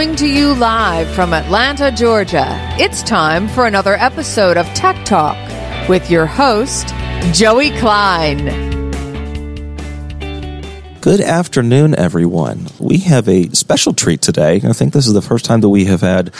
Coming 0.00 0.16
to 0.16 0.26
you 0.26 0.54
live 0.54 1.10
from 1.14 1.34
Atlanta, 1.34 1.92
Georgia, 1.92 2.46
it's 2.78 3.02
time 3.02 3.46
for 3.48 3.66
another 3.66 3.96
episode 3.96 4.56
of 4.56 4.64
Tech 4.68 5.04
Talk 5.04 5.36
with 5.90 6.10
your 6.10 6.24
host, 6.24 6.88
Joey 7.34 7.68
Klein. 7.72 8.46
Good 11.02 11.20
afternoon, 11.20 11.94
everyone. 11.94 12.68
We 12.78 12.96
have 13.00 13.28
a 13.28 13.50
special 13.50 13.92
treat 13.92 14.22
today. 14.22 14.62
I 14.64 14.72
think 14.72 14.94
this 14.94 15.06
is 15.06 15.12
the 15.12 15.20
first 15.20 15.44
time 15.44 15.60
that 15.60 15.68
we 15.68 15.84
have 15.84 16.00
had 16.00 16.32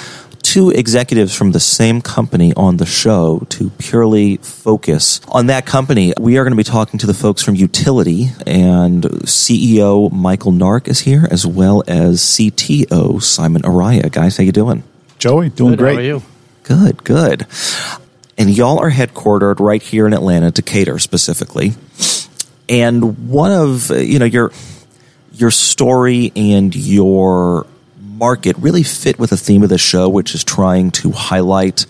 two 0.50 0.70
executives 0.70 1.32
from 1.32 1.52
the 1.52 1.60
same 1.60 2.00
company 2.02 2.52
on 2.56 2.76
the 2.76 2.84
show 2.84 3.46
to 3.50 3.70
purely 3.78 4.36
focus 4.38 5.20
on 5.28 5.46
that 5.46 5.64
company. 5.64 6.12
We 6.18 6.38
are 6.38 6.42
going 6.42 6.50
to 6.50 6.56
be 6.56 6.64
talking 6.64 6.98
to 6.98 7.06
the 7.06 7.14
folks 7.14 7.40
from 7.40 7.54
Utility 7.54 8.30
and 8.48 9.04
CEO 9.04 10.10
Michael 10.10 10.50
Nark 10.50 10.88
is 10.88 10.98
here 10.98 11.28
as 11.30 11.46
well 11.46 11.84
as 11.86 12.20
CTO 12.20 13.22
Simon 13.22 13.62
Araya. 13.62 14.10
Guys, 14.10 14.38
how 14.38 14.42
you 14.42 14.50
doing? 14.50 14.82
Joey, 15.20 15.50
doing 15.50 15.76
Good, 15.76 15.78
great. 15.78 15.92
How 15.92 16.00
are 16.00 16.02
you? 16.02 16.22
Good, 16.64 17.04
good. 17.04 17.46
And 18.36 18.50
y'all 18.50 18.80
are 18.80 18.90
headquartered 18.90 19.60
right 19.60 19.80
here 19.80 20.04
in 20.04 20.12
Atlanta, 20.12 20.50
Decatur 20.50 20.98
specifically. 20.98 21.74
And 22.68 23.28
one 23.28 23.52
of, 23.52 23.92
you 23.92 24.18
know, 24.18 24.24
your 24.24 24.50
your 25.32 25.52
story 25.52 26.32
and 26.34 26.74
your 26.74 27.68
market 28.20 28.56
really 28.58 28.84
fit 28.84 29.18
with 29.18 29.30
the 29.30 29.36
theme 29.36 29.64
of 29.64 29.70
the 29.70 29.78
show, 29.78 30.08
which 30.08 30.34
is 30.34 30.44
trying 30.44 30.92
to 30.92 31.10
highlight 31.10 31.86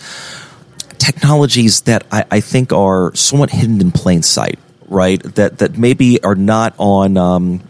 technologies 0.97 1.83
that 1.83 2.07
I, 2.13 2.25
I 2.31 2.41
think 2.41 2.73
are 2.73 3.15
somewhat 3.15 3.51
hidden 3.51 3.81
in 3.81 3.91
plain 3.91 4.23
sight, 4.23 4.59
right? 4.89 5.21
That 5.35 5.59
that 5.59 5.77
maybe 5.77 6.23
are 6.23 6.37
not 6.37 6.75
on 6.79 7.17
um, 7.17 7.61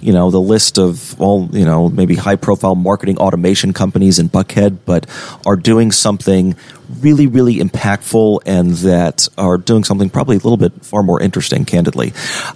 you 0.00 0.12
know 0.12 0.30
the 0.30 0.40
list 0.40 0.78
of 0.78 1.20
all 1.20 1.48
you 1.52 1.64
know 1.64 1.88
maybe 1.88 2.14
high 2.14 2.36
profile 2.36 2.74
marketing 2.74 3.18
automation 3.18 3.72
companies 3.72 4.18
in 4.18 4.28
Buckhead, 4.28 4.78
but 4.84 5.06
are 5.46 5.56
doing 5.56 5.92
something 5.92 6.54
really 7.00 7.26
really 7.26 7.56
impactful 7.56 8.40
and 8.46 8.72
that 8.72 9.28
are 9.38 9.56
doing 9.58 9.84
something 9.84 10.10
probably 10.10 10.36
a 10.36 10.40
little 10.40 10.56
bit 10.56 10.72
far 10.84 11.02
more 11.02 11.20
interesting, 11.20 11.64
candidly. 11.64 12.12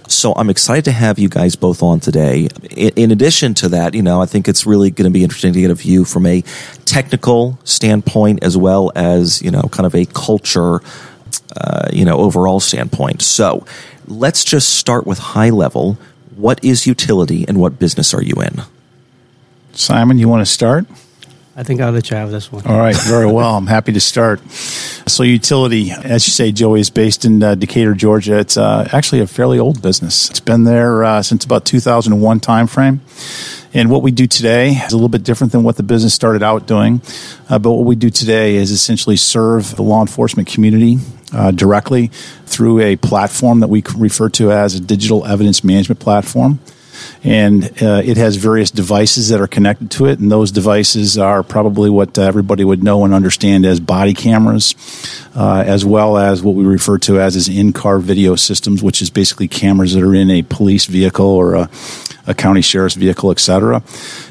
So 0.07 0.33
I'm 0.33 0.49
excited 0.49 0.85
to 0.85 0.91
have 0.91 1.19
you 1.19 1.29
guys 1.29 1.55
both 1.55 1.81
on 1.81 1.99
today. 1.99 2.49
In, 2.71 3.11
addition 3.11 3.53
to 3.55 3.69
that, 3.69 3.93
you 3.93 4.01
know 4.01 4.21
I 4.21 4.25
think 4.25 4.47
it's 4.47 4.65
really 4.65 4.91
going 4.91 5.11
to 5.11 5.13
be 5.13 5.23
interesting 5.23 5.53
to 5.53 5.61
get 5.61 5.71
a 5.71 5.75
view 5.75 6.05
from 6.05 6.25
a 6.25 6.41
technical 6.85 7.57
standpoint 7.63 8.43
as 8.43 8.57
well 8.57 8.91
as 8.95 9.41
you 9.41 9.51
know 9.51 9.63
kind 9.71 9.85
of 9.85 9.95
a 9.95 10.05
culture 10.05 10.81
uh, 11.55 11.89
you 11.93 12.05
know 12.05 12.17
overall 12.17 12.59
standpoint. 12.59 13.21
So 13.21 13.65
let's 14.07 14.43
just 14.43 14.75
start 14.75 15.05
with 15.05 15.17
high 15.19 15.49
level. 15.49 15.97
What 16.35 16.63
is 16.63 16.85
utility 16.85 17.45
and 17.47 17.59
what 17.59 17.79
business 17.79 18.13
are 18.13 18.21
you 18.21 18.35
in? 18.41 18.61
Simon, 19.73 20.17
you 20.17 20.27
want 20.27 20.45
to 20.45 20.51
start? 20.51 20.85
I 21.55 21.63
think 21.63 21.79
I'll 21.79 21.91
let 21.91 22.09
you 22.09 22.17
have 22.17 22.31
this 22.31 22.51
one. 22.51 22.65
All 22.65 22.77
right, 22.77 22.95
very 22.95 23.25
well. 23.25 23.55
I'm 23.55 23.67
happy 23.67 23.93
to 23.93 24.01
start. 24.01 24.41
So, 25.07 25.21
utility, 25.21 25.91
as 25.91 26.25
you 26.25 26.31
say, 26.31 26.51
Joey, 26.51 26.79
is 26.79 26.89
based 26.89 27.25
in 27.25 27.43
uh, 27.43 27.53
Decatur, 27.53 27.93
Georgia. 27.93 28.39
It's 28.39 28.57
uh, 28.57 28.89
actually 28.91 29.21
a 29.21 29.27
fairly 29.27 29.59
old 29.59 29.79
business. 29.83 30.31
It's 30.31 30.39
been 30.39 30.63
there 30.63 31.03
uh, 31.03 31.21
since 31.21 31.45
about 31.45 31.63
2001 31.63 32.39
timeframe. 32.39 32.99
And 33.71 33.91
what 33.91 34.01
we 34.01 34.09
do 34.09 34.25
today 34.25 34.71
is 34.71 34.93
a 34.93 34.95
little 34.95 35.09
bit 35.09 35.23
different 35.23 35.51
than 35.53 35.61
what 35.61 35.75
the 35.77 35.83
business 35.83 36.15
started 36.15 36.41
out 36.41 36.65
doing. 36.65 37.03
Uh, 37.47 37.59
but 37.59 37.73
what 37.73 37.85
we 37.85 37.95
do 37.95 38.09
today 38.09 38.55
is 38.55 38.71
essentially 38.71 39.15
serve 39.15 39.75
the 39.75 39.83
law 39.83 40.01
enforcement 40.01 40.47
community 40.47 40.97
uh, 41.33 41.51
directly 41.51 42.07
through 42.47 42.79
a 42.79 42.95
platform 42.95 43.59
that 43.59 43.67
we 43.67 43.83
refer 43.95 44.29
to 44.29 44.51
as 44.51 44.73
a 44.73 44.79
digital 44.79 45.23
evidence 45.25 45.63
management 45.63 45.99
platform 45.99 46.59
and 47.23 47.63
uh, 47.81 48.01
it 48.03 48.17
has 48.17 48.35
various 48.35 48.71
devices 48.71 49.29
that 49.29 49.41
are 49.41 49.47
connected 49.47 49.89
to 49.91 50.05
it 50.05 50.19
and 50.19 50.31
those 50.31 50.51
devices 50.51 51.17
are 51.17 51.43
probably 51.43 51.89
what 51.89 52.17
uh, 52.17 52.21
everybody 52.21 52.63
would 52.63 52.83
know 52.83 53.03
and 53.05 53.13
understand 53.13 53.65
as 53.65 53.79
body 53.79 54.13
cameras 54.13 54.75
uh, 55.35 55.63
as 55.65 55.83
well 55.83 56.17
as 56.17 56.41
what 56.41 56.55
we 56.55 56.63
refer 56.63 56.97
to 56.97 57.19
as 57.19 57.35
as 57.35 57.47
in-car 57.47 57.99
video 57.99 58.35
systems 58.35 58.83
which 58.83 59.01
is 59.01 59.09
basically 59.09 59.47
cameras 59.47 59.93
that 59.93 60.03
are 60.03 60.15
in 60.15 60.29
a 60.29 60.41
police 60.43 60.85
vehicle 60.85 61.25
or 61.25 61.55
a, 61.55 61.69
a 62.27 62.33
county 62.33 62.61
sheriff's 62.61 62.95
vehicle 62.95 63.31
etc 63.31 63.81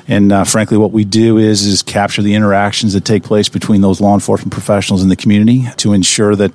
and 0.08 0.32
uh, 0.32 0.44
frankly 0.44 0.76
what 0.76 0.92
we 0.92 1.04
do 1.04 1.38
is 1.38 1.64
is 1.64 1.82
capture 1.82 2.22
the 2.22 2.34
interactions 2.34 2.92
that 2.92 3.04
take 3.04 3.22
place 3.22 3.48
between 3.48 3.80
those 3.80 4.00
law 4.00 4.14
enforcement 4.14 4.52
professionals 4.52 5.02
in 5.02 5.08
the 5.08 5.16
community 5.16 5.64
to 5.76 5.92
ensure 5.92 6.36
that 6.36 6.52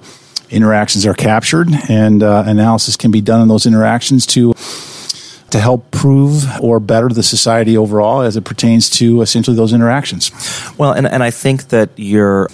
interactions 0.49 1.05
are 1.05 1.13
captured 1.13 1.67
and 1.89 2.23
uh, 2.23 2.43
analysis 2.45 2.95
can 2.95 3.11
be 3.11 3.21
done 3.21 3.41
in 3.41 3.47
those 3.47 3.65
interactions 3.65 4.25
to 4.25 4.53
to 5.51 5.59
help 5.59 5.91
prove 5.91 6.45
or 6.61 6.79
better 6.79 7.09
the 7.09 7.23
society 7.23 7.77
overall 7.77 8.21
as 8.21 8.37
it 8.37 8.43
pertains 8.43 8.89
to 8.89 9.21
essentially 9.21 9.55
those 9.55 9.73
interactions. 9.73 10.31
Well, 10.77 10.91
and, 10.91 11.07
and 11.07 11.23
I 11.23 11.31
think 11.31 11.69
that 11.69 11.89
you're 11.95 12.49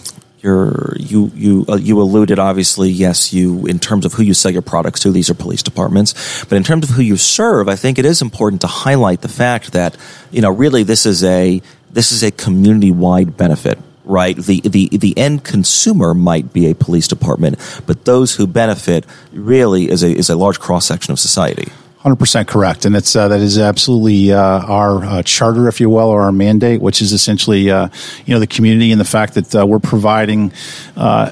you're, 0.45 0.95
you 0.99 1.31
you 1.33 1.65
uh, 1.67 1.75
you 1.75 1.99
alluded 1.99 2.37
obviously 2.37 2.89
yes 2.89 3.33
you 3.33 3.65
in 3.65 3.79
terms 3.79 4.05
of 4.05 4.13
who 4.13 4.21
you 4.21 4.35
sell 4.35 4.51
your 4.51 4.61
products 4.61 4.99
to 4.99 5.11
these 5.11 5.27
are 5.27 5.33
police 5.33 5.63
departments 5.63 6.13
but 6.45 6.55
in 6.55 6.63
terms 6.63 6.87
of 6.87 6.95
who 6.95 7.01
you 7.01 7.17
serve 7.17 7.67
I 7.67 7.75
think 7.75 7.97
it 7.97 8.05
is 8.05 8.21
important 8.21 8.61
to 8.61 8.67
highlight 8.67 9.21
the 9.21 9.27
fact 9.27 9.71
that 9.71 9.97
you 10.29 10.41
know 10.41 10.51
really 10.51 10.83
this 10.83 11.07
is 11.07 11.23
a 11.23 11.63
this 11.89 12.11
is 12.11 12.21
a 12.21 12.29
community 12.29 12.91
wide 12.91 13.35
benefit 13.37 13.79
right 14.03 14.37
the 14.37 14.61
the 14.61 14.89
the 14.89 15.17
end 15.17 15.43
consumer 15.43 16.13
might 16.13 16.53
be 16.53 16.69
a 16.69 16.75
police 16.75 17.07
department 17.07 17.57
but 17.87 18.05
those 18.05 18.35
who 18.35 18.45
benefit 18.45 19.03
really 19.33 19.89
is 19.89 20.03
a 20.03 20.15
is 20.15 20.29
a 20.29 20.35
large 20.35 20.59
cross 20.59 20.85
section 20.85 21.11
of 21.11 21.19
society 21.19 21.71
Hundred 22.05 22.17
percent 22.17 22.47
correct, 22.47 22.85
and 22.85 22.95
it's 22.95 23.15
uh, 23.15 23.29
that 23.29 23.39
is 23.39 23.57
absolutely 23.57 24.31
uh, 24.31 24.37
our 24.39 25.03
uh, 25.03 25.23
charter, 25.23 25.67
if 25.67 25.79
you 25.79 25.89
will, 25.89 26.07
or 26.07 26.21
our 26.21 26.31
mandate, 26.31 26.79
which 26.79 27.01
is 27.01 27.13
essentially 27.13 27.71
uh, 27.71 27.87
you 28.27 28.35
know 28.35 28.39
the 28.39 28.45
community 28.45 28.91
and 28.91 29.01
the 29.01 29.05
fact 29.05 29.33
that 29.33 29.55
uh, 29.55 29.65
we're 29.65 29.79
providing 29.79 30.53
uh, 30.95 31.31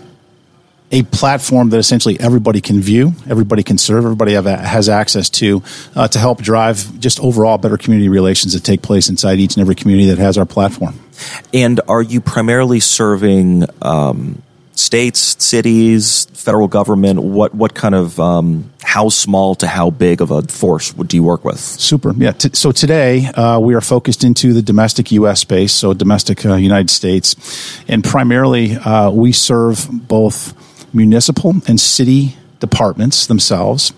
a 0.92 1.04
platform 1.04 1.70
that 1.70 1.78
essentially 1.78 2.20
everybody 2.20 2.60
can 2.60 2.82
view, 2.82 3.14
everybody 3.30 3.62
can 3.62 3.78
serve, 3.78 4.04
everybody 4.04 4.34
have, 4.34 4.46
has 4.46 4.90
access 4.90 5.30
to 5.30 5.62
to 6.12 6.18
help 6.18 6.42
drive 6.42 7.00
just 7.00 7.20
overall 7.20 7.60
better 7.60 7.78
community 7.78 8.10
relations 8.10 8.54
that 8.54 8.64
take 8.64 8.82
place 8.82 9.10
inside 9.10 9.38
each 9.38 9.54
and 9.56 9.62
every 9.62 9.76
community 9.76 10.10
that 10.10 10.18
has 10.18 10.40
our 10.40 10.46
platform. 10.46 11.00
And 11.54 11.82
are 11.88 12.02
you 12.02 12.20
primarily 12.20 12.80
serving? 12.80 13.66
Um 13.84 14.42
states, 14.76 15.44
cities, 15.44 16.26
federal 16.34 16.68
government? 16.68 17.22
What 17.22 17.54
what 17.56 17.74
kind 17.74 17.96
of 17.96 18.20
um, 18.20 18.72
how 18.82 19.10
small 19.10 19.56
to 19.56 19.68
how 19.68 19.90
big 19.90 20.22
of 20.22 20.32
a 20.32 20.42
force 20.44 20.92
do 20.92 21.18
you 21.18 21.24
work 21.24 21.44
with? 21.46 21.60
Super. 21.60 22.14
Yeah. 22.16 22.32
T- 22.32 22.50
so 22.54 22.72
today 22.72 23.26
uh, 23.28 23.60
we 23.60 23.74
are 23.74 23.82
focused 23.82 24.24
into 24.24 24.54
the 24.54 24.62
domestic 24.62 25.12
U.S. 25.14 25.40
space, 25.42 25.74
so 25.74 25.94
domestic 25.94 26.46
uh, 26.46 26.56
United 26.56 26.90
States, 26.90 27.36
and 27.88 28.04
primarily 28.04 28.76
uh, 28.76 29.10
we 29.10 29.32
serve 29.32 29.88
both 29.92 30.54
municipal 30.94 31.56
and 31.68 31.80
city 31.80 32.36
departments 32.64 33.28
themselves, 33.28 33.92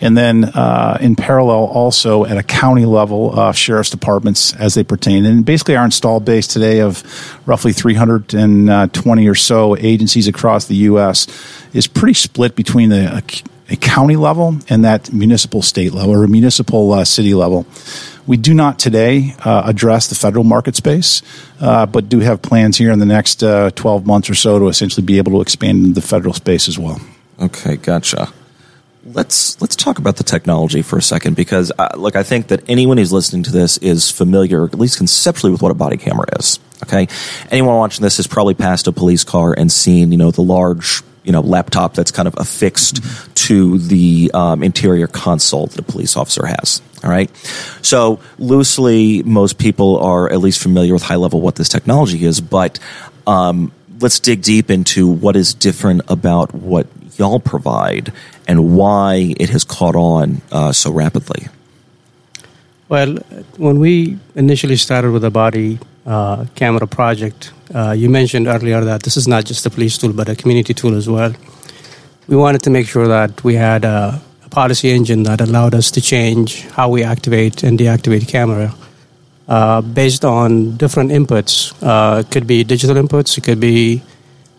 and 0.00 0.16
then 0.16 0.44
uh, 0.44 0.96
in 1.00 1.16
parallel 1.16 1.64
also 1.64 2.24
at 2.24 2.38
a 2.38 2.42
county 2.44 2.86
level, 2.86 3.38
uh, 3.38 3.50
sheriff's 3.50 3.90
departments 3.90 4.54
as 4.54 4.74
they 4.74 4.84
pertain. 4.84 5.24
And 5.24 5.44
basically, 5.44 5.74
our 5.74 5.84
install 5.84 6.20
base 6.20 6.46
today 6.46 6.80
of 6.80 7.02
roughly 7.44 7.72
320 7.72 9.28
or 9.28 9.34
so 9.34 9.76
agencies 9.76 10.28
across 10.28 10.66
the 10.66 10.76
U.S. 10.90 11.26
is 11.74 11.88
pretty 11.88 12.14
split 12.14 12.54
between 12.54 12.90
the 12.90 13.22
a 13.68 13.76
county 13.76 14.16
level 14.16 14.58
and 14.68 14.84
that 14.84 15.12
municipal 15.12 15.62
state 15.62 15.92
level 15.92 16.14
or 16.14 16.26
municipal 16.26 16.92
uh, 16.92 17.04
city 17.04 17.34
level. 17.34 17.66
We 18.26 18.36
do 18.36 18.54
not 18.54 18.78
today 18.78 19.34
uh, 19.44 19.62
address 19.66 20.08
the 20.08 20.14
federal 20.14 20.44
market 20.44 20.76
space, 20.76 21.22
uh, 21.60 21.86
but 21.86 22.08
do 22.08 22.20
have 22.20 22.40
plans 22.40 22.78
here 22.78 22.90
in 22.90 22.98
the 22.98 23.06
next 23.06 23.42
uh, 23.42 23.70
12 23.70 24.06
months 24.06 24.30
or 24.30 24.34
so 24.34 24.58
to 24.58 24.68
essentially 24.68 25.04
be 25.04 25.18
able 25.18 25.32
to 25.32 25.40
expand 25.40 25.84
into 25.84 26.00
the 26.00 26.06
federal 26.06 26.32
space 26.32 26.68
as 26.68 26.78
well. 26.78 27.00
Okay, 27.40 27.76
gotcha. 27.76 28.32
Let's 29.06 29.60
let's 29.60 29.76
talk 29.76 29.98
about 29.98 30.16
the 30.16 30.24
technology 30.24 30.80
for 30.80 30.96
a 30.96 31.02
second 31.02 31.36
because 31.36 31.70
uh, 31.78 31.90
look, 31.96 32.16
I 32.16 32.22
think 32.22 32.48
that 32.48 32.62
anyone 32.68 32.96
who's 32.96 33.12
listening 33.12 33.42
to 33.42 33.52
this 33.52 33.76
is 33.78 34.10
familiar, 34.10 34.64
at 34.64 34.78
least 34.78 34.96
conceptually, 34.96 35.52
with 35.52 35.60
what 35.60 35.70
a 35.70 35.74
body 35.74 35.98
camera 35.98 36.26
is. 36.38 36.58
Okay, 36.84 37.08
anyone 37.50 37.76
watching 37.76 38.02
this 38.02 38.16
has 38.16 38.26
probably 38.26 38.54
passed 38.54 38.86
a 38.86 38.92
police 38.92 39.22
car 39.22 39.52
and 39.52 39.70
seen 39.70 40.10
you 40.10 40.16
know 40.16 40.30
the 40.30 40.42
large 40.42 41.02
you 41.22 41.32
know 41.32 41.42
laptop 41.42 41.92
that's 41.92 42.10
kind 42.10 42.26
of 42.26 42.34
affixed 42.38 43.02
mm-hmm. 43.02 43.32
to 43.34 43.78
the 43.78 44.30
um, 44.32 44.62
interior 44.62 45.06
console 45.06 45.66
that 45.66 45.78
a 45.78 45.82
police 45.82 46.16
officer 46.16 46.46
has. 46.46 46.80
All 47.02 47.10
right, 47.10 47.30
so 47.82 48.20
loosely, 48.38 49.22
most 49.22 49.58
people 49.58 49.98
are 49.98 50.32
at 50.32 50.38
least 50.38 50.62
familiar 50.62 50.94
with 50.94 51.02
high 51.02 51.16
level 51.16 51.42
what 51.42 51.56
this 51.56 51.68
technology 51.68 52.24
is, 52.24 52.40
but 52.40 52.78
um, 53.26 53.70
let's 54.00 54.20
dig 54.20 54.42
deep 54.42 54.70
into 54.70 55.06
what 55.08 55.36
is 55.36 55.52
different 55.52 56.02
about 56.08 56.54
what 56.54 56.86
y'all 57.18 57.40
provide 57.40 58.12
and 58.46 58.76
why 58.76 59.34
it 59.38 59.50
has 59.50 59.64
caught 59.64 59.96
on 59.96 60.42
uh, 60.52 60.72
so 60.72 60.90
rapidly. 60.90 61.48
Well, 62.88 63.16
when 63.56 63.80
we 63.80 64.18
initially 64.34 64.76
started 64.76 65.10
with 65.10 65.22
the 65.22 65.30
body 65.30 65.78
uh, 66.06 66.44
camera 66.54 66.86
project, 66.86 67.52
uh, 67.74 67.92
you 67.92 68.10
mentioned 68.10 68.46
earlier 68.46 68.84
that 68.84 69.02
this 69.02 69.16
is 69.16 69.26
not 69.26 69.44
just 69.44 69.64
a 69.64 69.70
police 69.70 69.96
tool, 69.96 70.12
but 70.12 70.28
a 70.28 70.36
community 70.36 70.74
tool 70.74 70.94
as 70.94 71.08
well. 71.08 71.32
We 72.28 72.36
wanted 72.36 72.62
to 72.64 72.70
make 72.70 72.86
sure 72.86 73.08
that 73.08 73.42
we 73.42 73.54
had 73.54 73.84
a, 73.84 74.20
a 74.44 74.48
policy 74.48 74.90
engine 74.90 75.22
that 75.24 75.40
allowed 75.40 75.74
us 75.74 75.90
to 75.92 76.00
change 76.00 76.66
how 76.68 76.88
we 76.90 77.02
activate 77.02 77.62
and 77.62 77.78
deactivate 77.78 78.28
camera 78.28 78.74
uh, 79.48 79.80
based 79.80 80.24
on 80.24 80.76
different 80.76 81.10
inputs. 81.10 81.72
Uh, 81.82 82.20
it 82.20 82.30
could 82.30 82.46
be 82.46 82.64
digital 82.64 82.96
inputs, 82.96 83.36
it 83.38 83.44
could 83.44 83.60
be 83.60 84.02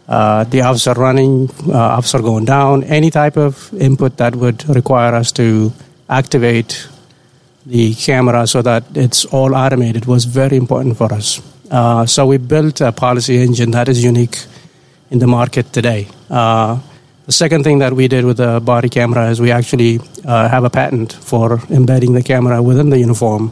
uh, 0.07 0.43
the 0.45 0.61
officer 0.61 0.93
running, 0.93 1.49
uh, 1.67 1.97
officer 1.97 2.21
going 2.21 2.45
down, 2.45 2.83
any 2.83 3.09
type 3.09 3.37
of 3.37 3.73
input 3.73 4.17
that 4.17 4.35
would 4.35 4.67
require 4.69 5.15
us 5.15 5.31
to 5.31 5.73
activate 6.09 6.87
the 7.65 7.93
camera 7.95 8.45
so 8.45 8.61
that 8.61 8.83
it's 8.95 9.25
all 9.25 9.55
automated 9.55 10.05
was 10.05 10.25
very 10.25 10.55
important 10.57 10.95
for 10.97 11.11
us. 11.11 11.41
Uh, 11.71 12.05
so 12.05 12.27
we 12.27 12.37
built 12.37 12.81
a 12.81 12.91
policy 12.91 13.41
engine 13.41 13.71
that 13.71 13.89
is 13.89 14.03
unique 14.03 14.37
in 15.09 15.19
the 15.19 15.27
market 15.27 15.73
today. 15.73 16.07
Uh, 16.29 16.79
the 17.25 17.31
second 17.31 17.63
thing 17.63 17.79
that 17.79 17.93
we 17.93 18.07
did 18.07 18.23
with 18.23 18.37
the 18.37 18.59
body 18.59 18.87
camera 18.87 19.29
is 19.31 19.41
we 19.41 19.51
actually 19.51 19.99
uh, 20.25 20.47
have 20.47 20.63
a 20.63 20.69
patent 20.69 21.13
for 21.13 21.59
embedding 21.71 22.13
the 22.13 22.21
camera 22.21 22.61
within 22.61 22.91
the 22.91 22.99
uniform 22.99 23.51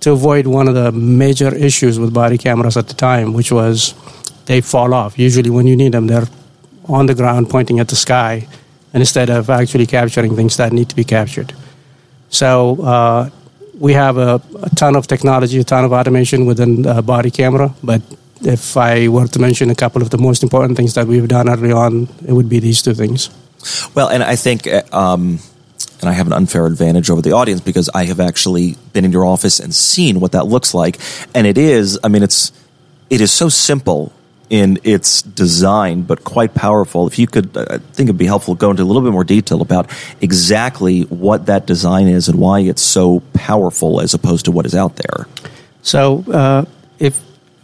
to 0.00 0.10
avoid 0.10 0.48
one 0.48 0.66
of 0.66 0.74
the 0.74 0.90
major 0.90 1.54
issues 1.54 2.00
with 2.00 2.12
body 2.12 2.36
cameras 2.36 2.76
at 2.76 2.88
the 2.88 2.94
time, 2.94 3.32
which 3.32 3.52
was 3.52 3.94
they 4.46 4.60
fall 4.60 4.94
off. 4.94 5.18
Usually, 5.18 5.50
when 5.50 5.66
you 5.66 5.76
need 5.76 5.92
them, 5.92 6.06
they're 6.06 6.28
on 6.88 7.06
the 7.06 7.14
ground 7.14 7.50
pointing 7.50 7.80
at 7.80 7.88
the 7.88 7.96
sky 7.96 8.46
instead 8.94 9.28
of 9.28 9.50
actually 9.50 9.86
capturing 9.86 10.34
things 10.34 10.56
that 10.56 10.72
need 10.72 10.88
to 10.88 10.96
be 10.96 11.04
captured. 11.04 11.52
So, 12.28 12.82
uh, 12.82 13.30
we 13.78 13.92
have 13.92 14.16
a, 14.16 14.40
a, 14.62 14.70
ton 14.70 14.96
of 14.96 15.06
technology, 15.06 15.58
a 15.58 15.64
ton 15.64 15.84
of 15.84 15.92
automation 15.92 16.46
within 16.46 16.82
the 16.82 17.02
body 17.02 17.30
camera, 17.30 17.74
but 17.82 18.00
if 18.42 18.76
I 18.76 19.08
were 19.08 19.26
to 19.28 19.38
mention 19.38 19.70
a 19.70 19.74
couple 19.74 20.02
of 20.02 20.10
the 20.10 20.18
most 20.18 20.42
important 20.42 20.76
things 20.76 20.94
that 20.94 21.06
we've 21.06 21.28
done 21.28 21.48
early 21.48 21.72
on, 21.72 22.08
it 22.26 22.32
would 22.32 22.48
be 22.48 22.58
these 22.58 22.82
two 22.82 22.94
things. 22.94 23.30
Well, 23.94 24.08
and 24.08 24.22
I 24.22 24.36
think, 24.36 24.66
uh, 24.66 24.82
um, 24.92 25.40
and 26.00 26.08
I 26.08 26.12
have 26.12 26.26
an 26.26 26.32
unfair 26.32 26.66
advantage 26.66 27.10
over 27.10 27.22
the 27.22 27.32
audience 27.32 27.60
because 27.60 27.88
I 27.94 28.04
have 28.04 28.20
actually 28.20 28.76
been 28.92 29.04
in 29.04 29.12
your 29.12 29.24
office 29.24 29.60
and 29.60 29.74
seen 29.74 30.20
what 30.20 30.32
that 30.32 30.46
looks 30.46 30.74
like, 30.74 30.98
and 31.34 31.46
it 31.46 31.58
is, 31.58 31.98
I 32.04 32.08
mean, 32.08 32.22
it's 32.22 32.52
it 33.08 33.20
is 33.20 33.30
so 33.30 33.48
simple 33.48 34.12
in 34.48 34.78
its 34.84 35.22
design, 35.22 36.02
but 36.02 36.24
quite 36.24 36.54
powerful. 36.54 37.06
If 37.06 37.18
you 37.18 37.26
could, 37.26 37.56
uh, 37.56 37.66
I 37.70 37.78
think 37.78 38.08
it'd 38.08 38.18
be 38.18 38.26
helpful 38.26 38.54
to 38.54 38.58
go 38.58 38.70
into 38.70 38.82
a 38.82 38.84
little 38.84 39.02
bit 39.02 39.12
more 39.12 39.24
detail 39.24 39.60
about 39.60 39.90
exactly 40.20 41.02
what 41.02 41.46
that 41.46 41.66
design 41.66 42.06
is 42.08 42.28
and 42.28 42.38
why 42.38 42.60
it's 42.60 42.82
so 42.82 43.20
powerful 43.34 44.00
as 44.00 44.14
opposed 44.14 44.44
to 44.44 44.52
what 44.52 44.66
is 44.66 44.74
out 44.74 44.96
there. 44.96 45.26
So, 45.82 46.24
uh, 46.32 46.64
if 46.98 47.20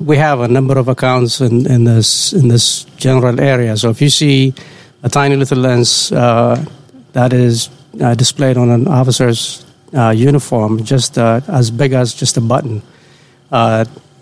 we 0.06 0.17
have 0.17 0.40
a 0.40 0.49
number 0.49 0.79
of 0.79 0.88
accounts 0.88 1.40
in, 1.40 1.70
in 1.70 1.84
this 1.84 2.32
in 2.32 2.49
this 2.49 2.85
general 2.96 3.40
area. 3.40 3.76
So 3.76 3.90
if 3.90 4.00
you 4.00 4.11
see 4.11 4.55
a 5.02 5.08
tiny 5.08 5.37
little 5.37 5.58
lens 5.58 6.12
uh, 6.12 6.64
that 7.12 7.32
is 7.32 7.70
uh, 8.00 8.14
displayed 8.14 8.56
on 8.56 8.70
an 8.70 8.88
officer's 8.88 9.64
uh, 9.94 10.11
uniform, 10.11 10.82
just 10.85 11.19
uh, 11.19 11.40
as 11.49 11.70
big 11.70 11.93
as 11.93 12.14
just 12.14 12.37
a 12.37 12.40
button, 12.40 12.82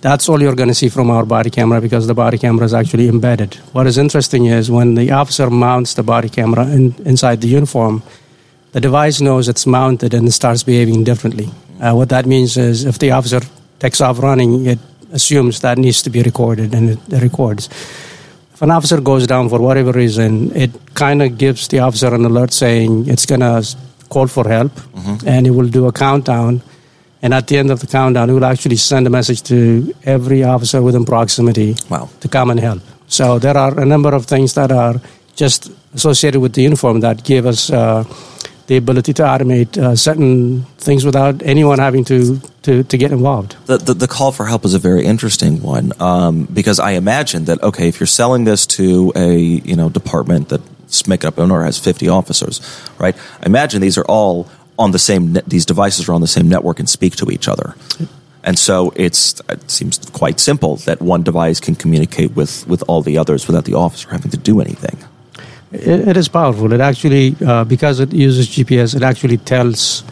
that's 0.00 0.28
all 0.28 0.40
you're 0.40 0.54
going 0.54 0.68
to 0.68 0.74
see 0.74 0.88
from 0.88 1.10
our 1.10 1.24
body 1.24 1.50
camera 1.50 1.80
because 1.80 2.06
the 2.06 2.14
body 2.14 2.38
camera 2.38 2.64
is 2.64 2.74
actually 2.74 3.08
embedded. 3.08 3.54
What 3.72 3.86
is 3.86 3.98
interesting 3.98 4.46
is 4.46 4.70
when 4.70 4.94
the 4.94 5.10
officer 5.10 5.50
mounts 5.50 5.94
the 5.94 6.02
body 6.02 6.28
camera 6.28 6.66
in, 6.66 6.94
inside 7.04 7.40
the 7.40 7.48
uniform, 7.48 8.02
the 8.72 8.80
device 8.80 9.20
knows 9.20 9.48
it's 9.48 9.66
mounted 9.66 10.14
and 10.14 10.26
it 10.28 10.32
starts 10.32 10.62
behaving 10.62 11.04
differently. 11.04 11.50
Uh, 11.80 11.92
what 11.92 12.08
that 12.08 12.26
means 12.26 12.56
is 12.56 12.84
if 12.84 12.98
the 12.98 13.10
officer 13.10 13.40
takes 13.78 14.00
off 14.00 14.20
running, 14.20 14.66
it 14.66 14.78
assumes 15.12 15.60
that 15.60 15.76
needs 15.76 16.02
to 16.02 16.10
be 16.10 16.22
recorded 16.22 16.74
and 16.74 16.90
it 16.90 17.20
records. 17.20 17.68
If 18.54 18.62
an 18.62 18.70
officer 18.70 19.00
goes 19.00 19.26
down 19.26 19.48
for 19.48 19.60
whatever 19.60 19.92
reason, 19.92 20.54
it 20.54 20.70
kind 20.94 21.22
of 21.22 21.36
gives 21.38 21.68
the 21.68 21.80
officer 21.80 22.14
an 22.14 22.24
alert 22.24 22.52
saying 22.52 23.08
it's 23.08 23.26
going 23.26 23.40
to 23.40 23.66
call 24.08 24.26
for 24.26 24.46
help 24.46 24.72
mm-hmm. 24.72 25.26
and 25.26 25.46
it 25.46 25.50
will 25.50 25.68
do 25.68 25.86
a 25.86 25.92
countdown. 25.92 26.62
And 27.22 27.34
at 27.34 27.46
the 27.48 27.58
end 27.58 27.70
of 27.70 27.80
the 27.80 27.86
countdown, 27.86 28.30
it 28.30 28.32
will 28.32 28.44
actually 28.44 28.76
send 28.76 29.06
a 29.06 29.10
message 29.10 29.42
to 29.44 29.94
every 30.04 30.42
officer 30.42 30.80
within 30.82 31.04
proximity 31.04 31.76
wow. 31.88 32.08
to 32.20 32.28
come 32.28 32.50
and 32.50 32.58
help. 32.58 32.80
So 33.08 33.38
there 33.38 33.56
are 33.56 33.78
a 33.78 33.84
number 33.84 34.14
of 34.14 34.26
things 34.26 34.54
that 34.54 34.72
are 34.72 35.00
just 35.34 35.70
associated 35.94 36.40
with 36.40 36.54
the 36.54 36.62
uniform 36.62 37.00
that 37.00 37.24
give 37.24 37.46
us 37.46 37.70
uh, 37.70 38.04
the 38.70 38.76
ability 38.76 39.12
to 39.12 39.22
automate 39.22 39.76
uh, 39.76 39.96
certain 39.96 40.62
things 40.78 41.04
without 41.04 41.42
anyone 41.42 41.80
having 41.80 42.04
to, 42.04 42.38
to, 42.62 42.84
to 42.84 42.96
get 42.96 43.10
involved. 43.10 43.56
The, 43.66 43.78
the, 43.78 43.94
the, 43.94 44.06
call 44.06 44.30
for 44.30 44.46
help 44.46 44.64
is 44.64 44.74
a 44.74 44.78
very 44.78 45.04
interesting 45.04 45.60
one 45.60 45.92
um, 46.00 46.44
because 46.44 46.78
I 46.78 46.92
imagine 46.92 47.46
that, 47.46 47.60
okay, 47.64 47.88
if 47.88 47.98
you're 47.98 48.06
selling 48.06 48.44
this 48.44 48.66
to 48.78 49.12
a 49.16 49.34
you 49.34 49.74
know 49.74 49.88
department 49.88 50.50
that's 50.50 51.08
making 51.08 51.26
up 51.26 51.38
owner 51.40 51.64
has 51.64 51.78
50 51.78 52.08
officers, 52.08 52.60
right? 52.96 53.16
I 53.42 53.46
imagine 53.46 53.80
these 53.80 53.98
are 53.98 54.06
all 54.06 54.48
on 54.80 54.90
the 54.90 54.98
same, 54.98 55.32
ne- 55.34 55.46
these 55.46 55.66
devices 55.66 56.08
are 56.08 56.14
on 56.14 56.22
the 56.22 56.32
same 56.36 56.48
network 56.48 56.80
and 56.80 56.88
speak 56.88 57.14
to 57.16 57.30
each 57.30 57.46
other. 57.46 57.74
And 58.42 58.58
so 58.58 58.92
it's 58.96 59.40
it 59.48 59.70
seems 59.70 59.98
quite 60.12 60.40
simple 60.40 60.76
that 60.76 60.98
one 61.02 61.22
device 61.22 61.60
can 61.60 61.74
communicate 61.74 62.30
with, 62.34 62.66
with 62.66 62.82
all 62.88 63.02
the 63.02 63.18
others 63.18 63.46
without 63.46 63.64
the 63.64 63.74
officer 63.74 64.08
having 64.10 64.30
to 64.30 64.38
do 64.38 64.60
anything. 64.60 64.96
It, 65.72 66.08
it 66.08 66.16
is 66.16 66.28
powerful. 66.28 66.72
It 66.72 66.80
actually, 66.80 67.36
uh, 67.46 67.64
because 67.64 68.00
it 68.00 68.12
uses 68.12 68.48
GPS, 68.48 68.96
it 68.96 69.02
actually 69.02 69.36
tells 69.36 70.02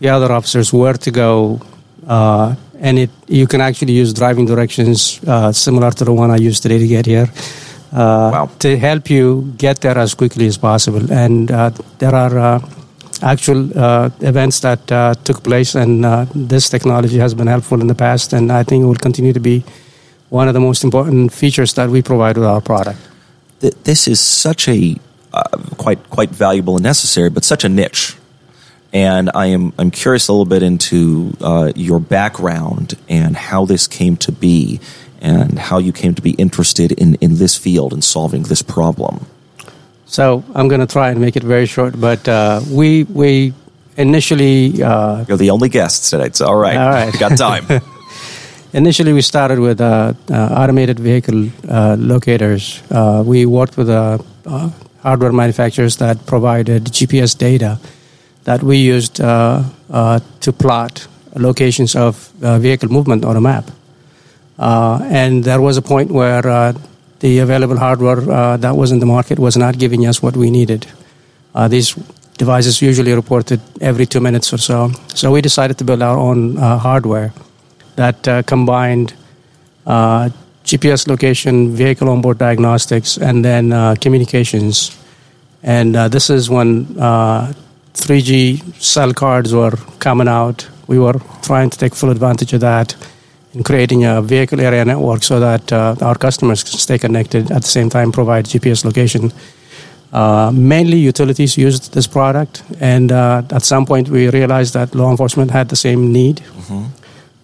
the 0.00 0.08
other 0.08 0.32
officers 0.32 0.72
where 0.72 0.94
to 0.94 1.10
go, 1.10 1.60
uh, 2.06 2.56
and 2.80 2.98
it 2.98 3.10
you 3.28 3.46
can 3.46 3.60
actually 3.60 3.92
use 3.92 4.12
driving 4.12 4.46
directions 4.46 5.20
uh, 5.26 5.52
similar 5.52 5.90
to 5.92 6.04
the 6.04 6.12
one 6.12 6.30
I 6.30 6.36
used 6.36 6.62
today 6.62 6.78
to 6.78 6.86
get 6.86 7.06
here. 7.06 7.28
Uh, 7.92 8.30
wow. 8.32 8.50
To 8.58 8.76
help 8.76 9.08
you 9.08 9.52
get 9.56 9.80
there 9.80 9.98
as 9.98 10.14
quickly 10.14 10.46
as 10.46 10.58
possible, 10.58 11.12
and 11.12 11.50
uh, 11.50 11.70
there 11.98 12.14
are 12.14 12.38
uh, 12.38 12.58
actual 13.24 13.70
events 14.20 14.60
that 14.60 14.86
took 15.24 15.42
place, 15.42 15.74
and 15.74 16.04
this 16.34 16.68
technology 16.68 17.18
has 17.18 17.34
been 17.34 17.46
helpful 17.48 17.80
in 17.80 17.86
the 17.86 17.94
past, 17.94 18.32
and 18.32 18.52
I 18.52 18.62
think 18.62 18.82
it 18.82 18.86
will 18.86 18.94
continue 19.08 19.32
to 19.32 19.40
be 19.40 19.64
one 20.28 20.48
of 20.48 20.54
the 20.54 20.60
most 20.60 20.84
important 20.84 21.32
features 21.32 21.74
that 21.74 21.88
we 21.88 22.02
provide 22.02 22.36
with 22.36 22.46
our 22.46 22.60
product 22.60 23.00
this 23.70 24.06
is 24.06 24.20
such 24.20 24.68
a 24.68 24.96
uh, 25.32 25.58
quite 25.78 26.10
quite 26.10 26.30
valuable 26.30 26.76
and 26.76 26.82
necessary, 26.82 27.30
but 27.30 27.44
such 27.44 27.64
a 27.64 27.68
niche. 27.68 28.16
And 28.92 29.30
I 29.34 29.46
am 29.46 29.72
I'm 29.78 29.90
curious 29.90 30.28
a 30.28 30.32
little 30.32 30.44
bit 30.44 30.62
into 30.62 31.36
uh, 31.40 31.72
your 31.74 31.98
background 31.98 32.94
and 33.08 33.36
how 33.36 33.64
this 33.64 33.86
came 33.86 34.16
to 34.18 34.32
be, 34.32 34.80
and 35.20 35.58
how 35.58 35.78
you 35.78 35.92
came 35.92 36.14
to 36.14 36.22
be 36.22 36.32
interested 36.32 36.92
in, 36.92 37.16
in 37.16 37.36
this 37.36 37.56
field 37.56 37.92
and 37.92 38.04
solving 38.04 38.44
this 38.44 38.62
problem. 38.62 39.26
So 40.14 40.44
I'm 40.54 40.68
going 40.68 40.80
to 40.80 40.86
try 40.86 41.10
and 41.10 41.20
make 41.20 41.34
it 41.34 41.42
very 41.42 41.66
short, 41.66 42.00
but 42.00 42.28
uh, 42.28 42.60
we 42.70 43.02
we 43.02 43.52
initially 43.96 44.80
uh, 44.80 45.24
you're 45.26 45.36
the 45.36 45.50
only 45.50 45.68
guest 45.68 46.08
today. 46.10 46.26
It's 46.26 46.40
all 46.40 46.54
right. 46.54 46.76
All 46.76 46.88
right, 46.88 47.12
we 47.12 47.18
got 47.18 47.36
time. 47.36 47.66
Initially, 48.72 49.12
we 49.12 49.22
started 49.22 49.58
with 49.58 49.80
uh, 49.80 50.12
uh, 50.30 50.34
automated 50.34 51.00
vehicle 51.00 51.48
uh, 51.68 51.96
locators. 51.98 52.80
Uh, 52.92 53.24
we 53.26 53.44
worked 53.44 53.76
with 53.76 53.90
uh, 53.90 54.18
uh, 54.46 54.70
hardware 55.02 55.32
manufacturers 55.32 55.96
that 55.96 56.24
provided 56.26 56.84
GPS 56.84 57.36
data 57.36 57.80
that 58.44 58.62
we 58.62 58.76
used 58.76 59.16
to 59.16 60.52
plot 60.58 61.08
locations 61.34 61.96
of 61.96 62.30
vehicle 62.60 62.88
movement 62.88 63.24
on 63.24 63.36
a 63.36 63.40
map. 63.40 63.68
and 64.58 65.42
there 65.42 65.60
was 65.60 65.76
a 65.76 65.82
point 65.82 66.12
where 66.12 66.74
the 67.24 67.38
available 67.38 67.78
hardware 67.78 68.20
that 68.64 68.74
was 68.76 68.92
in 68.94 68.98
the 68.98 69.06
market 69.06 69.38
was 69.38 69.56
not 69.56 69.78
giving 69.78 70.06
us 70.06 70.22
what 70.24 70.36
we 70.36 70.50
needed. 70.50 70.86
these 71.74 71.88
devices 72.42 72.82
usually 72.82 73.12
reported 73.14 73.60
every 73.80 74.06
two 74.06 74.20
minutes 74.20 74.52
or 74.52 74.58
so. 74.58 74.78
So 75.14 75.32
we 75.34 75.40
decided 75.40 75.78
to 75.78 75.84
build 75.84 76.02
our 76.02 76.18
own 76.18 76.40
hardware 76.56 77.32
that 77.96 78.26
uh, 78.28 78.42
combined 78.42 79.14
uh, 79.86 80.30
GPS 80.64 81.06
location, 81.06 81.74
vehicle 81.74 82.08
onboard 82.08 82.38
diagnostics, 82.38 83.18
and 83.18 83.44
then 83.44 83.72
uh, 83.72 83.94
communications. 84.00 84.96
And 85.62 85.94
uh, 85.96 86.08
this 86.08 86.30
is 86.30 86.48
when 86.50 86.86
3G 86.86 88.60
uh, 88.60 88.72
cell 88.78 89.12
cards 89.12 89.54
were 89.54 89.76
coming 89.98 90.28
out. 90.28 90.68
We 90.86 90.98
were 90.98 91.20
trying 91.42 91.70
to 91.70 91.78
take 91.78 91.94
full 91.94 92.10
advantage 92.10 92.52
of 92.52 92.60
that 92.60 92.96
creating 93.62 94.04
a 94.04 94.20
vehicle 94.20 94.60
area 94.60 94.84
network 94.84 95.22
so 95.22 95.38
that 95.38 95.72
uh, 95.72 95.94
our 96.00 96.16
customers 96.16 96.64
can 96.64 96.78
stay 96.78 96.98
connected 96.98 97.50
at 97.50 97.62
the 97.62 97.68
same 97.68 97.88
time 97.88 98.10
provide 98.10 98.46
GPS 98.46 98.84
location. 98.84 99.32
Uh, 100.12 100.50
mainly 100.54 100.96
utilities 100.96 101.58
used 101.58 101.92
this 101.92 102.06
product, 102.06 102.62
and 102.80 103.10
uh, 103.10 103.42
at 103.50 103.62
some 103.62 103.84
point 103.84 104.08
we 104.08 104.28
realized 104.30 104.72
that 104.72 104.94
law 104.94 105.10
enforcement 105.10 105.50
had 105.50 105.68
the 105.68 105.76
same 105.76 106.12
need. 106.12 106.36
Mm-hmm. 106.36 106.84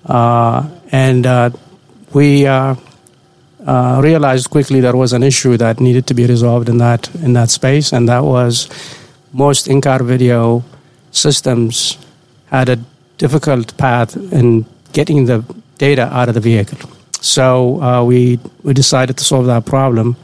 Uh, 0.07 0.69
and 0.93 1.27
uh, 1.27 1.51
we 2.13 2.47
uh, 2.47 2.75
realized 4.03 4.51
quickly 4.51 4.81
there 4.81 4.97
was 4.97 5.13
an 5.13 5.23
issue 5.23 5.57
that 5.57 5.81
needed 5.81 6.07
to 6.07 6.15
be 6.15 6.27
resolved 6.27 6.69
in 6.69 6.79
that 6.79 7.13
in 7.17 7.33
that 7.33 7.51
space, 7.51 7.93
and 7.93 8.09
that 8.09 8.23
was 8.23 8.69
most 9.33 9.67
in-car 9.69 10.03
video 10.03 10.63
systems 11.11 11.99
had 12.47 12.69
a 12.69 12.79
difficult 13.19 13.77
path 13.77 14.17
in 14.33 14.65
getting 14.93 15.27
the 15.27 15.45
data 15.81 16.05
out 16.13 16.29
of 16.29 16.35
the 16.35 16.41
vehicle. 16.41 16.79
So 17.21 17.47
uh, 17.83 18.05
we 18.05 18.39
we 18.63 18.73
decided 18.73 19.17
to 19.17 19.25
solve 19.25 19.47
that 19.47 19.65
problem, 19.65 20.17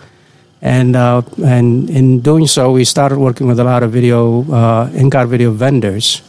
and 0.63 0.97
uh, 0.97 1.23
and 1.45 1.91
in 1.91 2.21
doing 2.21 2.47
so, 2.47 2.73
we 2.73 2.85
started 2.85 3.19
working 3.19 3.49
with 3.49 3.59
a 3.61 3.65
lot 3.65 3.83
of 3.83 3.91
video 3.93 4.45
uh, 4.53 5.01
in-car 5.01 5.27
video 5.27 5.51
vendors, 5.51 6.23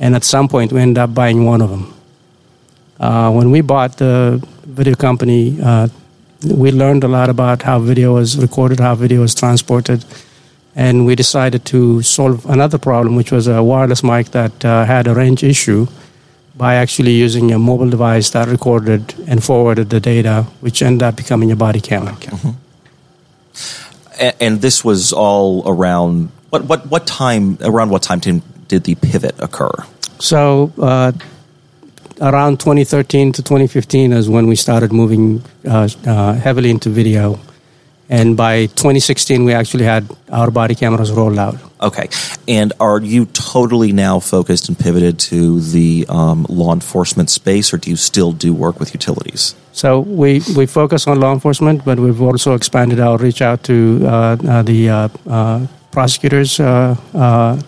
and 0.00 0.14
at 0.14 0.24
some 0.24 0.48
point, 0.48 0.72
we 0.72 0.80
ended 0.80 0.98
up 0.98 1.14
buying 1.14 1.44
one 1.44 1.64
of 1.64 1.70
them. 1.70 1.84
Uh, 3.00 3.30
when 3.32 3.50
we 3.50 3.60
bought 3.62 3.96
the 3.96 4.40
video 4.64 4.94
company, 4.94 5.58
uh, 5.62 5.88
we 6.62 6.70
learned 6.72 7.04
a 7.04 7.08
lot 7.08 7.28
about 7.28 7.62
how 7.62 7.78
video 7.78 8.14
was 8.14 8.36
recorded, 8.38 8.80
how 8.80 8.94
video 8.94 9.20
was 9.20 9.34
transported, 9.34 10.04
and 10.74 11.04
we 11.06 11.14
decided 11.14 11.64
to 11.64 12.02
solve 12.02 12.46
another 12.46 12.78
problem, 12.78 13.16
which 13.16 13.32
was 13.32 13.46
a 13.46 13.62
wireless 13.62 14.02
mic 14.02 14.30
that 14.30 14.64
uh, 14.64 14.84
had 14.84 15.06
a 15.06 15.14
range 15.14 15.42
issue 15.42 15.86
by 16.56 16.74
actually 16.74 17.12
using 17.12 17.50
a 17.52 17.58
mobile 17.58 17.88
device 17.88 18.30
that 18.30 18.48
recorded 18.48 19.14
and 19.26 19.42
forwarded 19.42 19.90
the 19.90 20.00
data, 20.00 20.46
which 20.60 20.82
ended 20.82 21.02
up 21.02 21.16
becoming 21.16 21.50
a 21.50 21.56
body 21.56 21.80
camera. 21.80 22.12
Mm-hmm. 22.12 22.50
And, 24.20 24.34
and, 24.40 24.60
this 24.60 24.84
was 24.84 25.12
all 25.12 25.62
around 25.66 26.30
what 26.50 26.64
what 26.64 26.86
what 26.86 27.06
time 27.06 27.58
around 27.62 27.90
what 27.90 28.02
time 28.02 28.20
did 28.20 28.84
the 28.84 28.94
pivot 28.94 29.34
occur? 29.38 29.72
So 30.18 30.72
uh, 30.78 31.12
around 32.20 32.60
2013 32.60 33.32
to 33.32 33.42
2015 33.42 34.12
is 34.12 34.28
when 34.28 34.46
we 34.46 34.56
started 34.56 34.92
moving 34.92 35.42
uh, 35.66 35.88
uh, 36.06 36.34
heavily 36.34 36.70
into 36.70 36.90
video. 36.90 37.40
And 38.12 38.36
by 38.36 38.66
2016, 38.66 39.42
we 39.42 39.54
actually 39.54 39.84
had 39.84 40.06
our 40.30 40.50
body 40.50 40.74
cameras 40.74 41.10
rolled 41.10 41.38
out. 41.38 41.56
Okay. 41.80 42.10
And 42.46 42.74
are 42.78 43.00
you 43.00 43.24
totally 43.24 43.90
now 43.92 44.20
focused 44.20 44.68
and 44.68 44.78
pivoted 44.78 45.18
to 45.30 45.60
the 45.60 46.04
um, 46.10 46.44
law 46.50 46.74
enforcement 46.74 47.30
space, 47.30 47.72
or 47.72 47.78
do 47.78 47.88
you 47.88 47.96
still 47.96 48.32
do 48.32 48.52
work 48.52 48.78
with 48.78 48.92
utilities? 48.92 49.54
So 49.72 50.00
we, 50.00 50.42
we 50.54 50.66
focus 50.66 51.06
on 51.06 51.20
law 51.20 51.32
enforcement, 51.32 51.86
but 51.86 51.98
we've 51.98 52.20
also 52.20 52.54
expanded 52.54 53.00
our 53.00 53.16
reach 53.16 53.40
out 53.40 53.64
to 53.64 54.02
uh, 54.04 54.08
uh, 54.08 54.62
the 54.62 54.90
uh, 54.90 55.08
uh 55.26 55.66
prosecutors 55.90 56.60
uh, 56.60 57.60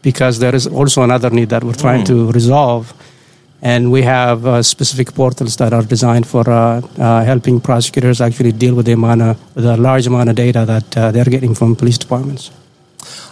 because 0.00 0.38
there 0.38 0.54
is 0.54 0.66
also 0.66 1.02
another 1.02 1.28
need 1.28 1.50
that 1.50 1.62
we're 1.62 1.72
trying 1.74 2.02
mm. 2.02 2.06
to 2.06 2.32
resolve 2.32 2.92
and 3.64 3.90
we 3.90 4.02
have 4.02 4.46
uh, 4.46 4.62
specific 4.62 5.14
portals 5.14 5.56
that 5.56 5.72
are 5.72 5.82
designed 5.82 6.26
for 6.26 6.48
uh, 6.48 6.82
uh, 6.98 7.24
helping 7.24 7.60
prosecutors 7.60 8.20
actually 8.20 8.52
deal 8.52 8.74
with 8.74 8.84
the 8.84 8.92
amount 8.92 9.22
of, 9.22 9.56
a 9.56 9.76
large 9.78 10.06
amount 10.06 10.28
of 10.28 10.36
data 10.36 10.66
that 10.66 10.96
uh, 10.96 11.10
they're 11.10 11.24
getting 11.24 11.54
from 11.54 11.74
police 11.74 11.96
departments. 11.96 12.50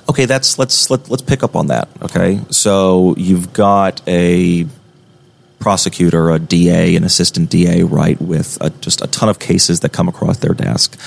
Okay, 0.08 0.24
that's 0.24 0.58
let's 0.58 0.90
let, 0.90 1.08
let's 1.10 1.22
pick 1.22 1.42
up 1.42 1.54
on 1.54 1.66
that. 1.66 1.88
Okay, 2.00 2.40
so 2.50 3.14
you've 3.18 3.52
got 3.52 4.00
a 4.08 4.66
prosecutor, 5.58 6.30
a 6.30 6.38
DA, 6.38 6.96
an 6.96 7.04
assistant 7.04 7.50
DA, 7.50 7.82
right, 7.82 8.20
with 8.20 8.58
a, 8.60 8.70
just 8.70 9.02
a 9.02 9.06
ton 9.08 9.28
of 9.28 9.38
cases 9.38 9.80
that 9.80 9.92
come 9.92 10.08
across 10.08 10.38
their 10.38 10.54
desk. 10.54 10.98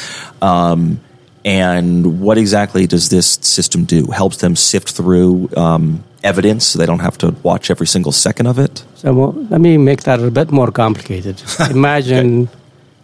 Um, 0.42 1.02
and 1.46 2.20
what 2.20 2.40
exactly 2.40 2.88
does 2.88 3.10
this 3.10 3.38
system 3.42 3.86
do? 3.86 4.08
Helps 4.08 4.38
them 4.38 4.56
sift 4.56 4.92
through 4.92 5.48
um, 5.56 6.04
evidence 6.24 6.66
so 6.66 6.80
they 6.80 6.88
don't 6.88 7.02
have 7.02 7.20
to 7.20 7.36
watch 7.44 7.70
every 7.70 7.86
single 7.86 8.12
second 8.12 8.48
of 8.48 8.58
it? 8.58 8.84
So 8.96 9.14
well, 9.14 9.34
let 9.52 9.62
me 9.62 9.78
make 9.78 10.04
that 10.04 10.20
a 10.20 10.32
bit 10.32 10.52
more 10.52 10.72
complicated. 10.72 11.42
Imagine 11.70 12.44
okay. 12.44 12.52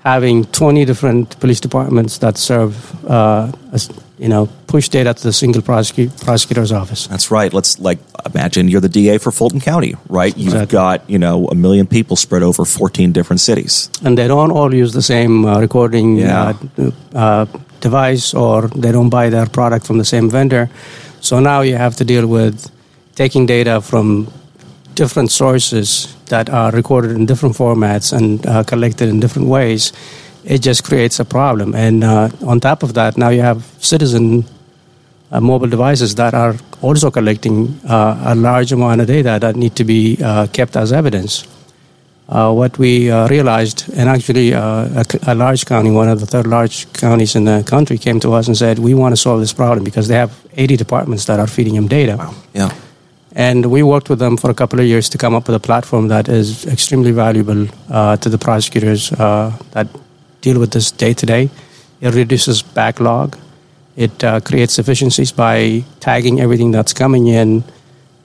having 0.03 0.45
20 0.45 0.85
different 0.85 1.39
police 1.39 1.59
departments 1.59 2.17
that 2.17 2.39
serve, 2.39 3.05
uh, 3.05 3.51
you 4.17 4.27
know, 4.27 4.49
push 4.65 4.89
data 4.89 5.13
to 5.13 5.23
the 5.23 5.33
single 5.33 5.61
prosecu- 5.61 6.09
prosecutor's 6.25 6.71
office. 6.71 7.05
That's 7.05 7.29
right. 7.29 7.53
Let's 7.53 7.77
like 7.77 7.99
imagine 8.25 8.69
you're 8.69 8.81
the 8.81 8.89
DA 8.89 9.19
for 9.19 9.31
Fulton 9.31 9.59
County, 9.59 9.93
right? 10.09 10.35
You've 10.35 10.53
exactly. 10.55 10.73
got, 10.73 11.07
you 11.07 11.19
know, 11.19 11.45
a 11.49 11.55
million 11.55 11.85
people 11.85 12.15
spread 12.15 12.41
over 12.41 12.65
14 12.65 13.11
different 13.11 13.39
cities. 13.39 13.91
And 14.03 14.17
they 14.17 14.27
don't 14.27 14.51
all 14.51 14.73
use 14.73 14.93
the 14.93 15.03
same 15.03 15.45
uh, 15.45 15.59
recording 15.59 16.17
yeah. 16.17 16.53
uh, 16.79 16.91
uh 17.13 17.45
device 17.81 18.33
or 18.33 18.67
they 18.69 18.91
don't 18.91 19.09
buy 19.09 19.29
their 19.29 19.45
product 19.45 19.85
from 19.85 19.97
the 19.97 20.05
same 20.05 20.29
vendor. 20.29 20.69
So 21.19 21.39
now 21.39 21.61
you 21.61 21.75
have 21.75 21.95
to 21.97 22.05
deal 22.05 22.27
with 22.27 22.71
taking 23.15 23.45
data 23.45 23.81
from 23.81 24.31
different 24.95 25.31
sources 25.31 26.15
that 26.27 26.49
are 26.49 26.71
recorded 26.71 27.11
in 27.11 27.25
different 27.25 27.55
formats 27.55 28.13
and 28.13 28.45
uh, 28.45 28.63
collected 28.63 29.09
in 29.09 29.19
different 29.19 29.47
ways, 29.47 29.93
it 30.43 30.59
just 30.59 30.83
creates 30.83 31.19
a 31.19 31.25
problem. 31.25 31.75
And 31.75 32.03
uh, 32.03 32.29
on 32.45 32.59
top 32.59 32.83
of 32.83 32.93
that, 32.95 33.17
now 33.17 33.29
you 33.29 33.41
have 33.41 33.63
citizen 33.79 34.45
uh, 35.31 35.39
mobile 35.39 35.67
devices 35.67 36.15
that 36.15 36.33
are 36.33 36.55
also 36.81 37.11
collecting 37.11 37.79
uh, 37.87 38.33
a 38.33 38.35
large 38.35 38.71
amount 38.71 39.01
of 39.01 39.07
data 39.07 39.37
that 39.39 39.55
need 39.55 39.75
to 39.75 39.83
be 39.83 40.17
uh, 40.23 40.47
kept 40.47 40.75
as 40.75 40.91
evidence. 40.91 41.45
Uh, 42.31 42.53
what 42.53 42.77
we 42.77 43.11
realized, 43.27 43.91
and 43.93 44.07
actually 44.07 44.53
a, 44.53 45.03
a, 45.27 45.35
large 45.35 45.65
county, 45.65 45.91
one 45.91 46.07
of 46.07 46.21
the 46.21 46.25
third 46.25 46.47
large 46.47 46.91
counties 46.93 47.35
in 47.35 47.43
the 47.43 47.61
country, 47.67 47.97
came 47.97 48.21
to 48.21 48.31
us 48.31 48.47
and 48.47 48.55
said, 48.55 48.79
"We 48.79 48.93
want 48.93 49.11
to 49.11 49.17
solve 49.17 49.41
this 49.41 49.53
problem 49.53 49.83
because 49.83 50.07
they 50.07 50.15
have 50.15 50.31
80 50.55 50.77
departments 50.77 51.25
that 51.25 51.39
are 51.39 51.47
feeding 51.47 51.75
them 51.75 51.87
data." 51.87 52.15
Wow. 52.17 52.33
Yeah 52.53 52.71
and 53.33 53.67
we 53.67 53.81
worked 53.81 54.09
with 54.09 54.19
them 54.19 54.37
for 54.37 54.49
a 54.49 54.53
couple 54.53 54.79
of 54.79 54.85
years 54.85 55.09
to 55.09 55.17
come 55.17 55.33
up 55.33 55.47
with 55.47 55.55
a 55.55 55.59
platform 55.59 56.09
that 56.09 56.27
is 56.27 56.65
extremely 56.65 57.11
valuable 57.11 57.67
uh, 57.89 58.17
to 58.17 58.29
the 58.29 58.37
prosecutors 58.37 59.11
uh, 59.13 59.57
that 59.71 59.87
deal 60.41 60.59
with 60.59 60.71
this 60.71 60.91
day 60.91 61.13
to 61.13 61.25
day. 61.25 61.49
It 62.01 62.13
reduces 62.13 62.61
backlog. 62.61 63.37
It 63.95 64.23
uh, 64.23 64.39
creates 64.41 64.79
efficiencies 64.79 65.31
by 65.31 65.83
tagging 65.99 66.41
everything 66.41 66.71
that's 66.71 66.93
coming 66.93 67.27
in 67.27 67.63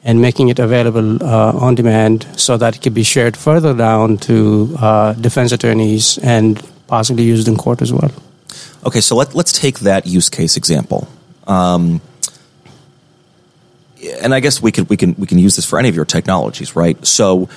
and 0.06 0.20
making 0.20 0.48
it 0.48 0.58
available 0.60 1.22
uh, 1.22 1.52
on 1.52 1.74
demand 1.74 2.26
so 2.36 2.56
that 2.56 2.76
it 2.76 2.80
can 2.80 2.94
be 2.94 3.02
shared 3.02 3.36
further 3.36 3.74
down 3.74 4.16
to 4.16 4.74
uh, 4.78 5.12
defense 5.14 5.50
attorneys 5.50 6.16
and 6.18 6.62
possibly 6.86 7.24
used 7.24 7.48
in 7.48 7.56
court 7.56 7.82
as 7.82 7.92
well. 7.92 8.12
Okay, 8.86 9.00
so 9.00 9.16
let, 9.16 9.34
let's 9.34 9.52
take 9.52 9.80
that 9.80 10.06
use 10.06 10.28
case 10.28 10.56
example. 10.56 11.08
Um, 11.48 12.00
and 14.22 14.32
I 14.32 14.38
guess 14.38 14.62
we 14.62 14.70
can 14.70 14.86
we 14.86 14.96
can 14.96 15.16
we 15.18 15.26
can 15.26 15.38
use 15.38 15.56
this 15.56 15.64
for 15.64 15.78
any 15.78 15.88
of 15.88 15.96
your 15.96 16.04
technologies, 16.04 16.76
right? 16.76 17.04
So 17.04 17.48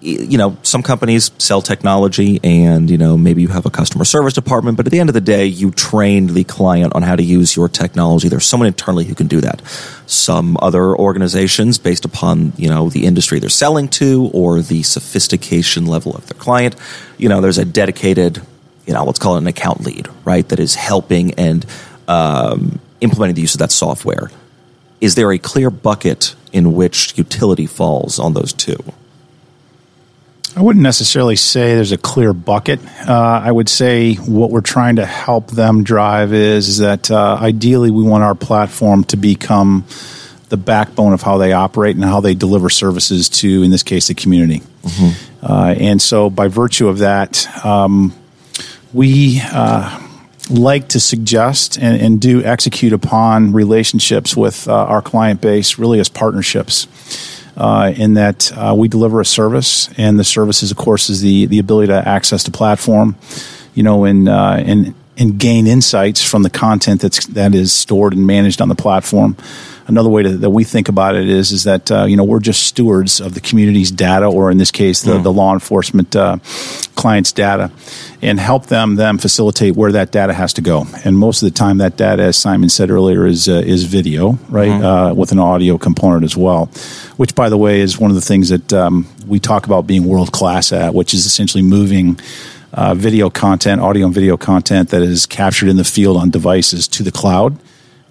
you 0.00 0.38
know 0.38 0.56
some 0.62 0.82
companies 0.82 1.30
sell 1.38 1.60
technology 1.60 2.38
and 2.44 2.88
you 2.88 2.96
know 2.96 3.16
maybe 3.16 3.42
you 3.42 3.48
have 3.48 3.66
a 3.66 3.70
customer 3.70 4.04
service 4.04 4.32
department 4.32 4.76
but 4.76 4.86
at 4.86 4.92
the 4.92 5.00
end 5.00 5.10
of 5.10 5.14
the 5.14 5.20
day 5.20 5.44
you 5.44 5.70
trained 5.72 6.30
the 6.30 6.44
client 6.44 6.94
on 6.94 7.02
how 7.02 7.16
to 7.16 7.22
use 7.22 7.56
your 7.56 7.68
technology. 7.68 8.28
There's 8.28 8.46
someone 8.46 8.68
internally 8.68 9.04
who 9.04 9.14
can 9.14 9.26
do 9.26 9.40
that. 9.40 9.60
Some 10.06 10.56
other 10.62 10.96
organizations 10.96 11.78
based 11.78 12.04
upon 12.04 12.52
you 12.56 12.68
know 12.68 12.88
the 12.90 13.06
industry 13.06 13.38
they're 13.38 13.48
selling 13.48 13.88
to 13.88 14.30
or 14.32 14.60
the 14.60 14.82
sophistication 14.82 15.86
level 15.86 16.14
of 16.14 16.26
their 16.26 16.38
client 16.38 16.76
you 17.16 17.28
know 17.28 17.40
there's 17.40 17.58
a 17.58 17.64
dedicated 17.64 18.40
you 18.86 18.94
know 18.94 19.04
let's 19.04 19.18
call 19.18 19.34
it 19.34 19.38
an 19.38 19.46
account 19.46 19.80
lead 19.80 20.08
right 20.24 20.48
that 20.48 20.60
is 20.60 20.74
helping 20.74 21.34
and 21.34 21.66
um, 22.08 22.80
implementing 23.00 23.34
the 23.34 23.42
use 23.42 23.54
of 23.54 23.60
that 23.60 23.72
software. 23.72 24.30
Is 25.00 25.14
there 25.14 25.30
a 25.30 25.38
clear 25.38 25.70
bucket 25.70 26.34
in 26.52 26.72
which 26.74 27.16
utility 27.16 27.66
falls 27.66 28.18
on 28.18 28.32
those 28.32 28.52
two? 28.52 28.78
I 30.56 30.62
wouldn't 30.62 30.82
necessarily 30.82 31.36
say 31.36 31.74
there's 31.74 31.92
a 31.92 31.98
clear 31.98 32.32
bucket. 32.32 32.80
Uh, 33.06 33.40
I 33.44 33.52
would 33.52 33.68
say 33.68 34.14
what 34.14 34.50
we're 34.50 34.60
trying 34.60 34.96
to 34.96 35.06
help 35.06 35.50
them 35.50 35.84
drive 35.84 36.32
is, 36.32 36.68
is 36.68 36.78
that 36.78 37.10
uh, 37.10 37.38
ideally 37.40 37.90
we 37.90 38.02
want 38.02 38.24
our 38.24 38.34
platform 38.34 39.04
to 39.04 39.16
become 39.16 39.84
the 40.48 40.56
backbone 40.56 41.12
of 41.12 41.22
how 41.22 41.38
they 41.38 41.52
operate 41.52 41.96
and 41.96 42.04
how 42.04 42.20
they 42.20 42.34
deliver 42.34 42.70
services 42.70 43.28
to, 43.28 43.62
in 43.62 43.70
this 43.70 43.82
case, 43.82 44.08
the 44.08 44.14
community. 44.14 44.62
Mm-hmm. 44.82 45.44
Uh, 45.44 45.74
and 45.78 46.00
so, 46.00 46.30
by 46.30 46.48
virtue 46.48 46.88
of 46.88 46.98
that, 46.98 47.46
um, 47.64 48.14
we 48.92 49.40
uh, 49.44 50.00
like 50.50 50.88
to 50.88 51.00
suggest 51.00 51.76
and, 51.76 52.00
and 52.00 52.20
do 52.20 52.42
execute 52.42 52.92
upon 52.92 53.52
relationships 53.52 54.36
with 54.36 54.66
uh, 54.66 54.72
our 54.72 55.02
client 55.02 55.40
base 55.40 55.78
really 55.78 56.00
as 56.00 56.08
partnerships. 56.08 56.86
Uh, 57.58 57.92
in 57.96 58.14
that 58.14 58.52
uh, 58.52 58.72
we 58.72 58.86
deliver 58.86 59.20
a 59.20 59.24
service, 59.24 59.90
and 59.98 60.16
the 60.16 60.22
service 60.22 60.62
is, 60.62 60.70
of 60.70 60.76
course, 60.76 61.10
is 61.10 61.20
the 61.20 61.46
the 61.46 61.58
ability 61.58 61.88
to 61.88 62.08
access 62.08 62.44
the 62.44 62.52
platform, 62.52 63.16
you 63.74 63.82
know, 63.82 64.04
and 64.04 64.28
uh, 64.28 64.62
and 64.64 64.94
and 65.18 65.38
gain 65.38 65.66
insights 65.66 66.22
from 66.22 66.42
the 66.42 66.50
content 66.50 67.00
that's 67.00 67.26
that 67.26 67.54
is 67.54 67.72
stored 67.72 68.12
and 68.12 68.26
managed 68.26 68.60
on 68.60 68.68
the 68.68 68.74
platform 68.74 69.36
another 69.88 70.10
way 70.10 70.22
to, 70.22 70.36
that 70.36 70.50
we 70.50 70.62
think 70.62 70.88
about 70.88 71.16
it 71.16 71.28
is 71.28 71.50
is 71.50 71.64
that 71.64 71.90
uh, 71.90 72.04
you 72.04 72.16
know 72.16 72.22
we're 72.22 72.38
just 72.38 72.62
stewards 72.62 73.20
of 73.20 73.34
the 73.34 73.40
community's 73.40 73.90
data, 73.90 74.26
or 74.26 74.50
in 74.50 74.58
this 74.58 74.70
case, 74.70 75.02
the, 75.02 75.12
mm. 75.12 75.22
the 75.22 75.32
law 75.32 75.52
enforcement 75.52 76.14
uh, 76.14 76.36
clients' 76.94 77.32
data, 77.32 77.72
and 78.22 78.38
help 78.38 78.66
them 78.66 78.94
them 78.94 79.18
facilitate 79.18 79.74
where 79.74 79.90
that 79.92 80.12
data 80.12 80.32
has 80.32 80.52
to 80.52 80.60
go. 80.60 80.86
And 81.04 81.18
most 81.18 81.42
of 81.42 81.50
the 81.50 81.54
time, 81.54 81.78
that 81.78 81.96
data, 81.96 82.22
as 82.22 82.36
Simon 82.36 82.68
said 82.68 82.90
earlier, 82.90 83.26
is 83.26 83.48
uh, 83.48 83.62
is 83.64 83.84
video, 83.84 84.38
right, 84.48 84.68
mm. 84.68 85.16
with 85.16 85.32
an 85.32 85.38
audio 85.38 85.78
component 85.78 86.24
as 86.24 86.36
well. 86.36 86.66
Which, 87.16 87.34
by 87.34 87.48
the 87.48 87.58
way, 87.58 87.80
is 87.80 87.98
one 87.98 88.10
of 88.10 88.14
the 88.14 88.20
things 88.20 88.50
that 88.50 88.72
um, 88.72 89.06
we 89.26 89.40
talk 89.40 89.66
about 89.66 89.86
being 89.86 90.04
world 90.04 90.30
class 90.30 90.72
at, 90.72 90.94
which 90.94 91.14
is 91.14 91.26
essentially 91.26 91.62
moving. 91.62 92.20
Uh, 92.72 92.94
video 92.94 93.30
content, 93.30 93.80
audio 93.80 94.06
and 94.06 94.14
video 94.14 94.36
content 94.36 94.90
that 94.90 95.00
is 95.00 95.24
captured 95.24 95.68
in 95.70 95.78
the 95.78 95.84
field 95.84 96.18
on 96.18 96.30
devices 96.30 96.86
to 96.86 97.02
the 97.02 97.10
cloud 97.10 97.58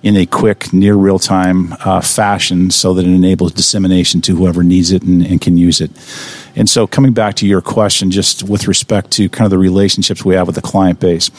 in 0.03 0.15
a 0.15 0.25
quick, 0.25 0.71
near 0.73 0.95
real 0.95 1.19
time 1.19 1.73
uh, 1.85 2.01
fashion 2.01 2.71
so 2.71 2.93
that 2.93 3.05
it 3.05 3.09
enables 3.09 3.51
dissemination 3.51 4.21
to 4.21 4.35
whoever 4.35 4.63
needs 4.63 4.91
it 4.91 5.03
and, 5.03 5.25
and, 5.25 5.41
can 5.41 5.57
use 5.57 5.81
it. 5.81 5.91
And 6.55 6.69
so, 6.69 6.87
coming 6.87 7.13
back 7.13 7.35
to 7.35 7.47
your 7.47 7.61
question, 7.61 8.09
just 8.09 8.43
with 8.43 8.67
respect 8.67 9.11
to 9.11 9.29
kind 9.29 9.45
of 9.45 9.51
the 9.51 9.57
relationships 9.57 10.23
we 10.23 10.35
have 10.35 10.47
with 10.47 10.55
the 10.55 10.61
client 10.61 10.99
base, 10.99 11.29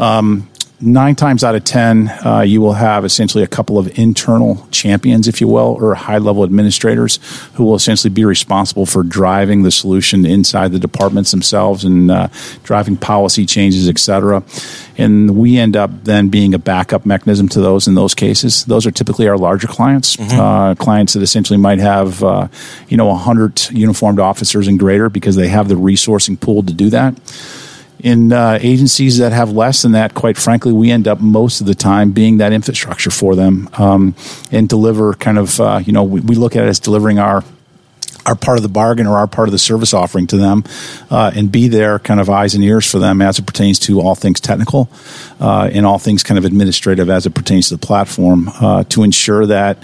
um, 0.00 0.48
nine 0.80 1.14
times 1.14 1.42
out 1.42 1.54
of 1.54 1.64
ten, 1.64 2.08
uh, 2.24 2.40
you 2.40 2.60
will 2.60 2.74
have 2.74 3.04
essentially 3.04 3.42
a 3.42 3.46
couple 3.46 3.78
of 3.78 3.98
internal 3.98 4.66
champions, 4.70 5.26
if 5.26 5.40
you 5.40 5.48
will, 5.48 5.76
or 5.80 5.94
high 5.94 6.18
level 6.18 6.44
administrators 6.44 7.18
who 7.54 7.64
will 7.64 7.74
essentially 7.74 8.12
be 8.12 8.24
responsible 8.24 8.84
for 8.84 9.02
driving 9.02 9.62
the 9.62 9.70
solution 9.70 10.26
inside 10.26 10.72
the 10.72 10.78
departments 10.78 11.30
themselves 11.30 11.84
and 11.84 12.10
uh, 12.10 12.28
driving 12.62 12.96
policy 12.96 13.46
changes, 13.46 13.88
et 13.88 13.98
cetera. 13.98 14.42
And 14.98 15.36
we 15.36 15.58
end 15.58 15.76
up 15.76 16.04
then 16.04 16.28
being 16.28 16.54
a 16.54 16.58
backup 16.58 17.06
mechanism 17.06 17.48
to 17.50 17.60
those 17.60 17.88
in 17.88 17.94
those 17.94 18.14
cases. 18.14 18.64
Those 18.64 18.86
are 18.86 18.90
typically 18.90 19.28
our 19.28 19.38
larger 19.38 19.68
clients, 19.68 20.16
mm-hmm. 20.16 20.38
uh, 20.38 20.74
clients 20.74 21.14
that 21.14 21.22
essentially 21.22 21.58
might 21.58 21.78
have, 21.78 22.22
uh, 22.22 22.48
you 22.88 22.96
know, 22.96 23.06
100 23.06 23.70
uniformed 23.70 24.20
officers 24.20 24.68
and 24.68 24.78
greater 24.78 25.08
because 25.08 25.36
they 25.36 25.48
have 25.48 25.68
the 25.68 25.74
resourcing 25.74 26.38
pool 26.38 26.62
to 26.62 26.72
do 26.72 26.90
that 26.90 27.14
in 28.06 28.32
uh, 28.32 28.56
agencies 28.62 29.18
that 29.18 29.32
have 29.32 29.50
less 29.50 29.82
than 29.82 29.90
that, 29.90 30.14
quite 30.14 30.36
frankly, 30.38 30.72
we 30.72 30.92
end 30.92 31.08
up 31.08 31.20
most 31.20 31.60
of 31.60 31.66
the 31.66 31.74
time 31.74 32.12
being 32.12 32.36
that 32.36 32.52
infrastructure 32.52 33.10
for 33.10 33.34
them 33.34 33.68
um, 33.78 34.14
and 34.52 34.68
deliver 34.68 35.12
kind 35.14 35.36
of, 35.36 35.60
uh, 35.60 35.80
you 35.84 35.92
know, 35.92 36.04
we, 36.04 36.20
we, 36.20 36.36
look 36.36 36.54
at 36.54 36.62
it 36.62 36.68
as 36.68 36.78
delivering 36.78 37.18
our 37.18 37.42
our 38.24 38.36
part 38.36 38.58
of 38.58 38.62
the 38.62 38.68
bargain 38.68 39.08
or 39.08 39.18
our 39.18 39.26
part 39.26 39.48
of 39.48 39.52
the 39.52 39.58
service 39.58 39.92
offering 39.92 40.28
to 40.28 40.36
them 40.36 40.62
uh, 41.10 41.32
and 41.34 41.50
be 41.50 41.66
there 41.66 41.98
kind 41.98 42.20
of 42.20 42.30
eyes 42.30 42.54
and 42.54 42.62
ears 42.62 42.88
for 42.88 43.00
them 43.00 43.20
as 43.20 43.40
it 43.40 43.46
pertains 43.46 43.78
to 43.78 44.00
all 44.00 44.14
things 44.14 44.40
technical 44.40 44.88
uh, 45.40 45.68
and 45.72 45.84
all 45.84 45.98
things 45.98 46.22
kind 46.22 46.38
of 46.38 46.44
administrative 46.44 47.10
as 47.10 47.26
it 47.26 47.34
pertains 47.34 47.68
to 47.68 47.76
the 47.76 47.86
platform 47.86 48.48
uh, 48.60 48.82
to 48.84 49.04
ensure 49.04 49.46
that 49.46 49.78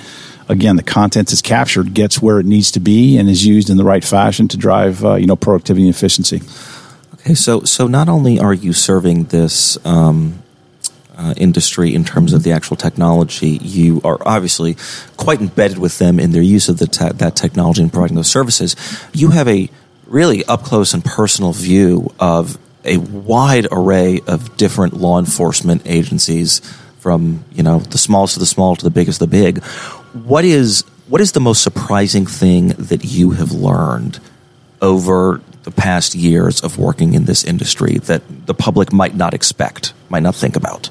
again 0.49 0.75
the 0.75 0.83
content 0.83 1.33
is 1.33 1.41
captured 1.41 1.95
gets 1.95 2.21
where 2.21 2.41
it 2.41 2.47
needs 2.47 2.73
to 2.73 2.81
be 2.81 3.17
and 3.17 3.29
is 3.29 3.47
used 3.47 3.71
in 3.71 3.77
the 3.77 3.85
right 3.85 4.05
fashion 4.05 4.49
to 4.49 4.57
drive 4.57 5.05
uh, 5.05 5.15
you 5.15 5.27
know 5.27 5.37
productivity 5.37 5.87
and 5.87 5.95
efficiency 5.95 6.41
Okay, 7.23 7.35
so 7.35 7.63
so 7.63 7.87
not 7.87 8.09
only 8.09 8.41
are 8.41 8.53
you 8.53 8.73
serving 8.73 9.25
this 9.25 9.79
um, 9.87 10.43
uh, 11.17 11.35
industry 11.37 11.95
in 11.95 12.05
terms 12.05 12.33
of 12.33 12.43
the 12.43 12.51
actual 12.51 12.77
technology, 12.77 13.59
you 13.63 14.01
are 14.03 14.19
obviously 14.27 14.77
quite 15.17 15.41
embedded 15.41 15.79
with 15.79 15.99
them 15.99 16.19
in 16.19 16.33
their 16.33 16.43
use 16.43 16.69
of 16.69 16.79
the 16.79 16.89
te- 16.89 17.13
that 17.13 17.37
technology 17.37 17.81
and 17.81 17.93
providing 17.93 18.17
those 18.17 18.31
services. 18.31 18.75
You 19.13 19.31
have 19.31 19.47
a 19.47 19.71
really 20.07 20.45
up 20.47 20.65
close 20.65 20.95
and 20.95 21.05
personal 21.05 21.53
view 21.53 22.13
of 22.19 22.59
a 22.85 22.97
wide 22.97 23.69
array 23.71 24.19
of 24.27 24.57
different 24.57 24.95
law 24.95 25.21
enforcement 25.21 25.83
agencies, 25.85 26.61
from 26.99 27.45
you 27.53 27.63
know 27.63 27.79
the 27.79 27.99
smallest 27.99 28.37
of 28.37 28.41
the 28.41 28.47
small 28.47 28.75
to 28.75 28.83
the 28.83 28.91
biggest 28.91 29.23
of 29.23 29.31
the 29.31 29.37
big. 29.37 29.63
What 30.13 30.45
is 30.45 30.83
what 31.07 31.21
is 31.21 31.31
the 31.31 31.41
most 31.41 31.63
surprising 31.63 32.27
thing 32.27 32.69
that 32.71 33.05
you 33.05 33.31
have 33.31 33.53
learned 33.53 34.19
over 34.81 35.41
the 35.65 35.71
past 35.71 36.15
years 36.15 36.61
of 36.63 36.79
working 36.79 37.15
in 37.15 37.25
this 37.25 37.45
industry 37.45 37.99
that 37.99 38.23
the 38.47 38.55
public 38.55 38.93
might 38.93 39.15
not 39.15 39.35
expect, 39.35 39.93
might 40.09 40.23
not 40.23 40.35
think 40.35 40.57
about? 40.57 40.91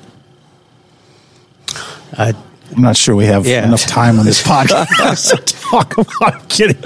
I, 2.17 2.33
am 2.75 2.81
not 2.81 2.97
sure 2.97 3.15
we 3.15 3.25
have 3.25 3.45
yeah. 3.45 3.65
enough 3.65 3.85
time 3.85 4.19
on 4.19 4.25
this 4.25 4.41
podcast 4.47 5.31
to 5.31 5.53
talk 5.53 5.97
about 5.97 6.49
kidding. 6.49 6.81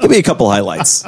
Give 0.00 0.10
me 0.10 0.18
a 0.18 0.22
couple 0.22 0.50
highlights. 0.50 1.04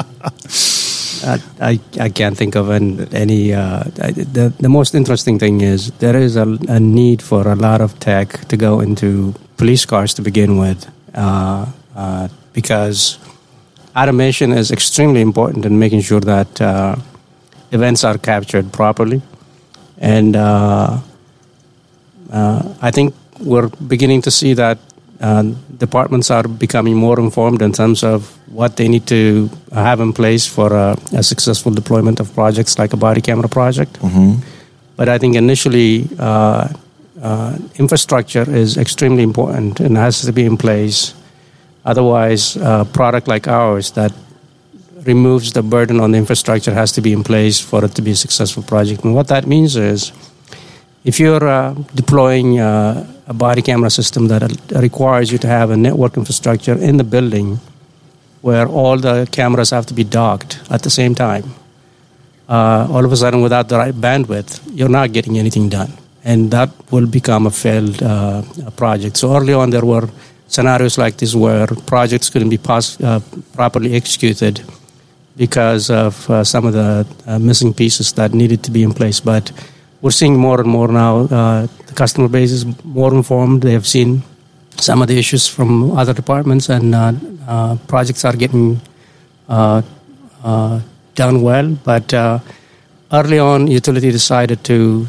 Uh, 1.24 1.38
I, 1.60 1.80
I 1.98 2.08
can't 2.10 2.36
think 2.36 2.54
of 2.56 2.68
an, 2.68 3.12
any. 3.14 3.52
Uh, 3.54 3.84
the, 3.84 4.52
the 4.58 4.68
most 4.68 4.94
interesting 4.94 5.38
thing 5.38 5.60
is 5.60 5.90
there 5.92 6.16
is 6.16 6.36
a, 6.36 6.58
a, 6.68 6.78
need 6.78 7.22
for 7.22 7.48
a 7.48 7.54
lot 7.54 7.80
of 7.80 7.98
tech 7.98 8.46
to 8.48 8.56
go 8.56 8.80
into 8.80 9.34
police 9.56 9.86
cars 9.86 10.12
to 10.14 10.22
begin 10.22 10.58
with 10.58 10.86
uh, 11.14 11.66
uh 11.94 12.28
because 12.52 13.18
automation 13.96 14.52
is 14.52 14.70
extremely 14.70 15.20
important 15.20 15.64
in 15.64 15.78
making 15.78 16.02
sure 16.02 16.20
that 16.20 16.60
uh, 16.60 16.96
events 17.72 18.04
are 18.04 18.18
captured 18.18 18.72
properly. 18.72 19.22
And 19.98 20.36
uh, 20.36 20.98
uh, 22.30 22.74
I 22.82 22.90
think 22.90 23.14
we're 23.40 23.68
beginning 23.68 24.22
to 24.22 24.30
see 24.30 24.54
that 24.54 24.78
uh, 25.20 25.44
departments 25.78 26.30
are 26.30 26.46
becoming 26.46 26.94
more 26.94 27.18
informed 27.18 27.62
in 27.62 27.72
terms 27.72 28.04
of 28.04 28.36
what 28.48 28.76
they 28.76 28.88
need 28.88 29.06
to 29.06 29.50
have 29.72 30.00
in 30.00 30.12
place 30.12 30.46
for 30.46 30.72
a, 30.72 30.96
a 31.12 31.22
successful 31.22 31.72
deployment 31.72 32.20
of 32.20 32.32
projects 32.34 32.78
like 32.78 32.92
a 32.92 32.96
body 32.96 33.22
camera 33.22 33.48
project. 33.48 33.94
Mm-hmm. 34.00 34.40
But 34.96 35.08
I 35.08 35.18
think 35.18 35.36
initially, 35.36 36.08
uh, 36.18 36.68
uh, 37.22 37.58
infrastructure 37.76 38.44
is 38.48 38.76
extremely 38.76 39.22
important 39.22 39.80
and 39.80 39.96
has 39.96 40.20
to 40.20 40.32
be 40.32 40.44
in 40.44 40.58
place 40.58 41.14
Otherwise, 41.86 42.56
a 42.56 42.84
product 42.92 43.28
like 43.28 43.46
ours 43.46 43.92
that 43.92 44.12
removes 45.06 45.52
the 45.52 45.62
burden 45.62 46.00
on 46.00 46.10
the 46.10 46.18
infrastructure 46.18 46.74
has 46.74 46.90
to 46.92 47.00
be 47.00 47.12
in 47.12 47.22
place 47.22 47.60
for 47.60 47.84
it 47.84 47.94
to 47.94 48.02
be 48.02 48.10
a 48.10 48.16
successful 48.16 48.62
project. 48.62 49.04
And 49.04 49.14
what 49.14 49.28
that 49.28 49.46
means 49.46 49.76
is 49.76 50.12
if 51.04 51.20
you're 51.20 51.46
uh, 51.48 51.74
deploying 51.94 52.58
uh, 52.58 53.06
a 53.28 53.34
body 53.34 53.62
camera 53.62 53.90
system 53.90 54.26
that 54.28 54.42
requires 54.72 55.30
you 55.30 55.38
to 55.38 55.46
have 55.46 55.70
a 55.70 55.76
network 55.76 56.16
infrastructure 56.16 56.74
in 56.74 56.96
the 56.96 57.04
building 57.04 57.60
where 58.42 58.66
all 58.66 58.96
the 58.98 59.28
cameras 59.30 59.70
have 59.70 59.86
to 59.86 59.94
be 59.94 60.04
docked 60.04 60.60
at 60.70 60.82
the 60.82 60.90
same 60.90 61.14
time, 61.14 61.44
uh, 62.48 62.86
all 62.90 63.04
of 63.04 63.12
a 63.12 63.16
sudden, 63.16 63.42
without 63.42 63.68
the 63.68 63.76
right 63.76 63.94
bandwidth, 63.94 64.60
you're 64.72 64.88
not 64.88 65.12
getting 65.12 65.38
anything 65.38 65.68
done. 65.68 65.92
And 66.24 66.50
that 66.50 66.70
will 66.90 67.06
become 67.06 67.46
a 67.46 67.50
failed 67.50 68.02
uh, 68.02 68.42
project. 68.76 69.16
So 69.16 69.36
early 69.36 69.52
on, 69.52 69.70
there 69.70 69.84
were 69.84 70.08
scenarios 70.48 70.98
like 70.98 71.16
this 71.18 71.34
where 71.34 71.66
projects 71.86 72.30
couldn't 72.30 72.50
be 72.50 72.58
pos- 72.58 73.00
uh, 73.00 73.20
properly 73.54 73.94
executed 73.94 74.62
because 75.36 75.90
of 75.90 76.28
uh, 76.30 76.42
some 76.44 76.66
of 76.66 76.72
the 76.72 77.06
uh, 77.26 77.38
missing 77.38 77.74
pieces 77.74 78.12
that 78.14 78.32
needed 78.32 78.62
to 78.62 78.70
be 78.70 78.82
in 78.82 78.92
place. 78.92 79.20
But 79.20 79.52
we're 80.00 80.10
seeing 80.10 80.36
more 80.38 80.60
and 80.60 80.68
more 80.68 80.88
now. 80.88 81.20
Uh, 81.20 81.66
the 81.86 81.94
customer 81.94 82.28
base 82.28 82.52
is 82.52 82.64
more 82.84 83.12
informed. 83.12 83.62
They 83.62 83.72
have 83.72 83.86
seen 83.86 84.22
some 84.76 85.02
of 85.02 85.08
the 85.08 85.18
issues 85.18 85.46
from 85.48 85.96
other 85.96 86.14
departments, 86.14 86.68
and 86.68 86.94
uh, 86.94 87.12
uh, 87.46 87.76
projects 87.86 88.24
are 88.24 88.36
getting 88.36 88.80
done 89.48 91.42
well. 91.42 91.78
But 91.84 92.12
early 93.12 93.38
on, 93.38 93.66
utility 93.66 94.10
decided 94.10 94.64
to 94.64 95.06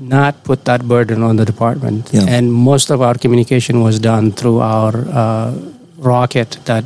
not 0.00 0.44
put 0.44 0.64
that 0.64 0.86
burden 0.86 1.22
on 1.22 1.36
the 1.36 1.44
department. 1.44 2.10
Yeah. 2.12 2.24
And 2.28 2.52
most 2.52 2.90
of 2.90 3.02
our 3.02 3.14
communication 3.14 3.82
was 3.82 3.98
done 3.98 4.32
through 4.32 4.60
our 4.60 4.94
uh, 5.08 5.54
rocket 5.96 6.58
that 6.64 6.84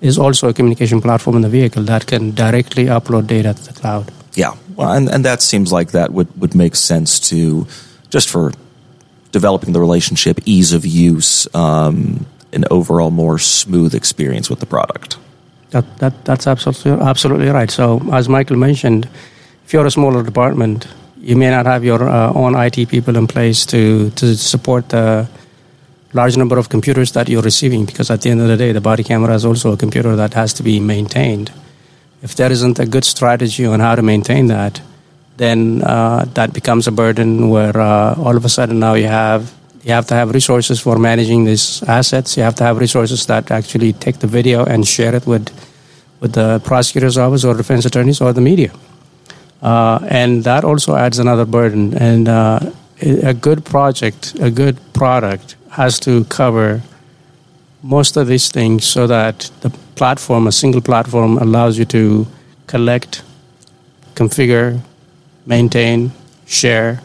is 0.00 0.18
also 0.18 0.48
a 0.48 0.54
communication 0.54 1.00
platform 1.00 1.36
in 1.36 1.42
the 1.42 1.48
vehicle 1.48 1.82
that 1.84 2.06
can 2.06 2.34
directly 2.34 2.86
upload 2.86 3.26
data 3.26 3.54
to 3.54 3.64
the 3.64 3.72
cloud. 3.72 4.12
Yeah, 4.34 4.54
well, 4.76 4.92
and, 4.92 5.08
and 5.08 5.24
that 5.24 5.42
seems 5.42 5.72
like 5.72 5.92
that 5.92 6.12
would, 6.12 6.28
would 6.40 6.54
make 6.54 6.76
sense 6.76 7.18
to 7.30 7.66
just 8.10 8.28
for 8.28 8.52
developing 9.32 9.72
the 9.72 9.80
relationship, 9.80 10.38
ease 10.44 10.72
of 10.72 10.84
use, 10.86 11.48
um, 11.54 12.26
an 12.52 12.64
overall 12.70 13.10
more 13.10 13.38
smooth 13.38 13.94
experience 13.94 14.48
with 14.48 14.60
the 14.60 14.66
product. 14.66 15.18
That, 15.70 15.98
that, 15.98 16.24
that's 16.24 16.46
absolutely, 16.46 17.04
absolutely 17.04 17.48
right. 17.48 17.70
So, 17.70 18.00
as 18.12 18.28
Michael 18.28 18.56
mentioned, 18.56 19.08
if 19.64 19.72
you're 19.72 19.86
a 19.86 19.90
smaller 19.90 20.22
department, 20.22 20.86
you 21.26 21.34
may 21.34 21.50
not 21.50 21.66
have 21.66 21.84
your 21.84 22.08
uh, 22.08 22.32
own 22.34 22.54
IT 22.54 22.88
people 22.88 23.16
in 23.16 23.26
place 23.26 23.66
to, 23.66 24.10
to 24.10 24.36
support 24.36 24.88
the 24.90 25.28
large 26.12 26.36
number 26.36 26.56
of 26.56 26.68
computers 26.68 27.10
that 27.12 27.28
you're 27.28 27.42
receiving 27.42 27.84
because 27.84 28.10
at 28.12 28.20
the 28.22 28.30
end 28.30 28.40
of 28.40 28.46
the 28.46 28.56
day, 28.56 28.70
the 28.70 28.80
body 28.80 29.02
camera 29.02 29.34
is 29.34 29.44
also 29.44 29.72
a 29.72 29.76
computer 29.76 30.14
that 30.14 30.34
has 30.34 30.54
to 30.54 30.62
be 30.62 30.78
maintained. 30.78 31.52
If 32.22 32.36
there 32.36 32.52
isn't 32.52 32.78
a 32.78 32.86
good 32.86 33.04
strategy 33.04 33.66
on 33.66 33.80
how 33.80 33.96
to 33.96 34.02
maintain 34.02 34.46
that, 34.46 34.80
then 35.36 35.82
uh, 35.82 36.26
that 36.34 36.54
becomes 36.54 36.86
a 36.86 36.92
burden 36.92 37.48
where 37.48 37.76
uh, 37.76 38.14
all 38.14 38.36
of 38.36 38.44
a 38.44 38.48
sudden 38.48 38.78
now 38.78 38.94
you 38.94 39.08
have 39.08 39.52
you 39.82 39.92
have 39.92 40.06
to 40.06 40.14
have 40.14 40.30
resources 40.30 40.80
for 40.80 40.98
managing 40.98 41.44
these 41.44 41.82
assets. 41.84 42.36
You 42.36 42.44
have 42.44 42.54
to 42.56 42.64
have 42.64 42.78
resources 42.78 43.26
that 43.26 43.50
actually 43.50 43.92
take 43.92 44.18
the 44.18 44.26
video 44.26 44.64
and 44.64 44.86
share 44.86 45.14
it 45.14 45.26
with 45.26 45.50
with 46.20 46.32
the 46.32 46.60
prosecutor's 46.64 47.18
office 47.18 47.44
or 47.44 47.54
defense 47.54 47.84
attorneys 47.84 48.20
or 48.20 48.32
the 48.32 48.40
media. 48.40 48.70
Uh, 49.62 49.98
and 50.08 50.44
that 50.44 50.64
also 50.64 50.94
adds 50.94 51.18
another 51.18 51.44
burden. 51.44 51.94
And 51.94 52.28
uh, 52.28 52.60
a 53.00 53.34
good 53.34 53.64
project, 53.64 54.34
a 54.40 54.50
good 54.50 54.76
product, 54.92 55.56
has 55.70 55.98
to 56.00 56.24
cover 56.24 56.82
most 57.82 58.16
of 58.16 58.26
these 58.26 58.50
things 58.50 58.84
so 58.84 59.06
that 59.06 59.50
the 59.60 59.70
platform, 59.94 60.46
a 60.46 60.52
single 60.52 60.80
platform, 60.80 61.38
allows 61.38 61.78
you 61.78 61.84
to 61.86 62.26
collect, 62.66 63.22
configure, 64.14 64.80
maintain, 65.46 66.12
share, 66.46 67.00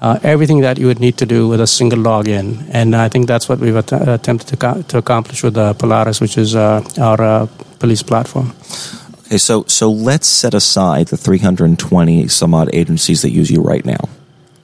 uh, 0.00 0.18
everything 0.22 0.60
that 0.60 0.78
you 0.78 0.86
would 0.86 1.00
need 1.00 1.16
to 1.16 1.26
do 1.26 1.48
with 1.48 1.60
a 1.60 1.66
single 1.66 1.98
login. 1.98 2.68
And 2.70 2.94
I 2.94 3.08
think 3.08 3.26
that's 3.26 3.48
what 3.48 3.58
we've 3.58 3.76
att- 3.76 3.92
attempted 3.92 4.48
to, 4.48 4.56
co- 4.56 4.82
to, 4.82 4.98
accomplish 4.98 5.42
with 5.42 5.56
uh, 5.56 5.72
Polaris, 5.74 6.20
which 6.20 6.36
is 6.36 6.54
uh, 6.54 6.82
our 6.98 7.48
police 7.78 8.02
platform. 8.02 8.52
Okay, 9.26 9.38
so 9.38 9.64
so 9.66 9.90
let's 9.90 10.26
set 10.26 10.52
aside 10.54 11.08
the 11.08 11.16
320 11.16 12.28
some 12.28 12.54
odd 12.54 12.68
agencies 12.74 13.22
that 13.22 13.30
use 13.30 13.50
you 13.50 13.62
right 13.62 13.84
now. 13.84 14.08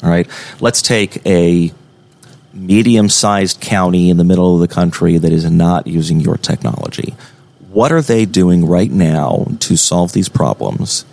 All 0.03 0.11
right, 0.11 0.29
let's 0.61 0.83
take 0.83 1.25
a 1.27 1.73
medium-sized 2.53 3.61
county 3.61 4.11
in 4.11 4.17
the 4.17 4.25
middle 4.25 4.55
of 4.55 4.61
the 4.61 4.69
country 4.69 5.17
that 5.19 5.33
is 5.33 5.49
not 5.51 5.87
using 5.87 6.21
your 6.21 6.37
technology. 6.37 7.15
What 7.71 7.93
are 7.93 8.03
they 8.03 8.27
doing 8.27 8.67
right 8.67 8.91
now 8.91 9.47
to 9.61 9.77
solve 9.77 10.13
these 10.13 10.29
problems? 10.29 11.05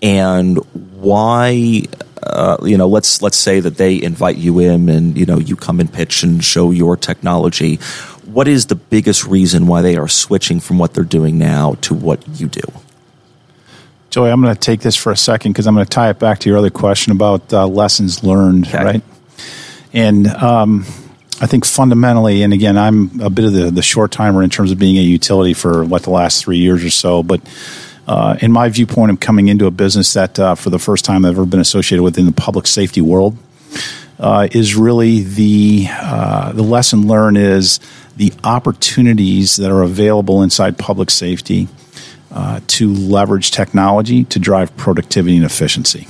And 0.00 0.58
why 0.94 1.82
uh, 2.22 2.56
you 2.62 2.76
know, 2.76 2.88
let's 2.88 3.22
let's 3.22 3.36
say 3.36 3.60
that 3.60 3.76
they 3.76 4.02
invite 4.02 4.36
you 4.36 4.58
in, 4.58 4.88
and 4.88 5.16
you 5.16 5.26
know, 5.26 5.38
you 5.38 5.54
come 5.54 5.80
and 5.80 5.92
pitch 5.92 6.22
and 6.22 6.42
show 6.42 6.70
your 6.70 6.96
technology. 6.96 7.76
What 8.24 8.48
is 8.48 8.66
the 8.66 8.74
biggest 8.74 9.24
reason 9.24 9.66
why 9.66 9.82
they 9.82 9.96
are 9.96 10.08
switching 10.08 10.60
from 10.60 10.78
what 10.78 10.94
they're 10.94 11.04
doing 11.04 11.38
now 11.38 11.74
to 11.82 11.94
what 11.94 12.26
you 12.40 12.48
do? 12.48 12.62
Joey, 14.10 14.30
I'm 14.30 14.40
going 14.40 14.54
to 14.54 14.60
take 14.60 14.80
this 14.80 14.96
for 14.96 15.12
a 15.12 15.16
second 15.16 15.52
because 15.52 15.66
I'm 15.66 15.74
going 15.74 15.84
to 15.84 15.90
tie 15.90 16.10
it 16.10 16.18
back 16.18 16.38
to 16.40 16.48
your 16.48 16.58
other 16.58 16.70
question 16.70 17.12
about 17.12 17.52
uh, 17.52 17.66
lessons 17.66 18.22
learned, 18.22 18.68
okay. 18.68 18.84
right? 18.84 19.02
And 19.92 20.26
um, 20.26 20.84
I 21.40 21.46
think 21.46 21.66
fundamentally, 21.66 22.42
and 22.42 22.52
again, 22.52 22.78
I'm 22.78 23.20
a 23.20 23.30
bit 23.30 23.44
of 23.44 23.52
the, 23.52 23.70
the 23.70 23.82
short 23.82 24.12
timer 24.12 24.42
in 24.42 24.50
terms 24.50 24.72
of 24.72 24.78
being 24.78 24.96
a 24.96 25.02
utility 25.02 25.54
for 25.54 25.84
what 25.84 26.02
the 26.02 26.10
last 26.10 26.42
three 26.42 26.58
years 26.58 26.84
or 26.84 26.90
so, 26.90 27.22
but 27.22 27.40
uh, 28.06 28.36
in 28.40 28.52
my 28.52 28.68
viewpoint, 28.68 29.10
I'm 29.10 29.16
coming 29.16 29.48
into 29.48 29.66
a 29.66 29.70
business 29.70 30.12
that, 30.12 30.38
uh, 30.38 30.54
for 30.54 30.70
the 30.70 30.78
first 30.78 31.04
time, 31.04 31.24
I've 31.24 31.32
ever 31.32 31.44
been 31.44 31.60
associated 31.60 32.02
with 32.02 32.18
in 32.18 32.26
the 32.26 32.32
public 32.32 32.66
safety 32.66 33.00
world. 33.00 33.36
Uh, 34.18 34.48
is 34.52 34.74
really 34.74 35.20
the 35.20 35.86
uh, 35.90 36.50
the 36.52 36.62
lesson 36.62 37.06
learned 37.06 37.36
is 37.36 37.80
the 38.16 38.32
opportunities 38.44 39.56
that 39.56 39.70
are 39.70 39.82
available 39.82 40.42
inside 40.42 40.78
public 40.78 41.10
safety 41.10 41.68
uh, 42.36 42.60
to 42.66 42.92
leverage 42.92 43.50
technology 43.50 44.24
to 44.24 44.38
drive 44.38 44.76
productivity 44.76 45.36
and 45.36 45.44
efficiency. 45.46 46.06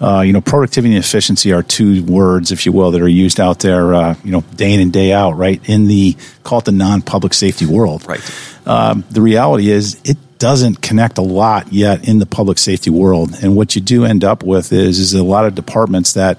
Uh, 0.00 0.20
you 0.20 0.32
know, 0.32 0.40
productivity 0.40 0.94
and 0.94 1.04
efficiency 1.04 1.52
are 1.52 1.64
two 1.64 2.04
words, 2.04 2.52
if 2.52 2.64
you 2.64 2.70
will, 2.70 2.92
that 2.92 3.02
are 3.02 3.08
used 3.08 3.40
out 3.40 3.58
there, 3.58 3.92
uh, 3.92 4.14
you 4.22 4.30
know, 4.30 4.42
day 4.54 4.72
in 4.72 4.78
and 4.78 4.92
day 4.92 5.12
out, 5.12 5.32
right? 5.32 5.60
In 5.68 5.88
the 5.88 6.16
call 6.44 6.60
it 6.60 6.64
the 6.64 6.72
non-public 6.72 7.34
safety 7.34 7.66
world. 7.66 8.06
Right. 8.06 8.20
Um, 8.66 9.04
the 9.10 9.20
reality 9.20 9.68
is, 9.68 10.00
it 10.04 10.16
doesn't 10.38 10.80
connect 10.80 11.18
a 11.18 11.22
lot 11.22 11.72
yet 11.72 12.08
in 12.08 12.20
the 12.20 12.26
public 12.26 12.58
safety 12.58 12.90
world, 12.90 13.34
and 13.42 13.56
what 13.56 13.74
you 13.74 13.82
do 13.82 14.04
end 14.04 14.22
up 14.22 14.44
with 14.44 14.72
is 14.72 15.00
is 15.00 15.12
a 15.12 15.24
lot 15.24 15.44
of 15.44 15.56
departments 15.56 16.12
that 16.12 16.38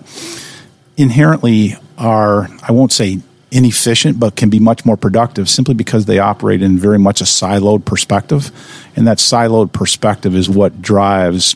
inherently 0.96 1.76
are, 1.98 2.48
I 2.62 2.72
won't 2.72 2.94
say 2.94 3.20
inefficient, 3.54 4.20
but 4.20 4.36
can 4.36 4.50
be 4.50 4.60
much 4.60 4.86
more 4.86 4.98
productive 4.98 5.50
simply 5.50 5.74
because 5.74 6.06
they 6.06 6.20
operate 6.20 6.62
in 6.62 6.78
very 6.78 7.00
much 7.00 7.22
a 7.22 7.26
siloed 7.26 7.86
perspective, 7.86 8.52
and 8.96 9.08
that 9.08 9.20
siloed 9.20 9.72
perspective 9.72 10.36
is 10.36 10.50
what 10.50 10.82
drives 10.82 11.56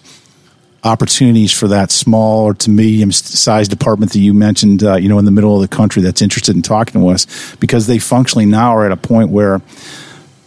opportunities 0.83 1.51
for 1.51 1.67
that 1.67 1.91
small 1.91 2.45
or 2.45 2.53
to 2.53 2.69
medium 2.69 3.12
sized 3.12 3.69
department 3.71 4.13
that 4.13 4.19
you 4.19 4.33
mentioned, 4.33 4.83
uh, 4.83 4.95
you 4.95 5.10
know, 5.10 5.19
in 5.19 5.25
the 5.25 5.31
middle 5.31 5.55
of 5.55 5.62
the 5.62 5.75
country 5.75 6.01
that's 6.01 6.21
interested 6.21 6.55
in 6.55 6.62
talking 6.62 7.01
to 7.01 7.07
us 7.10 7.55
because 7.55 7.88
they 7.88 7.99
functionally 7.99 8.45
now 8.45 8.75
are 8.75 8.86
at 8.86 8.91
a 8.91 8.97
point 8.97 9.29
where 9.29 9.62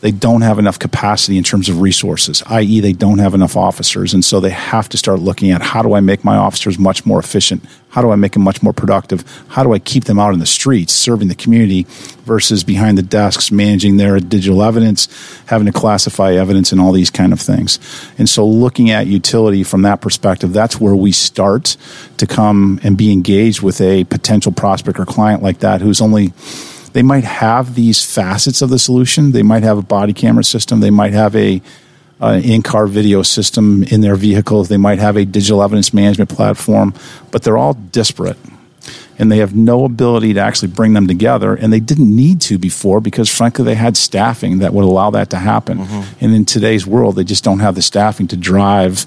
they 0.01 0.11
don't 0.11 0.41
have 0.41 0.59
enough 0.59 0.79
capacity 0.79 1.37
in 1.37 1.45
terms 1.45 1.69
of 1.69 1.81
resources, 1.81 2.43
i.e., 2.47 2.81
they 2.81 2.93
don't 2.93 3.19
have 3.19 3.35
enough 3.35 3.57
officers. 3.57 4.15
And 4.15 4.25
so 4.25 4.41
they 4.41 4.51
have 4.51 4.89
to 4.91 4.99
start 4.99 5.21
looking 5.21 5.51
at 5.51 5.61
how 5.61 5.83
do 5.83 5.93
I 5.93 6.01
make 6.01 6.25
my 6.25 6.37
officers 6.37 6.79
much 6.79 7.05
more 7.05 7.19
efficient? 7.19 7.63
How 7.91 8.01
do 8.01 8.11
I 8.11 8.17
make 8.17 8.33
them 8.33 8.43
much 8.43 8.63
more 8.63 8.73
productive? 8.73 9.25
How 9.49 9.63
do 9.63 9.73
I 9.73 9.79
keep 9.79 10.05
them 10.05 10.19
out 10.19 10.33
in 10.33 10.39
the 10.39 10.47
streets 10.47 10.93
serving 10.93 11.29
the 11.29 11.35
community 11.35 11.87
versus 12.25 12.65
behind 12.65 12.97
the 12.97 13.03
desks 13.03 13.51
managing 13.51 13.99
their 13.99 14.19
digital 14.21 14.63
evidence, 14.63 15.09
having 15.47 15.67
to 15.67 15.73
classify 15.73 16.33
evidence, 16.33 16.73
and 16.73 16.81
all 16.81 16.93
these 16.93 17.11
kind 17.11 17.33
of 17.33 17.41
things? 17.41 17.79
And 18.17 18.29
so 18.29 18.47
looking 18.47 18.91
at 18.91 19.07
utility 19.07 19.65
from 19.65 19.83
that 19.83 20.01
perspective, 20.01 20.53
that's 20.53 20.81
where 20.81 20.97
we 20.97 21.13
start 21.13 21.77
to 22.17 22.27
come 22.27 22.81
and 22.83 22.97
be 22.97 23.13
engaged 23.13 23.61
with 23.61 23.81
a 23.81 24.05
potential 24.05 24.53
prospect 24.53 24.99
or 24.99 25.05
client 25.05 25.43
like 25.43 25.59
that 25.59 25.83
who's 25.83 26.01
only 26.01 26.33
they 26.93 27.03
might 27.03 27.25
have 27.25 27.75
these 27.75 28.05
facets 28.05 28.63
of 28.63 28.71
the 28.71 28.79
solution. 28.79 29.33
They 29.33 29.43
might 29.43 29.63
have 29.63 29.79
a 29.79 29.83
body 29.83 30.13
camera 30.13 30.45
system. 30.45 30.81
They 30.81 30.91
might 30.91 31.13
have 31.13 31.37
a 31.37 31.63
uh, 32.21 32.41
in-car 32.45 32.87
video 32.87 33.23
system 33.23 33.83
in 33.85 34.01
their 34.01 34.17
vehicles. 34.17 34.69
They 34.69 34.77
might 34.77 34.99
have 34.99 35.17
a 35.17 35.25
digital 35.25 35.63
evidence 35.63 35.95
management 35.95 36.31
platform, 36.31 36.95
but 37.31 37.43
they're 37.43 37.57
all 37.57 37.75
disparate. 37.75 38.37
And 39.19 39.31
they 39.31 39.39
have 39.39 39.55
no 39.55 39.85
ability 39.85 40.35
to 40.35 40.41
actually 40.41 40.69
bring 40.69 40.95
them 40.95 41.07
together. 41.07 41.55
And 41.55 41.73
they 41.73 41.81
didn't 41.81 42.15
need 42.15 42.41
to 42.43 42.59
before 42.59 43.01
because, 43.01 43.29
frankly, 43.29 43.65
they 43.65 43.75
had 43.75 43.97
staffing 43.97 44.59
that 44.59 44.73
would 44.73 44.85
allow 44.85 45.11
that 45.11 45.31
to 45.31 45.37
happen. 45.37 45.79
Mm-hmm. 45.79 46.25
And 46.25 46.35
in 46.35 46.45
today's 46.45 46.87
world, 46.87 47.17
they 47.17 47.25
just 47.25 47.45
don't 47.45 47.61
have 47.61 47.75
the 47.75 47.83
staffing 47.83 48.29
to 48.29 48.37
drive 48.37 49.05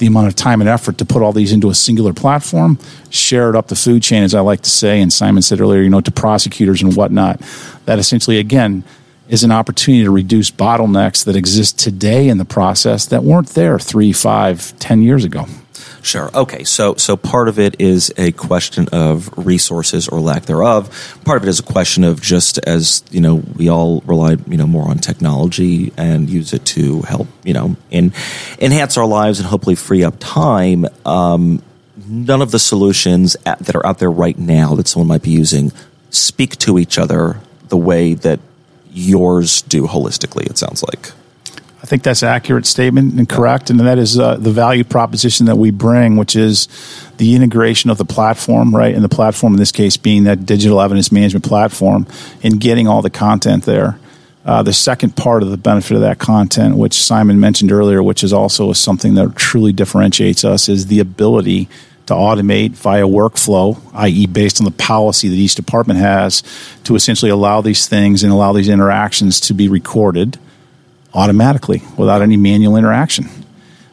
the 0.00 0.06
amount 0.06 0.26
of 0.26 0.34
time 0.34 0.60
and 0.60 0.68
effort 0.68 0.98
to 0.98 1.04
put 1.04 1.22
all 1.22 1.32
these 1.32 1.52
into 1.52 1.70
a 1.70 1.74
singular 1.74 2.12
platform, 2.12 2.78
share 3.10 3.48
it 3.50 3.54
up 3.54 3.68
the 3.68 3.76
food 3.76 4.02
chain, 4.02 4.24
as 4.24 4.34
I 4.34 4.40
like 4.40 4.62
to 4.62 4.70
say, 4.70 5.00
and 5.00 5.12
Simon 5.12 5.42
said 5.42 5.60
earlier, 5.60 5.82
you 5.82 5.90
know, 5.90 6.00
to 6.00 6.10
prosecutors 6.10 6.82
and 6.82 6.96
whatnot. 6.96 7.40
That 7.84 7.98
essentially, 7.98 8.38
again, 8.38 8.82
is 9.28 9.44
an 9.44 9.52
opportunity 9.52 10.02
to 10.02 10.10
reduce 10.10 10.50
bottlenecks 10.50 11.24
that 11.24 11.36
exist 11.36 11.78
today 11.78 12.28
in 12.28 12.38
the 12.38 12.44
process 12.44 13.06
that 13.06 13.22
weren't 13.22 13.50
there 13.50 13.78
three, 13.78 14.12
five, 14.12 14.76
ten 14.80 15.02
years 15.02 15.24
ago. 15.24 15.46
Sure. 16.02 16.30
Okay. 16.34 16.64
So 16.64 16.94
so 16.94 17.16
part 17.16 17.48
of 17.48 17.58
it 17.58 17.80
is 17.80 18.12
a 18.16 18.32
question 18.32 18.88
of 18.92 19.30
resources 19.36 20.08
or 20.08 20.20
lack 20.20 20.44
thereof. 20.44 21.20
Part 21.24 21.38
of 21.38 21.46
it 21.46 21.50
is 21.50 21.60
a 21.60 21.64
question 21.64 22.04
of 22.04 22.20
just 22.22 22.58
as 22.58 23.04
you 23.10 23.20
know 23.20 23.36
we 23.56 23.68
all 23.68 24.00
rely 24.06 24.36
you 24.48 24.56
know 24.56 24.66
more 24.66 24.88
on 24.88 24.98
technology 24.98 25.92
and 25.96 26.30
use 26.30 26.52
it 26.54 26.64
to 26.66 27.02
help 27.02 27.28
you 27.44 27.52
know 27.52 27.76
in 27.90 28.12
enhance 28.58 28.96
our 28.96 29.06
lives 29.06 29.40
and 29.40 29.48
hopefully 29.48 29.76
free 29.76 30.02
up 30.02 30.14
time. 30.18 30.86
Um, 31.04 31.62
none 32.06 32.40
of 32.40 32.50
the 32.50 32.58
solutions 32.58 33.36
at, 33.44 33.58
that 33.60 33.76
are 33.76 33.86
out 33.86 33.98
there 33.98 34.10
right 34.10 34.38
now 34.38 34.74
that 34.76 34.88
someone 34.88 35.08
might 35.08 35.22
be 35.22 35.30
using 35.30 35.70
speak 36.08 36.56
to 36.58 36.78
each 36.78 36.98
other 36.98 37.40
the 37.68 37.76
way 37.76 38.14
that 38.14 38.40
yours 38.90 39.62
do 39.62 39.86
holistically. 39.86 40.48
It 40.48 40.58
sounds 40.58 40.82
like. 40.82 41.12
I 41.82 41.86
think 41.86 42.02
that's 42.02 42.22
an 42.22 42.28
accurate 42.28 42.66
statement 42.66 43.14
and 43.14 43.26
correct, 43.26 43.70
and 43.70 43.80
that 43.80 43.96
is 43.96 44.18
uh, 44.18 44.36
the 44.36 44.50
value 44.50 44.84
proposition 44.84 45.46
that 45.46 45.56
we 45.56 45.70
bring, 45.70 46.16
which 46.16 46.36
is 46.36 46.68
the 47.16 47.34
integration 47.34 47.88
of 47.88 47.96
the 47.96 48.04
platform, 48.04 48.76
right? 48.76 48.94
And 48.94 49.02
the 49.02 49.08
platform 49.08 49.54
in 49.54 49.58
this 49.58 49.72
case 49.72 49.96
being 49.96 50.24
that 50.24 50.44
digital 50.44 50.80
evidence 50.82 51.10
management 51.10 51.46
platform, 51.46 52.06
and 52.42 52.60
getting 52.60 52.86
all 52.86 53.00
the 53.00 53.10
content 53.10 53.64
there. 53.64 53.98
Uh, 54.44 54.62
the 54.62 54.74
second 54.74 55.16
part 55.16 55.42
of 55.42 55.50
the 55.50 55.56
benefit 55.56 55.94
of 55.94 56.02
that 56.02 56.18
content, 56.18 56.76
which 56.76 56.94
Simon 56.94 57.40
mentioned 57.40 57.72
earlier, 57.72 58.02
which 58.02 58.22
is 58.22 58.32
also 58.32 58.74
something 58.74 59.14
that 59.14 59.34
truly 59.36 59.72
differentiates 59.72 60.44
us, 60.44 60.68
is 60.68 60.86
the 60.86 61.00
ability 61.00 61.66
to 62.06 62.12
automate 62.12 62.72
via 62.72 63.04
workflow, 63.04 63.80
i.e., 63.94 64.26
based 64.26 64.60
on 64.60 64.66
the 64.66 64.70
policy 64.70 65.28
that 65.28 65.36
each 65.36 65.54
department 65.54 65.98
has, 65.98 66.42
to 66.84 66.94
essentially 66.94 67.30
allow 67.30 67.62
these 67.62 67.88
things 67.88 68.22
and 68.22 68.32
allow 68.32 68.52
these 68.52 68.68
interactions 68.68 69.40
to 69.40 69.54
be 69.54 69.68
recorded 69.68 70.38
automatically 71.14 71.82
without 71.96 72.22
any 72.22 72.36
manual 72.36 72.76
interaction. 72.76 73.28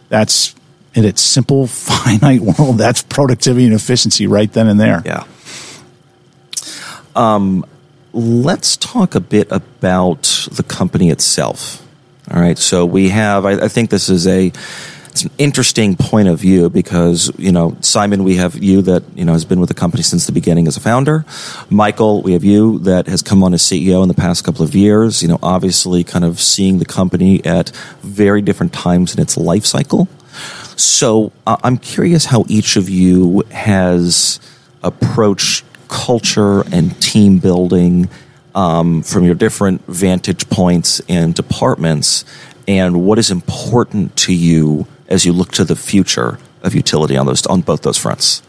That's 0.09 0.55
in 0.93 1.05
its 1.05 1.21
simple, 1.21 1.67
finite 1.67 2.41
world. 2.41 2.77
That's 2.77 3.03
productivity 3.03 3.65
and 3.65 3.73
efficiency 3.73 4.27
right 4.27 4.51
then 4.51 4.67
and 4.67 4.79
there. 4.79 5.01
Yeah. 5.05 5.25
Um, 7.15 7.65
let's 8.13 8.77
talk 8.77 9.15
a 9.15 9.19
bit 9.19 9.51
about 9.51 10.47
the 10.51 10.63
company 10.63 11.09
itself. 11.09 11.83
All 12.31 12.39
right. 12.41 12.57
So 12.57 12.85
we 12.85 13.09
have, 13.09 13.45
I, 13.45 13.65
I 13.65 13.67
think 13.67 13.89
this 13.89 14.09
is 14.09 14.27
a 14.27 14.51
it's 15.17 15.23
an 15.23 15.31
interesting 15.39 15.95
point 15.95 16.27
of 16.27 16.39
view 16.39 16.69
because 16.69 17.31
you 17.39 17.51
know 17.51 17.75
Simon, 17.81 18.23
we 18.23 18.35
have 18.35 18.61
you 18.61 18.83
that 18.83 19.03
you 19.15 19.25
know 19.25 19.33
has 19.33 19.45
been 19.45 19.59
with 19.59 19.69
the 19.69 19.73
company 19.73 20.03
since 20.03 20.27
the 20.27 20.31
beginning 20.31 20.67
as 20.67 20.77
a 20.77 20.79
founder. 20.79 21.25
Michael, 21.71 22.21
we 22.21 22.33
have 22.33 22.43
you 22.43 22.77
that 22.79 23.07
has 23.07 23.23
come 23.23 23.43
on 23.43 23.51
as 23.55 23.63
CEO 23.63 24.03
in 24.03 24.09
the 24.09 24.13
past 24.13 24.43
couple 24.43 24.63
of 24.63 24.75
years. 24.75 25.23
You 25.23 25.29
know, 25.29 25.39
obviously, 25.41 26.03
kind 26.03 26.23
of 26.23 26.39
seeing 26.39 26.77
the 26.77 26.85
company 26.85 27.43
at 27.43 27.69
very 28.03 28.43
different 28.43 28.73
times 28.73 29.15
in 29.15 29.19
its 29.19 29.37
life 29.37 29.65
cycle. 29.65 30.07
So 30.75 31.31
uh, 31.47 31.57
I'm 31.63 31.77
curious 31.77 32.25
how 32.25 32.45
each 32.47 32.75
of 32.75 32.87
you 32.87 33.41
has 33.49 34.39
approached 34.83 35.65
culture 35.87 36.61
and 36.71 37.01
team 37.01 37.39
building 37.39 38.07
um, 38.53 39.01
from 39.01 39.23
your 39.23 39.33
different 39.33 39.81
vantage 39.87 40.47
points 40.51 41.01
and 41.09 41.33
departments, 41.33 42.23
and 42.67 43.03
what 43.03 43.17
is 43.17 43.31
important 43.31 44.15
to 44.17 44.33
you 44.33 44.85
as 45.07 45.25
you 45.25 45.33
look 45.33 45.51
to 45.53 45.63
the 45.63 45.75
future 45.75 46.39
of 46.63 46.75
utility 46.75 47.17
on 47.17 47.25
those 47.25 47.45
on 47.47 47.61
both 47.61 47.81
those 47.81 47.97
fronts? 47.97 48.41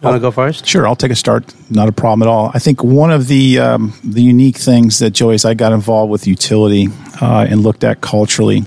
You 0.00 0.06
want 0.06 0.14
to 0.14 0.20
go 0.20 0.30
first? 0.30 0.64
Sure, 0.64 0.86
I'll 0.86 0.94
take 0.94 1.10
a 1.10 1.16
start. 1.16 1.52
Not 1.70 1.88
a 1.88 1.92
problem 1.92 2.22
at 2.22 2.30
all. 2.30 2.52
I 2.54 2.60
think 2.60 2.84
one 2.84 3.10
of 3.10 3.26
the 3.26 3.58
um, 3.58 3.92
the 4.04 4.22
unique 4.22 4.56
things 4.56 5.00
that 5.00 5.10
Joey, 5.10 5.34
as 5.34 5.44
I 5.44 5.54
got 5.54 5.72
involved 5.72 6.12
with 6.12 6.26
utility 6.28 6.86
uh, 7.20 7.46
and 7.50 7.62
looked 7.62 7.82
at 7.82 8.00
culturally, 8.00 8.62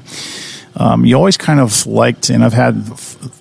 um, 0.75 1.05
you 1.05 1.15
always 1.15 1.37
kind 1.37 1.61
of 1.61 1.85
liked, 1.87 2.29
and 2.29 2.43
I've 2.43 2.53
had, 2.53 2.75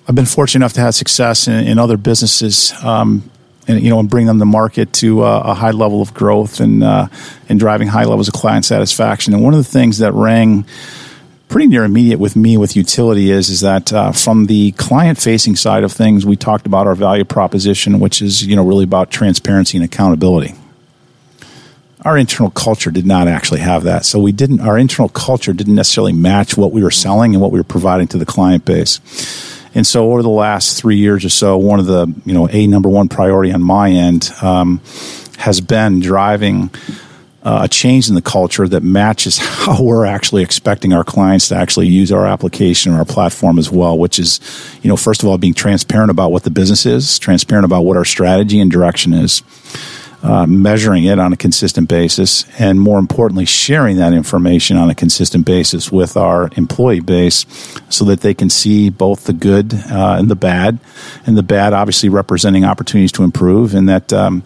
I've 0.07 0.15
been 0.15 0.25
fortunate 0.25 0.59
enough 0.59 0.73
to 0.73 0.81
have 0.81 0.95
success 0.95 1.49
in, 1.49 1.67
in 1.67 1.79
other 1.79 1.97
businesses, 1.97 2.73
um, 2.81 3.29
and 3.67 3.81
you 3.81 3.89
know, 3.89 3.99
and 3.99 4.09
bring 4.09 4.25
them 4.25 4.39
to 4.39 4.45
market 4.45 4.93
to 4.93 5.23
uh, 5.23 5.43
a 5.45 5.53
high 5.53 5.71
level 5.71 6.01
of 6.01 6.13
growth 6.13 6.61
and 6.61 6.83
uh, 6.83 7.07
and 7.49 7.59
driving 7.59 7.89
high 7.89 8.05
levels 8.05 8.29
of 8.29 8.33
client 8.33 8.63
satisfaction. 8.63 9.33
And 9.33 9.43
one 9.43 9.53
of 9.53 9.57
the 9.57 9.69
things 9.69 9.97
that 9.97 10.13
rang 10.13 10.65
pretty 11.51 11.67
near 11.67 11.83
immediate 11.83 12.17
with 12.17 12.35
me 12.37 12.57
with 12.57 12.77
utility 12.77 13.29
is 13.29 13.49
is 13.49 13.59
that 13.59 13.91
uh, 13.91 14.11
from 14.13 14.45
the 14.45 14.71
client 14.71 15.19
facing 15.19 15.55
side 15.55 15.83
of 15.83 15.91
things, 15.91 16.25
we 16.25 16.37
talked 16.37 16.65
about 16.65 16.87
our 16.87 16.95
value 16.95 17.25
proposition, 17.25 17.99
which 17.99 18.21
is 18.21 18.43
you 18.45 18.55
know 18.55 18.65
really 18.65 18.85
about 18.85 19.11
transparency 19.11 19.77
and 19.77 19.83
accountability. 19.83 20.55
Our 22.03 22.17
internal 22.17 22.49
culture 22.49 22.89
did 22.89 23.05
not 23.05 23.27
actually 23.27 23.59
have 23.59 23.83
that, 23.83 24.05
so 24.05 24.17
we 24.19 24.31
didn't. 24.31 24.61
Our 24.61 24.77
internal 24.77 25.09
culture 25.09 25.51
didn't 25.53 25.75
necessarily 25.75 26.13
match 26.13 26.57
what 26.57 26.71
we 26.71 26.81
were 26.81 26.89
selling 26.89 27.35
and 27.35 27.41
what 27.41 27.51
we 27.51 27.59
were 27.59 27.65
providing 27.65 28.07
to 28.07 28.17
the 28.17 28.25
client 28.25 28.65
base. 28.65 28.99
And 29.75 29.85
so 29.85 30.11
over 30.11 30.21
the 30.21 30.29
last 30.29 30.79
three 30.79 30.97
years 30.97 31.23
or 31.23 31.29
so, 31.29 31.57
one 31.57 31.79
of 31.79 31.85
the, 31.85 32.13
you 32.25 32.33
know, 32.33 32.49
a 32.51 32.67
number 32.67 32.89
one 32.89 33.07
priority 33.07 33.53
on 33.53 33.61
my 33.61 33.89
end 33.89 34.29
um, 34.41 34.81
has 35.37 35.61
been 35.61 36.01
driving 36.01 36.71
uh, 37.43 37.61
a 37.63 37.67
change 37.67 38.07
in 38.09 38.15
the 38.15 38.21
culture 38.21 38.67
that 38.67 38.83
matches 38.83 39.37
how 39.41 39.81
we're 39.81 40.05
actually 40.05 40.43
expecting 40.43 40.93
our 40.93 41.03
clients 41.03 41.47
to 41.49 41.55
actually 41.55 41.87
use 41.87 42.11
our 42.11 42.25
application 42.25 42.93
or 42.93 42.97
our 42.97 43.05
platform 43.05 43.57
as 43.57 43.71
well, 43.71 43.97
which 43.97 44.19
is, 44.19 44.39
you 44.81 44.89
know, 44.89 44.97
first 44.97 45.23
of 45.23 45.29
all, 45.29 45.37
being 45.37 45.53
transparent 45.53 46.11
about 46.11 46.31
what 46.31 46.43
the 46.43 46.51
business 46.51 46.85
is, 46.85 47.17
transparent 47.19 47.65
about 47.65 47.81
what 47.81 47.97
our 47.97 48.05
strategy 48.05 48.59
and 48.59 48.71
direction 48.71 49.13
is 49.13 49.41
uh, 50.23 50.45
measuring 50.45 51.05
it 51.05 51.19
on 51.19 51.33
a 51.33 51.37
consistent 51.37 51.89
basis, 51.89 52.45
and 52.59 52.79
more 52.79 52.99
importantly, 52.99 53.45
sharing 53.45 53.97
that 53.97 54.13
information 54.13 54.77
on 54.77 54.89
a 54.89 54.95
consistent 54.95 55.45
basis 55.45 55.91
with 55.91 56.15
our 56.15 56.49
employee 56.55 56.99
base 56.99 57.45
so 57.89 58.05
that 58.05 58.21
they 58.21 58.33
can 58.33 58.49
see 58.49 58.89
both 58.89 59.25
the 59.25 59.33
good 59.33 59.73
uh, 59.73 60.15
and 60.19 60.29
the 60.29 60.35
bad, 60.35 60.79
and 61.25 61.37
the 61.37 61.43
bad 61.43 61.73
obviously 61.73 62.09
representing 62.09 62.63
opportunities 62.63 63.11
to 63.11 63.23
improve, 63.23 63.73
and 63.73 63.89
that 63.89 64.13
um, 64.13 64.43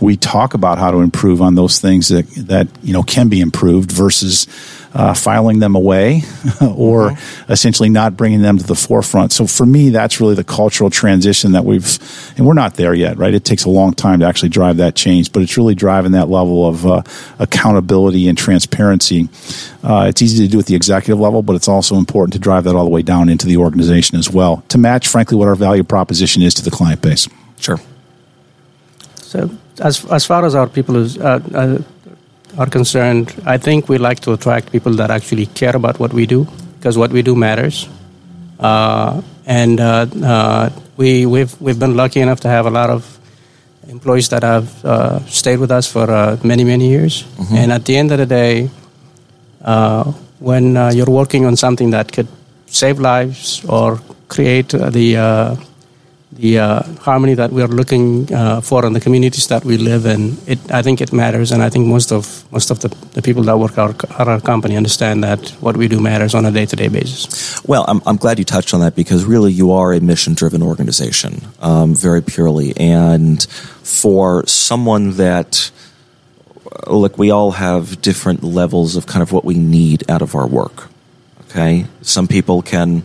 we 0.00 0.16
talk 0.16 0.54
about 0.54 0.78
how 0.78 0.90
to 0.90 0.98
improve 0.98 1.42
on 1.42 1.54
those 1.54 1.78
things 1.78 2.08
that, 2.08 2.26
that 2.46 2.68
you 2.82 2.92
know 2.92 3.02
can 3.02 3.28
be 3.28 3.40
improved 3.40 3.92
versus 3.92 4.46
uh, 4.94 5.14
filing 5.14 5.58
them 5.58 5.74
away 5.74 6.16
or 6.60 7.10
mm-hmm. 7.10 7.52
essentially 7.52 7.88
not 7.88 8.16
bringing 8.16 8.42
them 8.42 8.58
to 8.58 8.64
the 8.64 8.74
forefront. 8.74 9.32
So 9.32 9.46
for 9.46 9.66
me, 9.66 9.90
that's 9.90 10.20
really 10.20 10.34
the 10.34 10.44
cultural 10.44 10.90
transition 10.90 11.52
that 11.52 11.64
we've, 11.64 11.98
and 12.36 12.46
we're 12.46 12.54
not 12.54 12.74
there 12.74 12.94
yet, 12.94 13.18
right? 13.18 13.34
It 13.34 13.44
takes 13.44 13.64
a 13.64 13.70
long 13.70 13.92
time 13.92 14.20
to 14.20 14.26
actually 14.26 14.48
drive 14.48 14.78
that 14.78 14.94
change, 14.94 15.32
but 15.32 15.42
it's 15.42 15.56
really 15.56 15.74
driving 15.74 16.12
that 16.12 16.28
level 16.28 16.66
of 16.66 16.86
uh, 16.86 17.02
accountability 17.38 18.28
and 18.28 18.36
transparency. 18.36 19.28
Uh, 19.82 20.06
it's 20.08 20.22
easy 20.22 20.46
to 20.46 20.50
do 20.50 20.58
at 20.58 20.66
the 20.66 20.74
executive 20.74 21.20
level, 21.20 21.42
but 21.42 21.56
it's 21.56 21.68
also 21.68 21.96
important 21.96 22.32
to 22.32 22.38
drive 22.38 22.64
that 22.64 22.74
all 22.74 22.84
the 22.84 22.90
way 22.90 23.02
down 23.02 23.28
into 23.28 23.46
the 23.46 23.56
organization 23.56 24.18
as 24.18 24.30
well 24.30 24.62
to 24.68 24.78
match, 24.78 25.08
frankly, 25.08 25.36
what 25.36 25.48
our 25.48 25.54
value 25.54 25.84
proposition 25.84 26.42
is 26.42 26.54
to 26.54 26.62
the 26.62 26.70
client 26.70 27.02
base. 27.02 27.28
Sure. 27.60 27.78
So, 29.16 29.50
as 29.80 30.04
as 30.06 30.24
far 30.24 30.44
as 30.44 30.54
our 30.54 30.66
people 30.66 30.96
is, 30.96 31.18
uh, 31.18 31.40
uh, 31.54 31.82
are 32.56 32.66
concerned, 32.66 33.34
I 33.44 33.58
think 33.58 33.88
we 33.88 33.98
like 33.98 34.20
to 34.20 34.32
attract 34.32 34.72
people 34.72 34.92
that 34.94 35.10
actually 35.10 35.46
care 35.46 35.76
about 35.76 35.98
what 35.98 36.12
we 36.12 36.26
do 36.26 36.46
because 36.78 36.96
what 36.96 37.10
we 37.10 37.22
do 37.22 37.34
matters. 37.34 37.88
Uh, 38.58 39.22
and 39.46 39.80
uh, 39.80 40.06
uh, 40.24 40.70
we, 40.96 41.26
we've, 41.26 41.60
we've 41.60 41.78
been 41.78 41.96
lucky 41.96 42.20
enough 42.20 42.40
to 42.40 42.48
have 42.48 42.66
a 42.66 42.70
lot 42.70 42.90
of 42.90 43.18
employees 43.88 44.28
that 44.30 44.42
have 44.42 44.84
uh, 44.84 45.24
stayed 45.26 45.58
with 45.58 45.70
us 45.70 45.90
for 45.90 46.10
uh, 46.10 46.38
many, 46.42 46.64
many 46.64 46.88
years. 46.88 47.22
Mm-hmm. 47.22 47.54
And 47.54 47.72
at 47.72 47.84
the 47.84 47.96
end 47.96 48.12
of 48.12 48.18
the 48.18 48.26
day, 48.26 48.70
uh, 49.62 50.04
when 50.38 50.74
you're 50.94 51.10
working 51.10 51.44
on 51.44 51.56
something 51.56 51.90
that 51.90 52.12
could 52.12 52.28
save 52.66 53.00
lives 53.00 53.64
or 53.64 54.00
create 54.28 54.68
the 54.68 55.58
the 56.32 56.58
uh, 56.58 56.82
harmony 57.00 57.34
that 57.34 57.50
we 57.50 57.62
are 57.62 57.68
looking 57.68 58.32
uh, 58.32 58.60
for 58.60 58.84
in 58.84 58.92
the 58.92 59.00
communities 59.00 59.46
that 59.46 59.64
we 59.64 59.78
live 59.78 60.04
in. 60.04 60.36
It, 60.46 60.58
I 60.70 60.82
think 60.82 61.00
it 61.00 61.12
matters, 61.12 61.52
and 61.52 61.62
I 61.62 61.70
think 61.70 61.86
most 61.86 62.12
of 62.12 62.44
most 62.52 62.70
of 62.70 62.80
the, 62.80 62.88
the 63.14 63.22
people 63.22 63.42
that 63.44 63.58
work 63.58 63.78
our, 63.78 63.90
at 63.90 64.28
our 64.28 64.40
company 64.40 64.76
understand 64.76 65.24
that 65.24 65.48
what 65.60 65.76
we 65.76 65.88
do 65.88 66.00
matters 66.00 66.34
on 66.34 66.44
a 66.44 66.50
day 66.50 66.66
to 66.66 66.76
day 66.76 66.88
basis. 66.88 67.62
Well, 67.64 67.84
I'm, 67.88 68.02
I'm 68.06 68.16
glad 68.16 68.38
you 68.38 68.44
touched 68.44 68.74
on 68.74 68.80
that 68.80 68.94
because 68.94 69.24
really 69.24 69.52
you 69.52 69.72
are 69.72 69.92
a 69.92 70.00
mission 70.00 70.34
driven 70.34 70.62
organization, 70.62 71.40
um, 71.60 71.94
very 71.94 72.22
purely, 72.22 72.76
and 72.76 73.42
for 73.82 74.46
someone 74.46 75.12
that 75.12 75.70
look, 76.86 77.16
we 77.16 77.30
all 77.30 77.52
have 77.52 78.02
different 78.02 78.44
levels 78.44 78.96
of 78.96 79.06
kind 79.06 79.22
of 79.22 79.32
what 79.32 79.44
we 79.44 79.54
need 79.54 80.08
out 80.10 80.22
of 80.22 80.34
our 80.34 80.46
work. 80.46 80.88
Okay, 81.48 81.86
some 82.02 82.28
people 82.28 82.60
can 82.60 83.02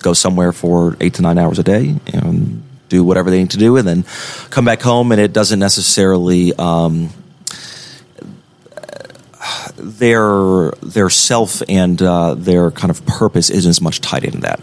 go 0.00 0.12
somewhere 0.12 0.52
for 0.52 0.96
eight 1.00 1.14
to 1.14 1.22
nine 1.22 1.38
hours 1.38 1.58
a 1.58 1.62
day 1.62 1.96
and 2.12 2.62
do 2.88 3.04
whatever 3.04 3.30
they 3.30 3.38
need 3.38 3.50
to 3.50 3.58
do, 3.58 3.76
and 3.76 3.86
then 3.86 4.04
come 4.50 4.64
back 4.64 4.82
home, 4.82 5.12
and 5.12 5.20
it 5.20 5.32
doesn't 5.32 5.58
necessarily. 5.58 6.52
Um, 6.54 7.10
their 9.76 10.70
their 10.82 11.08
self 11.08 11.62
and 11.68 12.00
uh, 12.02 12.34
their 12.34 12.70
kind 12.70 12.90
of 12.90 13.04
purpose 13.06 13.50
isn't 13.50 13.70
as 13.70 13.80
much 13.80 14.00
tied 14.00 14.24
into 14.24 14.40
that. 14.40 14.60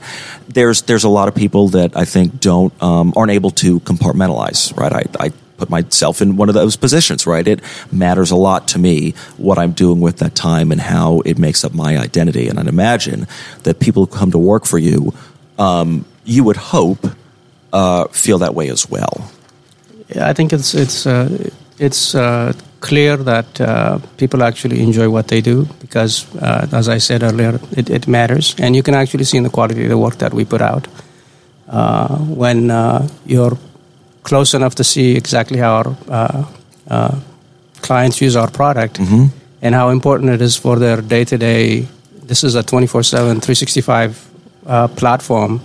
There's 0.47 0.83
there's 0.83 1.03
a 1.03 1.09
lot 1.09 1.27
of 1.27 1.35
people 1.35 1.69
that 1.69 1.97
I 1.97 2.05
think 2.05 2.39
don't 2.39 2.71
um, 2.81 3.13
aren't 3.15 3.31
able 3.31 3.51
to 3.51 3.79
compartmentalize. 3.79 4.75
Right, 4.77 4.93
I, 4.93 5.25
I 5.25 5.31
put 5.57 5.69
myself 5.69 6.21
in 6.21 6.37
one 6.37 6.49
of 6.49 6.55
those 6.55 6.75
positions. 6.75 7.27
Right, 7.27 7.47
it 7.47 7.61
matters 7.91 8.31
a 8.31 8.35
lot 8.35 8.67
to 8.69 8.79
me 8.79 9.13
what 9.37 9.57
I'm 9.57 9.71
doing 9.71 9.99
with 9.99 10.17
that 10.17 10.35
time 10.35 10.71
and 10.71 10.81
how 10.81 11.21
it 11.25 11.37
makes 11.37 11.63
up 11.63 11.73
my 11.73 11.97
identity. 11.97 12.47
And 12.47 12.59
I'd 12.59 12.67
imagine 12.67 13.27
that 13.63 13.79
people 13.79 14.05
who 14.05 14.17
come 14.17 14.31
to 14.31 14.37
work 14.37 14.65
for 14.65 14.77
you 14.77 15.13
um, 15.57 16.05
you 16.23 16.43
would 16.43 16.57
hope 16.57 17.07
uh, 17.73 18.07
feel 18.07 18.37
that 18.39 18.53
way 18.53 18.69
as 18.69 18.89
well. 18.89 19.31
Yeah, 20.09 20.29
I 20.29 20.33
think 20.33 20.53
it's 20.53 20.73
it's 20.73 21.05
uh, 21.05 21.49
it's 21.79 22.15
uh, 22.15 22.53
clear 22.79 23.17
that 23.17 23.61
uh, 23.61 23.99
people 24.17 24.43
actually 24.43 24.81
enjoy 24.81 25.09
what 25.09 25.27
they 25.27 25.41
do 25.41 25.65
because, 25.79 26.25
uh, 26.35 26.67
as 26.71 26.87
I 26.87 26.99
said 26.99 27.23
earlier, 27.23 27.59
it, 27.71 27.89
it, 27.89 28.07
matters, 28.07 28.55
and 28.59 28.75
you 28.75 28.83
can 28.83 28.93
actually 28.93 29.25
see 29.25 29.37
in 29.37 29.43
the 29.43 29.49
quality 29.49 29.83
of 29.83 29.89
the 29.89 29.97
work 29.97 30.17
that 30.17 30.33
we 30.33 30.45
put 30.45 30.61
out. 30.61 30.87
Uh, 31.67 32.17
when 32.17 32.69
you're 33.25 33.57
close 34.29 34.57
enough 34.57 34.75
to 34.75 34.83
see 34.83 35.07
exactly 35.15 35.57
how 35.57 35.73
our 35.73 37.15
clients 37.81 38.21
use 38.21 38.35
our 38.35 38.51
product 38.51 38.95
mm-hmm. 38.99 39.25
and 39.61 39.75
how 39.75 39.89
important 39.89 40.29
it 40.31 40.41
is 40.41 40.55
for 40.57 40.75
their 40.79 41.01
day 41.01 41.23
to 41.23 41.37
day. 41.37 41.87
This 42.29 42.43
is 42.43 42.55
a 42.55 42.63
24 42.63 43.03
7, 43.03 43.41
365 43.41 44.29
uh, 44.65 44.87
platform, 44.89 45.61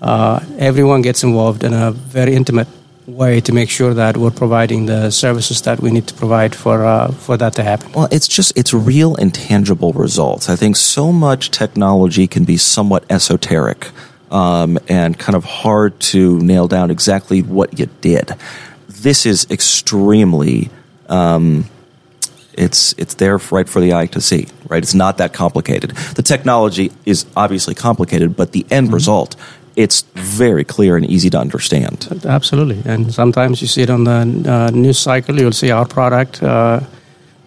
uh, 0.00 0.40
everyone 0.58 1.02
gets 1.02 1.24
involved 1.24 1.64
in 1.64 1.72
a 1.72 1.90
very 1.90 2.34
intimate 2.34 2.68
way 3.06 3.40
to 3.40 3.52
make 3.52 3.70
sure 3.70 3.94
that 3.94 4.16
we're 4.16 4.30
providing 4.30 4.86
the 4.86 5.10
services 5.10 5.62
that 5.62 5.80
we 5.80 5.90
need 5.90 6.06
to 6.06 6.14
provide 6.14 6.54
for 6.54 6.84
uh, 6.84 7.10
for 7.12 7.36
that 7.36 7.54
to 7.54 7.62
happen. 7.62 7.90
Well, 7.92 8.08
it's 8.10 8.28
just 8.28 8.56
it's 8.56 8.74
real 8.74 9.16
and 9.16 9.34
tangible 9.34 9.92
results. 9.92 10.48
I 10.48 10.56
think 10.56 10.76
so 10.76 11.12
much 11.12 11.50
technology 11.50 12.26
can 12.26 12.44
be 12.44 12.56
somewhat 12.56 13.04
esoteric 13.10 13.90
um, 14.30 14.78
and 14.88 15.18
kind 15.18 15.36
of 15.36 15.44
hard 15.44 15.98
to 16.00 16.38
nail 16.40 16.68
down 16.68 16.90
exactly 16.90 17.42
what 17.42 17.78
you 17.78 17.86
did. 18.00 18.34
This 18.88 19.26
is 19.26 19.46
extremely. 19.50 20.70
Um, 21.08 21.66
it's 22.54 22.92
it's 22.98 23.14
there 23.14 23.38
right 23.50 23.68
for 23.68 23.80
the 23.80 23.94
eye 23.94 24.06
to 24.06 24.20
see. 24.20 24.48
Right, 24.68 24.82
it's 24.82 24.94
not 24.94 25.18
that 25.18 25.32
complicated. 25.32 25.90
The 26.16 26.22
technology 26.22 26.90
is 27.04 27.24
obviously 27.36 27.74
complicated, 27.74 28.36
but 28.36 28.52
the 28.52 28.66
end 28.70 28.88
mm-hmm. 28.88 28.94
result 28.94 29.36
it's 29.76 30.02
very 30.16 30.64
clear 30.64 30.96
and 30.96 31.06
easy 31.06 31.30
to 31.30 31.38
understand. 31.38 32.08
Absolutely, 32.24 32.82
and 32.84 33.14
sometimes 33.14 33.62
you 33.62 33.68
see 33.68 33.82
it 33.82 33.90
on 33.90 34.02
the 34.02 34.44
uh, 34.44 34.70
news 34.70 34.98
cycle. 34.98 35.38
You'll 35.38 35.52
see 35.52 35.70
our 35.70 35.86
product. 35.86 36.42
Uh, 36.42 36.80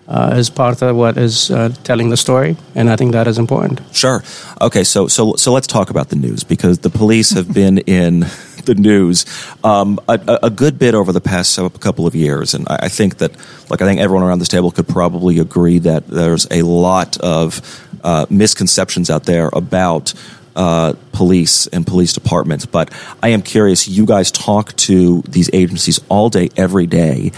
uh, 0.07 0.31
as 0.33 0.49
part 0.49 0.81
of 0.81 0.95
what 0.95 1.17
is 1.17 1.51
uh, 1.51 1.69
telling 1.83 2.09
the 2.09 2.17
story, 2.17 2.57
and 2.75 2.89
I 2.89 2.95
think 2.95 3.13
that 3.13 3.27
is 3.27 3.37
important. 3.37 3.81
Sure. 3.93 4.23
Okay, 4.59 4.83
so 4.83 5.07
so 5.07 5.35
so 5.35 5.51
let's 5.53 5.67
talk 5.67 5.89
about 5.89 6.09
the 6.09 6.15
news 6.15 6.43
because 6.43 6.79
the 6.79 6.89
police 6.89 7.31
have 7.31 7.53
been 7.53 7.77
in 7.87 8.25
the 8.65 8.75
news 8.75 9.25
um, 9.63 9.99
a, 10.07 10.39
a, 10.43 10.49
good 10.49 10.77
bit 10.77 10.93
over 10.93 11.11
the 11.11 11.21
past 11.21 11.59
couple 11.79 12.05
of 12.05 12.15
years, 12.15 12.53
and 12.53 12.67
I 12.69 12.89
think 12.89 13.17
that, 13.17 13.31
like 13.69 13.81
I 13.81 13.85
think 13.85 13.99
everyone 13.99 14.23
around 14.23 14.39
this 14.39 14.47
table 14.47 14.71
could 14.71 14.87
probably 14.87 15.39
agree 15.39 15.79
that 15.79 16.07
there's 16.07 16.47
a 16.51 16.61
lot 16.61 17.17
of 17.19 17.61
uh, 18.03 18.25
misconceptions 18.29 19.09
out 19.09 19.23
there 19.23 19.49
about 19.53 20.13
uh, 20.55 20.93
police 21.11 21.67
and 21.67 21.87
police 21.87 22.13
departments. 22.13 22.65
But 22.65 22.91
I 23.23 23.29
am 23.29 23.41
curious. 23.41 23.87
You 23.87 24.05
guys 24.05 24.31
talk 24.31 24.75
to 24.77 25.21
these 25.21 25.49
agencies 25.53 25.99
all 26.09 26.29
day, 26.29 26.49
every 26.57 26.87
day. 26.87 27.31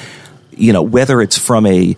You 0.52 0.74
know 0.74 0.84
whether 0.84 1.22
it's 1.22 1.38
from 1.38 1.66
a 1.66 1.96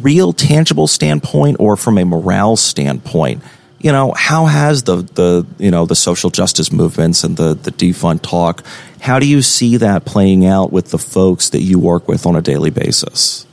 real 0.00 0.32
tangible 0.32 0.86
standpoint 0.86 1.56
or 1.60 1.76
from 1.76 1.98
a 1.98 2.04
morale 2.04 2.56
standpoint 2.56 3.42
you 3.80 3.92
know, 3.92 4.12
how 4.12 4.44
has 4.44 4.82
the, 4.82 4.96
the 4.96 5.46
you 5.58 5.70
know 5.70 5.86
the 5.86 5.96
social 5.96 6.30
justice 6.30 6.70
movements 6.70 7.24
and 7.24 7.36
the 7.36 7.54
the 7.54 7.72
defund 7.72 8.22
talk? 8.22 8.64
How 9.00 9.18
do 9.18 9.26
you 9.26 9.40
see 9.40 9.78
that 9.78 10.04
playing 10.04 10.44
out 10.44 10.70
with 10.70 10.90
the 10.90 10.98
folks 10.98 11.48
that 11.50 11.62
you 11.62 11.78
work 11.78 12.06
with 12.06 12.26
on 12.26 12.36
a 12.36 12.42
daily 12.42 12.70
basis? 12.70 13.46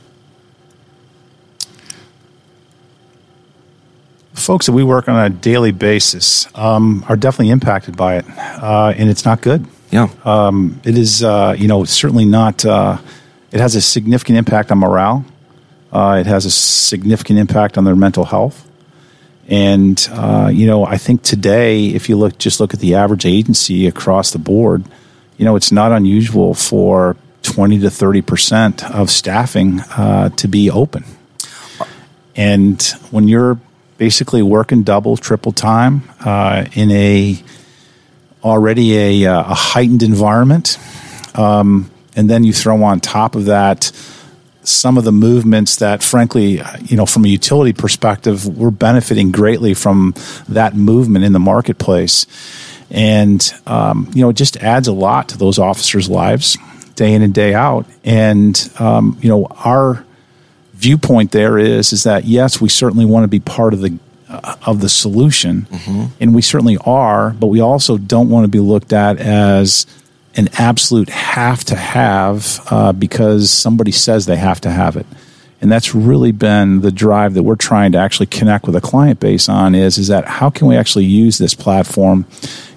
Folks 4.34 4.66
that 4.66 4.72
we 4.72 4.84
work 4.84 5.08
on 5.08 5.18
a 5.18 5.30
daily 5.30 5.72
basis 5.72 6.46
um, 6.54 7.04
are 7.08 7.16
definitely 7.16 7.50
impacted 7.50 7.96
by 7.96 8.18
it, 8.18 8.26
uh, 8.28 8.92
and 8.96 9.08
it's 9.08 9.24
not 9.24 9.40
good. 9.40 9.66
Yeah, 9.90 10.10
um, 10.26 10.80
it 10.84 10.98
is. 10.98 11.22
Uh, 11.24 11.56
you 11.58 11.68
know, 11.68 11.84
certainly 11.84 12.26
not. 12.26 12.66
Uh, 12.66 12.98
it 13.50 13.60
has 13.60 13.74
a 13.74 13.80
significant 13.80 14.36
impact 14.36 14.70
on 14.70 14.78
morale. 14.78 15.24
Uh, 15.92 16.18
it 16.20 16.26
has 16.26 16.44
a 16.44 16.50
significant 16.50 17.38
impact 17.38 17.78
on 17.78 17.84
their 17.84 17.96
mental 17.96 18.24
health. 18.24 18.68
And 19.48 20.06
uh, 20.12 20.50
you 20.52 20.66
know, 20.66 20.84
I 20.84 20.98
think 20.98 21.22
today, 21.22 21.86
if 21.86 22.08
you 22.08 22.16
look 22.16 22.38
just 22.38 22.60
look 22.60 22.74
at 22.74 22.80
the 22.80 22.94
average 22.94 23.24
agency 23.24 23.86
across 23.86 24.30
the 24.30 24.38
board, 24.38 24.84
you 25.38 25.44
know, 25.44 25.56
it's 25.56 25.72
not 25.72 25.90
unusual 25.92 26.52
for 26.52 27.16
twenty 27.42 27.78
to 27.78 27.90
thirty 27.90 28.20
percent 28.20 28.84
of 28.90 29.08
staffing 29.10 29.80
uh, 29.96 30.28
to 30.30 30.48
be 30.48 30.70
open. 30.70 31.04
And 32.36 32.82
when 33.10 33.26
you're 33.26 33.58
basically 33.96 34.42
working 34.42 34.82
double, 34.82 35.16
triple 35.16 35.52
time 35.52 36.02
uh, 36.20 36.66
in 36.74 36.90
a 36.90 37.42
already 38.44 39.24
a, 39.24 39.32
uh, 39.32 39.40
a 39.40 39.54
heightened 39.54 40.02
environment. 40.02 40.78
Um, 41.34 41.90
and 42.14 42.28
then 42.28 42.44
you 42.44 42.52
throw 42.52 42.82
on 42.82 43.00
top 43.00 43.34
of 43.34 43.46
that 43.46 43.92
some 44.68 44.98
of 44.98 45.04
the 45.04 45.12
movements 45.12 45.76
that, 45.76 46.02
frankly, 46.02 46.60
you 46.84 46.96
know, 46.96 47.06
from 47.06 47.24
a 47.24 47.28
utility 47.28 47.72
perspective, 47.72 48.46
we're 48.46 48.70
benefiting 48.70 49.32
greatly 49.32 49.74
from 49.74 50.14
that 50.48 50.74
movement 50.74 51.24
in 51.24 51.32
the 51.32 51.38
marketplace. 51.38 52.26
And, 52.90 53.52
um, 53.66 54.10
you 54.14 54.22
know, 54.22 54.30
it 54.30 54.36
just 54.36 54.56
adds 54.58 54.88
a 54.88 54.92
lot 54.92 55.28
to 55.30 55.38
those 55.38 55.58
officers' 55.58 56.08
lives 56.08 56.56
day 56.94 57.14
in 57.14 57.22
and 57.22 57.34
day 57.34 57.54
out. 57.54 57.86
And, 58.04 58.70
um, 58.78 59.18
you 59.20 59.28
know, 59.28 59.46
our 59.64 60.04
viewpoint 60.74 61.32
there 61.32 61.58
is, 61.58 61.92
is 61.92 62.04
that 62.04 62.24
yes, 62.24 62.60
we 62.60 62.68
certainly 62.68 63.04
want 63.04 63.24
to 63.24 63.28
be 63.28 63.40
part 63.40 63.74
of 63.74 63.80
the, 63.80 63.98
uh, 64.28 64.56
of 64.66 64.80
the 64.80 64.88
solution, 64.88 65.62
mm-hmm. 65.70 66.06
and 66.20 66.34
we 66.34 66.42
certainly 66.42 66.78
are, 66.84 67.30
but 67.30 67.48
we 67.48 67.60
also 67.60 67.98
don't 67.98 68.28
want 68.28 68.44
to 68.44 68.48
be 68.48 68.60
looked 68.60 68.92
at 68.92 69.18
as 69.18 69.86
an 70.38 70.48
absolute 70.52 71.08
have 71.08 71.64
to 71.64 71.74
have 71.74 72.60
uh, 72.70 72.92
because 72.92 73.50
somebody 73.50 73.90
says 73.90 74.24
they 74.24 74.36
have 74.36 74.60
to 74.60 74.70
have 74.70 74.96
it. 74.96 75.04
And 75.60 75.70
that's 75.70 75.96
really 75.96 76.30
been 76.30 76.80
the 76.80 76.92
drive 76.92 77.34
that 77.34 77.42
we're 77.42 77.56
trying 77.56 77.90
to 77.92 77.98
actually 77.98 78.26
connect 78.26 78.64
with 78.64 78.76
a 78.76 78.80
client 78.80 79.18
base 79.18 79.48
on 79.48 79.74
is, 79.74 79.98
is 79.98 80.06
that 80.06 80.24
how 80.24 80.48
can 80.48 80.68
we 80.68 80.76
actually 80.76 81.06
use 81.06 81.38
this 81.38 81.54
platform? 81.54 82.24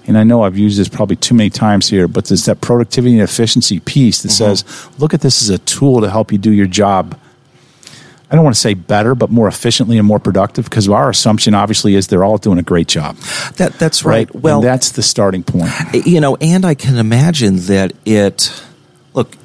And 0.08 0.18
I 0.18 0.24
know 0.24 0.42
I've 0.42 0.58
used 0.58 0.80
this 0.80 0.88
probably 0.88 1.14
too 1.14 1.36
many 1.36 1.50
times 1.50 1.88
here, 1.88 2.08
but 2.08 2.24
there's 2.24 2.46
that 2.46 2.60
productivity 2.60 3.14
and 3.14 3.22
efficiency 3.22 3.78
piece 3.78 4.22
that 4.22 4.32
mm-hmm. 4.32 4.56
says, 4.56 4.90
look 4.98 5.14
at 5.14 5.20
this 5.20 5.40
as 5.40 5.48
a 5.48 5.58
tool 5.58 6.00
to 6.00 6.10
help 6.10 6.32
you 6.32 6.38
do 6.38 6.50
your 6.50 6.66
job 6.66 7.16
I 8.32 8.34
don't 8.34 8.44
want 8.44 8.56
to 8.56 8.60
say 8.60 8.72
better, 8.72 9.14
but 9.14 9.30
more 9.30 9.46
efficiently 9.46 9.98
and 9.98 10.06
more 10.06 10.18
productive 10.18 10.64
because 10.64 10.88
our 10.88 11.10
assumption 11.10 11.52
obviously 11.52 11.94
is 11.96 12.06
they're 12.06 12.24
all 12.24 12.38
doing 12.38 12.58
a 12.58 12.62
great 12.62 12.88
job. 12.88 13.16
That 13.56 13.74
that's 13.74 14.06
right. 14.06 14.32
right? 14.32 14.42
Well, 14.42 14.60
and 14.60 14.64
that's 14.64 14.92
the 14.92 15.02
starting 15.02 15.42
point. 15.42 15.70
You 15.92 16.18
know, 16.18 16.36
and 16.36 16.64
I 16.64 16.74
can 16.74 16.96
imagine 16.96 17.56
that 17.66 17.92
it 18.06 18.64
look 19.12 19.36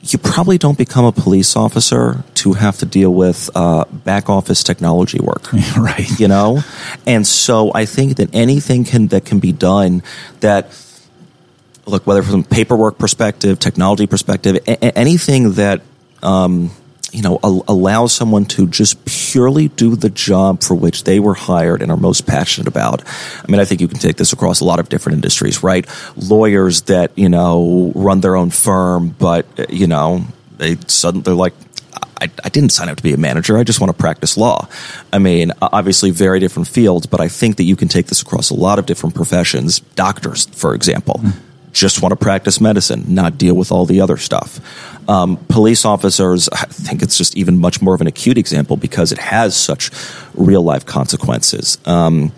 you 0.00 0.18
probably 0.18 0.56
don't 0.56 0.78
become 0.78 1.04
a 1.04 1.12
police 1.12 1.56
officer 1.56 2.24
to 2.34 2.54
have 2.54 2.78
to 2.78 2.86
deal 2.86 3.12
with 3.12 3.50
uh, 3.54 3.84
back 3.84 4.30
office 4.30 4.62
technology 4.62 5.18
work, 5.20 5.52
right? 5.76 6.18
You 6.18 6.28
know, 6.28 6.60
and 7.06 7.26
so 7.26 7.70
I 7.74 7.84
think 7.84 8.16
that 8.16 8.34
anything 8.34 8.84
can 8.84 9.08
that 9.08 9.26
can 9.26 9.40
be 9.40 9.52
done 9.52 10.02
that 10.40 10.68
look 11.84 12.06
whether 12.06 12.22
from 12.22 12.44
paperwork 12.44 12.96
perspective, 12.96 13.58
technology 13.58 14.06
perspective, 14.06 14.56
a- 14.66 14.98
anything 14.98 15.52
that 15.52 15.82
um, 16.22 16.70
you 17.16 17.22
know, 17.22 17.40
allow 17.42 18.06
someone 18.06 18.44
to 18.44 18.66
just 18.68 19.02
purely 19.06 19.68
do 19.68 19.96
the 19.96 20.10
job 20.10 20.62
for 20.62 20.74
which 20.74 21.04
they 21.04 21.18
were 21.18 21.32
hired 21.32 21.80
and 21.80 21.90
are 21.90 21.96
most 21.96 22.26
passionate 22.26 22.68
about. 22.68 23.02
I 23.42 23.50
mean, 23.50 23.58
I 23.58 23.64
think 23.64 23.80
you 23.80 23.88
can 23.88 23.98
take 23.98 24.18
this 24.18 24.34
across 24.34 24.60
a 24.60 24.66
lot 24.66 24.80
of 24.80 24.90
different 24.90 25.14
industries, 25.14 25.62
right? 25.62 25.86
Lawyers 26.14 26.82
that, 26.82 27.12
you 27.16 27.30
know, 27.30 27.90
run 27.94 28.20
their 28.20 28.36
own 28.36 28.50
firm, 28.50 29.16
but, 29.18 29.46
you 29.70 29.86
know, 29.86 30.26
they 30.58 30.76
suddenly, 30.88 31.22
they're 31.22 31.32
like, 31.32 31.54
I, 32.20 32.28
I, 32.44 32.50
didn't 32.50 32.72
sign 32.72 32.90
up 32.90 32.98
to 32.98 33.02
be 33.02 33.14
a 33.14 33.16
manager. 33.16 33.56
I 33.56 33.64
just 33.64 33.80
want 33.80 33.96
to 33.96 33.98
practice 33.98 34.36
law. 34.36 34.68
I 35.10 35.18
mean, 35.18 35.52
obviously, 35.62 36.10
very 36.10 36.38
different 36.38 36.68
fields, 36.68 37.06
but 37.06 37.22
I 37.22 37.28
think 37.28 37.56
that 37.56 37.64
you 37.64 37.76
can 37.76 37.88
take 37.88 38.08
this 38.08 38.20
across 38.20 38.50
a 38.50 38.54
lot 38.54 38.78
of 38.78 38.84
different 38.84 39.14
professions. 39.14 39.80
Doctors, 39.80 40.44
for 40.46 40.74
example, 40.74 41.20
mm 41.22 41.32
just 41.76 42.00
want 42.00 42.10
to 42.12 42.16
practice 42.16 42.58
medicine, 42.58 43.04
not 43.06 43.36
deal 43.36 43.54
with 43.54 43.70
all 43.70 43.84
the 43.84 44.00
other 44.00 44.16
stuff. 44.16 44.60
Um, 45.08 45.36
police 45.48 45.84
officers, 45.84 46.48
I 46.48 46.64
think 46.64 47.02
it's 47.02 47.18
just 47.18 47.36
even 47.36 47.58
much 47.58 47.82
more 47.82 47.94
of 47.94 48.00
an 48.00 48.06
acute 48.06 48.38
example 48.38 48.78
because 48.78 49.12
it 49.12 49.18
has 49.18 49.54
such 49.54 49.90
real 50.34 50.62
life 50.62 50.86
consequences. 50.86 51.76
Um, 51.84 52.32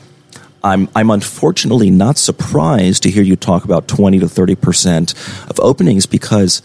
I'm, 0.64 0.88
I'm 0.96 1.10
unfortunately 1.10 1.88
not 1.88 2.18
surprised 2.18 3.04
to 3.04 3.10
hear 3.10 3.22
you 3.22 3.36
talk 3.36 3.64
about 3.64 3.86
20 3.86 4.18
to 4.18 4.26
30% 4.26 5.48
of 5.48 5.60
openings 5.60 6.04
because, 6.04 6.60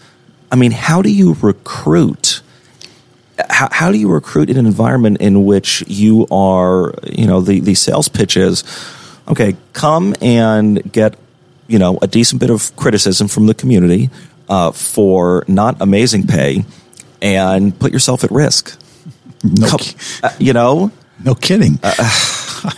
I 0.50 0.56
mean, 0.56 0.72
how 0.72 1.00
do 1.00 1.12
you 1.12 1.36
recruit? 1.40 2.42
How, 3.50 3.68
how 3.70 3.92
do 3.92 3.98
you 3.98 4.10
recruit 4.10 4.50
in 4.50 4.56
an 4.56 4.66
environment 4.66 5.20
in 5.20 5.44
which 5.44 5.84
you 5.86 6.26
are, 6.32 6.92
you 7.04 7.26
know, 7.26 7.40
the, 7.40 7.60
the 7.60 7.74
sales 7.76 8.08
pitch 8.08 8.36
is, 8.36 8.64
okay, 9.28 9.56
come 9.72 10.16
and 10.20 10.92
get 10.92 11.14
you 11.66 11.78
know, 11.78 11.98
a 12.02 12.06
decent 12.06 12.40
bit 12.40 12.50
of 12.50 12.74
criticism 12.76 13.28
from 13.28 13.46
the 13.46 13.54
community 13.54 14.10
uh, 14.48 14.72
for 14.72 15.44
not 15.48 15.80
amazing 15.80 16.26
pay 16.26 16.64
and 17.22 17.78
put 17.78 17.92
yourself 17.92 18.24
at 18.24 18.30
risk. 18.30 18.78
No, 19.42 19.76
uh, 20.22 20.30
you 20.38 20.52
know, 20.52 20.90
no 21.22 21.34
kidding. 21.34 21.78
Uh, 21.82 21.94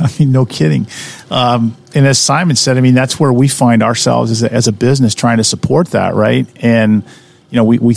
I 0.00 0.10
mean, 0.18 0.32
no 0.32 0.46
kidding. 0.46 0.86
Um, 1.30 1.76
and 1.94 2.06
as 2.06 2.18
Simon 2.18 2.56
said, 2.56 2.76
I 2.76 2.80
mean, 2.80 2.94
that's 2.94 3.18
where 3.18 3.32
we 3.32 3.48
find 3.48 3.82
ourselves 3.82 4.30
as 4.30 4.42
a, 4.42 4.52
as 4.52 4.68
a 4.68 4.72
business 4.72 5.14
trying 5.14 5.38
to 5.38 5.44
support 5.44 5.88
that, 5.88 6.14
right? 6.14 6.46
And 6.62 7.02
you 7.50 7.56
know, 7.56 7.64
we 7.64 7.78
we 7.78 7.94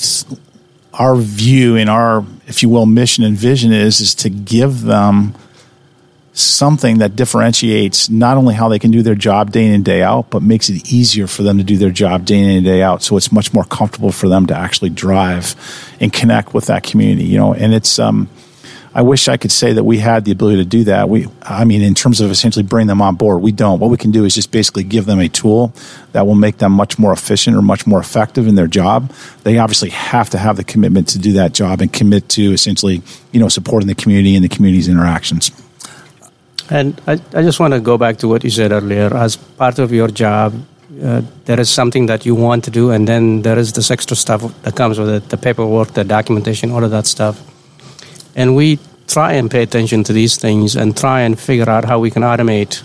our 0.94 1.16
view 1.16 1.78
and 1.78 1.90
our, 1.90 2.26
if 2.48 2.64
you 2.64 2.70
will, 2.70 2.86
mission 2.86 3.24
and 3.24 3.38
vision 3.38 3.72
is 3.72 4.02
is 4.02 4.16
to 4.16 4.30
give 4.30 4.82
them 4.82 5.36
something 6.34 7.00
that 7.00 7.16
differentiates 7.16 8.10
not 8.10 8.38
only 8.38 8.56
how 8.56 8.70
they 8.70 8.80
can 8.80 8.92
do 8.92 9.02
their 9.02 9.16
job 9.16 9.52
day 9.52 9.66
in 9.66 9.74
and 9.74 9.86
day 9.86 10.02
out, 10.02 10.30
but 10.30 10.42
makes 10.42 10.70
it 10.70 10.92
easier 10.92 11.28
for 11.28 11.44
them 11.44 11.58
to 11.58 11.64
do 11.64 11.78
their 11.78 11.92
job 11.92 12.26
day 12.26 12.40
in 12.40 12.50
and 12.50 12.66
day 12.66 12.82
out. 12.82 13.04
So 13.04 13.18
it's 13.18 13.32
much 13.32 13.54
more 13.54 13.66
comfortable 13.66 14.12
for 14.12 14.30
them 14.30 14.46
to 14.48 14.56
actually 14.56 14.92
drive 14.92 15.56
and 16.00 16.12
connect 16.12 16.54
with 16.54 16.68
that 16.68 16.84
community, 16.84 17.26
you 17.26 17.38
know, 17.38 17.54
and 17.54 17.74
it's, 17.74 18.00
um, 18.00 18.30
I 18.94 19.04
wish 19.04 19.30
I 19.30 19.38
could 19.38 19.54
say 19.54 19.72
that 19.74 19.86
we 19.86 20.00
had 20.00 20.26
the 20.26 20.34
ability 20.34 20.58
to 20.58 20.66
do 20.66 20.84
that. 20.86 21.08
We, 21.08 21.28
I 21.42 21.64
mean, 21.64 21.82
in 21.82 21.96
terms 21.96 22.20
of 22.20 22.30
essentially 22.30 22.64
bring 22.64 22.88
them 22.88 23.02
on 23.02 23.16
board, 23.16 23.42
we 23.42 23.54
don't. 23.54 23.80
What 23.80 23.90
we 23.90 23.96
can 23.96 24.12
do 24.12 24.26
is 24.26 24.36
just 24.36 24.52
basically 24.52 24.84
give 24.84 25.06
them 25.06 25.20
a 25.20 25.30
tool 25.30 25.74
that 26.12 26.28
will 26.28 26.36
make 26.36 26.58
them 26.58 26.74
much 26.74 27.00
more 27.00 27.14
efficient 27.14 27.56
or 27.56 27.62
much 27.62 27.88
more 27.88 28.02
effective 28.02 28.48
in 28.48 28.56
their 28.56 28.68
job. 28.68 29.10
They 29.44 29.60
obviously 29.60 29.92
have 29.92 30.30
to 30.32 30.38
have 30.38 30.58
the 30.58 30.66
commitment 30.66 31.08
to 31.10 31.20
do 31.20 31.34
that 31.34 31.54
job 31.54 31.80
and 31.80 31.92
commit 31.92 32.28
to 32.30 32.52
essentially, 32.52 33.02
you 33.32 33.40
know, 33.40 33.48
supporting 33.48 33.88
the 33.88 33.96
community 33.96 34.36
and 34.36 34.44
the 34.44 34.50
community's 34.50 34.90
interactions. 34.90 35.52
And 36.72 37.00
I, 37.06 37.14
I 37.34 37.42
just 37.44 37.60
want 37.60 37.74
to 37.74 37.82
go 37.82 37.98
back 37.98 38.18
to 38.20 38.30
what 38.30 38.46
you 38.46 38.50
said 38.50 38.72
earlier. 38.72 39.14
As 39.14 39.36
part 39.36 39.78
of 39.78 39.92
your 39.92 40.08
job, 40.08 40.54
uh, 41.04 41.22
there 41.44 41.60
is 41.60 41.70
something 41.70 42.06
that 42.06 42.26
you 42.26 42.34
want 42.34 42.64
to 42.64 42.72
do, 42.72 42.92
and 42.92 43.06
then 43.06 43.42
there 43.42 43.60
is 43.60 43.74
this 43.74 43.92
extra 43.92 44.16
stuff 44.16 44.42
that 44.62 44.76
comes 44.76 44.98
with 44.98 45.10
it 45.10 45.30
the 45.30 45.38
paperwork, 45.38 45.90
the 45.94 46.06
documentation, 46.06 46.72
all 46.72 46.84
of 46.84 46.92
that 46.92 47.06
stuff. 47.06 47.36
And 48.38 48.56
we 48.56 48.80
try 49.08 49.34
and 49.34 49.52
pay 49.52 49.64
attention 49.64 50.06
to 50.06 50.14
these 50.14 50.38
things 50.38 50.78
and 50.78 50.96
try 50.96 51.22
and 51.22 51.38
figure 51.38 51.70
out 51.70 51.84
how 51.84 52.00
we 52.00 52.10
can 52.10 52.24
automate 52.24 52.84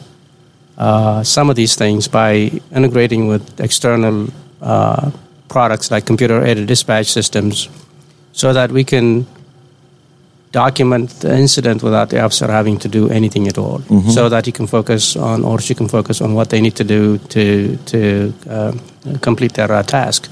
uh, 0.76 1.22
some 1.22 1.48
of 1.48 1.54
these 1.54 1.76
things 1.76 2.08
by 2.08 2.50
integrating 2.74 3.28
with 3.28 3.60
external 3.60 4.28
uh, 4.60 5.12
products 5.48 5.92
like 5.92 6.04
computer 6.06 6.44
aided 6.44 6.66
dispatch 6.66 7.06
systems 7.06 7.68
so 8.32 8.52
that 8.52 8.72
we 8.72 8.82
can 8.82 9.26
document 10.52 11.10
the 11.20 11.36
incident 11.36 11.82
without 11.82 12.08
the 12.10 12.20
officer 12.20 12.50
having 12.50 12.78
to 12.78 12.88
do 12.88 13.08
anything 13.10 13.48
at 13.48 13.58
all, 13.58 13.80
mm-hmm. 13.80 14.10
so 14.10 14.28
that 14.28 14.46
he 14.46 14.52
can 14.52 14.66
focus 14.66 15.16
on 15.16 15.44
or 15.44 15.60
she 15.60 15.74
can 15.74 15.88
focus 15.88 16.20
on 16.20 16.34
what 16.34 16.48
they 16.50 16.60
need 16.60 16.76
to 16.76 16.84
do 16.84 17.18
to 17.18 17.76
to 17.86 18.32
uh, 18.48 18.72
complete 19.20 19.54
their 19.54 19.72
uh, 19.72 19.82
task. 19.82 20.28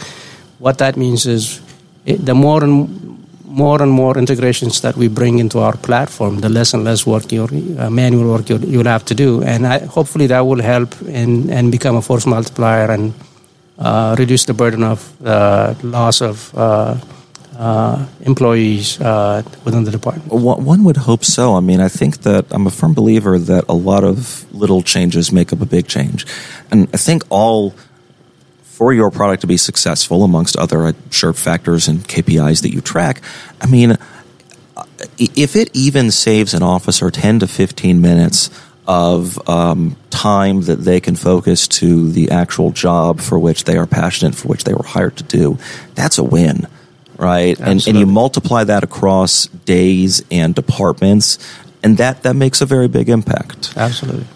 What 0.58 0.78
that 0.78 0.96
means 0.96 1.26
is 1.26 1.60
it, 2.06 2.24
the 2.24 2.34
more 2.34 2.64
and 2.64 3.04
more 3.44 3.82
and 3.82 3.92
more 3.92 4.18
integrations 4.18 4.80
that 4.80 4.96
we 4.96 5.08
bring 5.08 5.38
into 5.38 5.58
our 5.60 5.76
platform, 5.76 6.40
the 6.40 6.48
less 6.48 6.74
and 6.74 6.84
less 6.84 7.06
work 7.06 7.30
your 7.30 7.48
uh, 7.78 7.90
manual 7.90 8.30
work 8.30 8.48
you'll, 8.48 8.64
you'll, 8.64 8.84
have 8.84 9.04
to 9.04 9.14
do, 9.14 9.42
and 9.42 9.66
I, 9.66 9.78
hopefully 9.78 10.26
that 10.26 10.40
will 10.40 10.62
help 10.62 10.94
and 11.02 11.50
and 11.50 11.70
become 11.70 11.96
a 11.96 12.02
force 12.02 12.26
multiplier 12.26 12.90
and 12.90 13.12
uh, 13.78 14.16
reduce 14.18 14.44
the 14.46 14.54
burden 14.54 14.82
of 14.82 15.26
uh, 15.26 15.74
loss 15.82 16.20
of 16.22 16.54
uh, 17.56 17.74
uh, 17.94 18.06
employees 18.20 19.00
uh, 19.00 19.42
within 19.64 19.84
the 19.84 19.90
department. 19.90 20.32
One 20.32 20.84
would 20.84 20.96
hope 20.96 21.24
so. 21.24 21.54
I 21.54 21.60
mean, 21.60 21.80
I 21.80 21.88
think 21.88 22.22
that 22.22 22.46
I'm 22.50 22.66
a 22.66 22.70
firm 22.70 22.94
believer 22.94 23.38
that 23.38 23.64
a 23.68 23.74
lot 23.74 24.04
of 24.04 24.52
little 24.52 24.82
changes 24.82 25.32
make 25.32 25.52
up 25.52 25.60
a 25.60 25.66
big 25.66 25.86
change. 25.86 26.26
And 26.70 26.88
I 26.92 26.96
think 26.96 27.22
all 27.30 27.74
for 28.64 28.92
your 28.92 29.10
product 29.10 29.42
to 29.42 29.46
be 29.46 29.56
successful, 29.56 30.24
amongst 30.24 30.56
other, 30.56 30.86
I'm 30.86 31.10
sure, 31.10 31.32
factors 31.32 31.86
and 31.86 32.00
KPIs 32.00 32.62
that 32.62 32.72
you 32.72 32.80
track, 32.80 33.22
I 33.60 33.66
mean, 33.66 33.96
if 35.18 35.54
it 35.54 35.70
even 35.74 36.10
saves 36.10 36.54
an 36.54 36.62
officer 36.62 37.10
10 37.10 37.40
to 37.40 37.46
15 37.46 38.00
minutes 38.00 38.50
of 38.86 39.48
um, 39.48 39.96
time 40.10 40.62
that 40.62 40.80
they 40.80 41.00
can 41.00 41.16
focus 41.16 41.68
to 41.68 42.10
the 42.10 42.30
actual 42.30 42.72
job 42.72 43.20
for 43.20 43.38
which 43.38 43.64
they 43.64 43.76
are 43.76 43.86
passionate, 43.86 44.34
for 44.34 44.48
which 44.48 44.64
they 44.64 44.74
were 44.74 44.84
hired 44.84 45.16
to 45.16 45.24
do, 45.24 45.58
that's 45.94 46.18
a 46.18 46.24
win 46.24 46.66
right? 47.18 47.58
And, 47.60 47.86
and 47.86 47.98
you 47.98 48.06
multiply 48.06 48.64
that 48.64 48.84
across 48.84 49.46
days 49.46 50.22
and 50.30 50.54
departments, 50.54 51.38
and 51.82 51.96
that, 51.98 52.22
that 52.22 52.34
makes 52.34 52.60
a 52.60 52.66
very 52.66 52.88
big 52.88 53.08
impact. 53.08 53.74
Absolutely. 53.76 54.26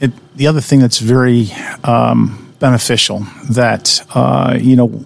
It, 0.00 0.12
the 0.36 0.46
other 0.46 0.60
thing 0.60 0.80
that's 0.80 0.98
very 0.98 1.48
um, 1.84 2.54
beneficial 2.58 3.26
that, 3.50 4.00
uh, 4.14 4.58
you 4.60 4.76
know, 4.76 5.04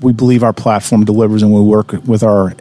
we 0.00 0.12
believe 0.12 0.42
our 0.42 0.52
platform 0.52 1.04
delivers 1.04 1.42
and 1.42 1.52
we 1.52 1.60
work 1.60 1.92
with 2.04 2.22
our 2.22 2.54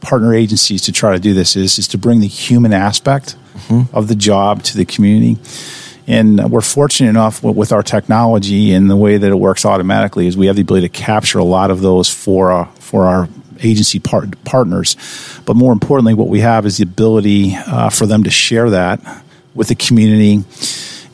partner 0.00 0.34
agencies 0.34 0.82
to 0.82 0.92
try 0.92 1.12
to 1.12 1.18
do 1.18 1.34
this 1.34 1.56
is, 1.56 1.78
is 1.78 1.88
to 1.88 1.98
bring 1.98 2.20
the 2.20 2.28
human 2.28 2.72
aspect 2.72 3.36
mm-hmm. 3.54 3.96
of 3.96 4.08
the 4.08 4.14
job 4.14 4.62
to 4.62 4.76
the 4.76 4.84
community. 4.84 5.40
And 6.06 6.50
we're 6.50 6.60
fortunate 6.60 7.08
enough 7.08 7.42
with 7.42 7.72
our 7.72 7.82
technology 7.82 8.72
and 8.72 8.90
the 8.90 8.96
way 8.96 9.16
that 9.16 9.30
it 9.30 9.36
works 9.36 9.64
automatically 9.64 10.26
is 10.26 10.36
we 10.36 10.46
have 10.46 10.56
the 10.56 10.62
ability 10.62 10.88
to 10.88 10.92
capture 10.92 11.38
a 11.38 11.44
lot 11.44 11.70
of 11.70 11.80
those 11.80 12.10
for 12.10 12.52
uh, 12.52 12.64
for 12.74 13.06
our 13.06 13.28
agency 13.62 13.98
part- 13.98 14.42
partners. 14.44 14.96
But 15.46 15.56
more 15.56 15.72
importantly, 15.72 16.14
what 16.14 16.28
we 16.28 16.40
have 16.40 16.66
is 16.66 16.76
the 16.76 16.82
ability 16.82 17.54
uh, 17.54 17.88
for 17.90 18.06
them 18.06 18.24
to 18.24 18.30
share 18.30 18.70
that 18.70 19.00
with 19.54 19.68
the 19.68 19.74
community 19.74 20.44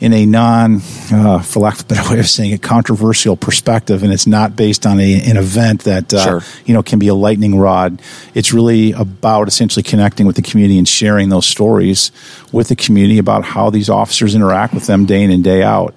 in 0.01 0.13
a 0.13 0.25
non, 0.25 0.81
uh, 1.11 1.41
for 1.43 1.59
lack 1.59 1.75
of 1.75 1.81
a 1.81 1.85
better 1.85 2.11
way 2.11 2.19
of 2.19 2.27
saying 2.27 2.51
it, 2.51 2.61
controversial 2.61 3.37
perspective, 3.37 4.01
and 4.03 4.11
it's 4.11 4.25
not 4.25 4.55
based 4.55 4.85
on 4.87 4.99
a, 4.99 5.21
an 5.29 5.37
event 5.37 5.83
that 5.83 6.11
uh, 6.11 6.23
sure. 6.23 6.41
you 6.65 6.73
know 6.73 6.81
can 6.81 6.97
be 6.97 7.07
a 7.07 7.13
lightning 7.13 7.57
rod. 7.57 8.01
It's 8.33 8.51
really 8.51 8.91
about 8.93 9.47
essentially 9.47 9.83
connecting 9.83 10.25
with 10.25 10.35
the 10.35 10.41
community 10.41 10.79
and 10.79 10.87
sharing 10.87 11.29
those 11.29 11.45
stories 11.45 12.11
with 12.51 12.67
the 12.67 12.75
community 12.75 13.19
about 13.19 13.45
how 13.45 13.69
these 13.69 13.89
officers 13.89 14.33
interact 14.33 14.73
with 14.73 14.87
them 14.87 15.05
day 15.05 15.21
in 15.21 15.29
and 15.29 15.43
day 15.43 15.61
out. 15.61 15.93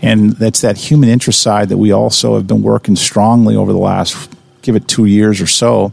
And 0.00 0.30
that's 0.32 0.60
that 0.60 0.78
human 0.78 1.08
interest 1.08 1.42
side 1.42 1.68
that 1.70 1.78
we 1.78 1.90
also 1.90 2.36
have 2.36 2.46
been 2.46 2.62
working 2.62 2.94
strongly 2.94 3.56
over 3.56 3.72
the 3.72 3.78
last 3.78 4.30
give 4.62 4.76
it 4.76 4.86
two 4.86 5.06
years 5.06 5.40
or 5.40 5.46
so 5.46 5.92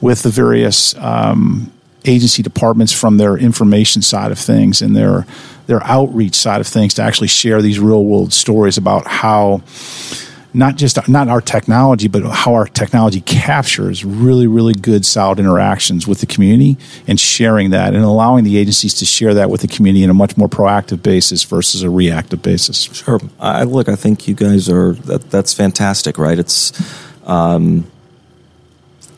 with 0.00 0.22
the 0.22 0.30
various 0.30 0.94
um, 0.96 1.72
agency 2.06 2.42
departments 2.42 2.92
from 2.92 3.16
their 3.16 3.36
information 3.36 4.02
side 4.02 4.32
of 4.32 4.38
things 4.38 4.82
and 4.82 4.96
their 4.96 5.26
their 5.66 5.82
outreach 5.84 6.34
side 6.34 6.60
of 6.60 6.66
things 6.66 6.94
to 6.94 7.02
actually 7.02 7.26
share 7.26 7.60
these 7.60 7.80
real 7.80 8.04
world 8.04 8.32
stories 8.32 8.78
about 8.78 9.06
how 9.06 9.60
not 10.56 10.76
just 10.76 11.06
not 11.06 11.28
our 11.28 11.42
technology, 11.42 12.08
but 12.08 12.22
how 12.22 12.54
our 12.54 12.66
technology 12.66 13.20
captures 13.20 14.06
really, 14.06 14.46
really 14.46 14.72
good, 14.72 15.04
solid 15.04 15.38
interactions 15.38 16.06
with 16.06 16.20
the 16.20 16.26
community 16.26 16.78
and 17.06 17.20
sharing 17.20 17.70
that 17.70 17.94
and 17.94 18.02
allowing 18.02 18.42
the 18.42 18.56
agencies 18.56 18.94
to 18.94 19.04
share 19.04 19.34
that 19.34 19.50
with 19.50 19.60
the 19.60 19.68
community 19.68 20.02
in 20.02 20.08
a 20.08 20.14
much 20.14 20.34
more 20.38 20.48
proactive 20.48 21.02
basis 21.02 21.44
versus 21.44 21.82
a 21.82 21.90
reactive 21.90 22.40
basis. 22.40 22.84
Sure. 22.84 23.20
I 23.38 23.64
look. 23.64 23.90
I 23.90 23.96
think 23.96 24.26
you 24.26 24.34
guys 24.34 24.70
are 24.70 24.94
that, 24.94 25.30
that's 25.30 25.52
fantastic, 25.52 26.16
right? 26.16 26.38
It's 26.38 26.72
um, 27.26 27.86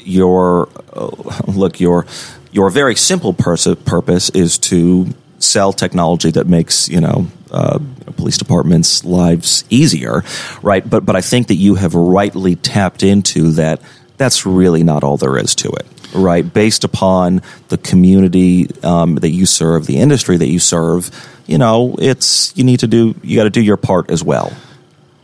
your 0.01 0.69
uh, 0.93 1.07
look 1.47 1.79
your 1.79 2.05
your 2.53 2.71
very 2.71 2.95
simple 2.95 3.33
pers- 3.33 3.75
purpose 3.85 4.31
is 4.31 4.59
to 4.59 5.09
sell 5.39 5.73
technology 5.73 6.31
that 6.33 6.47
makes 6.47 6.89
you 6.89 7.01
know 7.01 7.27
uh, 7.51 7.79
police 8.17 8.37
departments' 8.37 9.05
lives 9.05 9.65
easier, 9.71 10.23
right? 10.63 10.89
But 10.89 11.05
but 11.05 11.17
I 11.17 11.21
think 11.21 11.49
that 11.49 11.55
you 11.55 11.77
have 11.77 11.95
rightly 11.95 12.57
tapped 12.57 13.03
into 13.03 13.53
that. 13.53 13.81
That's 14.17 14.45
really 14.45 14.83
not 14.83 15.05
all 15.05 15.17
there 15.17 15.37
is 15.39 15.55
to 15.57 15.69
it, 15.71 15.87
right? 16.13 16.43
Based 16.53 16.85
upon 16.85 17.41
the 17.69 17.79
community 17.79 18.69
um, 18.83 19.15
that 19.17 19.31
you 19.31 19.47
serve, 19.47 19.87
the 19.87 19.99
industry 19.99 20.37
that 20.37 20.49
you 20.49 20.59
serve, 20.59 21.11
you 21.47 21.57
know, 21.57 21.95
it's 21.99 22.57
you 22.57 22.65
need 22.65 22.81
to 22.81 22.87
do 22.87 23.15
you 23.23 23.37
got 23.37 23.45
to 23.45 23.51
do 23.51 23.63
your 23.63 23.77
part 23.77 24.11
as 24.11 24.23
well. 24.25 24.53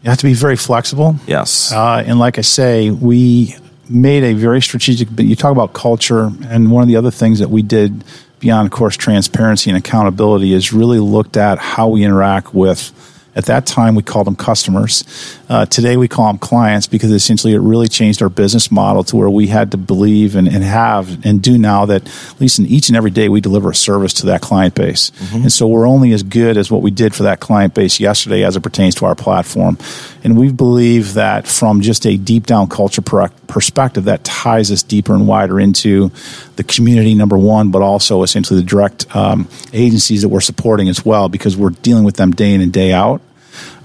You 0.03 0.11
have 0.11 0.19
to 0.19 0.27
be 0.27 0.35
very 0.35 0.57
flexible. 0.57 1.17
Yes, 1.27 1.73
uh, 1.73 2.05
and 2.07 2.19
like 2.19 2.39
I 2.39 2.43
say, 2.43 2.91
we 2.91 3.57
made 3.89 4.25
a 4.25 4.33
very 4.35 4.61
strategic. 4.61 5.15
But 5.15 5.25
you 5.25 5.37
talk 5.37 5.53
about 5.53 5.73
culture, 5.73 6.33
and 6.49 6.71
one 6.71 6.83
of 6.83 6.89
the 6.89 6.97
other 6.97 7.11
things 7.11 7.39
that 7.39 7.51
we 7.51 7.63
did 7.63 8.05
beyond, 8.41 8.67
of 8.67 8.73
course, 8.73 8.97
transparency 8.97 9.71
and 9.71 9.79
accountability 9.79 10.53
is 10.53 10.73
really 10.73 10.99
looked 10.99 11.37
at 11.37 11.59
how 11.59 11.89
we 11.89 12.05
interact 12.05 12.55
with 12.55 12.93
at 13.37 13.47
that 13.47 13.67
time, 13.67 13.95
we 13.95 14.03
called 14.03 14.27
them 14.27 14.37
customers. 14.37 15.05
Uh, 15.49 15.67
today, 15.67 15.97
we 15.97 16.07
call 16.07 16.29
them 16.29 16.39
clients 16.39 16.87
because 16.87 17.11
essentially 17.11 17.53
it 17.53 17.59
really 17.59 17.89
changed 17.89 18.23
our 18.23 18.29
business 18.29 18.71
model 18.71 19.03
to 19.05 19.17
where 19.17 19.29
we 19.29 19.49
had 19.49 19.73
to 19.73 19.77
believe 19.77 20.37
and, 20.37 20.47
and 20.47 20.63
have 20.63 21.25
and 21.27 21.43
do 21.43 21.59
now 21.59 21.85
that 21.87 22.07
at 22.07 22.41
least 22.41 22.59
in 22.59 22.67
each 22.67 22.89
and 22.89 22.97
every 22.97 23.11
day 23.11 23.29
we 23.29 23.41
deliver 23.41 23.71
a 23.71 23.75
service 23.75 24.13
to 24.15 24.27
that 24.27 24.41
client 24.41 24.75
base. 24.75 25.11
Mm-hmm. 25.11 25.37
And 25.37 25.53
so 25.53 25.67
we're 25.67 25.89
only 25.89 26.13
as 26.13 26.23
good 26.23 26.57
as 26.57 26.71
what 26.71 26.83
we 26.83 26.91
did 26.91 27.15
for 27.15 27.25
that 27.25 27.41
client 27.41 27.75
base 27.75 27.99
yesterday 27.99 28.45
as 28.45 28.57
it 28.57 28.61
pertains 28.61 28.95
to 28.97 29.07
our 29.07 29.17
platform. 29.17 29.79
And 30.23 30.39
we 30.39 30.53
believe 30.53 31.15
that 31.15 31.49
from 31.49 31.81
just 31.81 32.07
a 32.07 32.17
deep 32.17 32.47
down 32.47 32.69
culture 32.69 33.03
per- 33.03 33.29
perspective, 33.49 34.05
that 34.05 34.25
ties 34.25 34.71
us 34.71 34.83
deeper 34.83 35.13
and 35.13 35.27
wider 35.27 35.59
into 35.59 36.11
the 36.57 36.65
community, 36.65 37.15
number 37.15 37.37
one, 37.37 37.71
but 37.71 37.83
also 37.83 38.23
essentially 38.23 38.61
the 38.61 38.67
direct 38.67 39.15
um, 39.15 39.49
agencies 39.73 40.23
that 40.23 40.29
we're 40.29 40.41
supporting 40.41 40.89
as 40.89 41.05
well 41.05 41.29
because 41.29 41.57
we're 41.57 41.71
dealing 41.71 42.05
with 42.05 42.17
them 42.17 42.31
day 42.31 42.55
in 42.55 42.61
and 42.61 42.73
day 42.73 42.93
out 42.93 43.21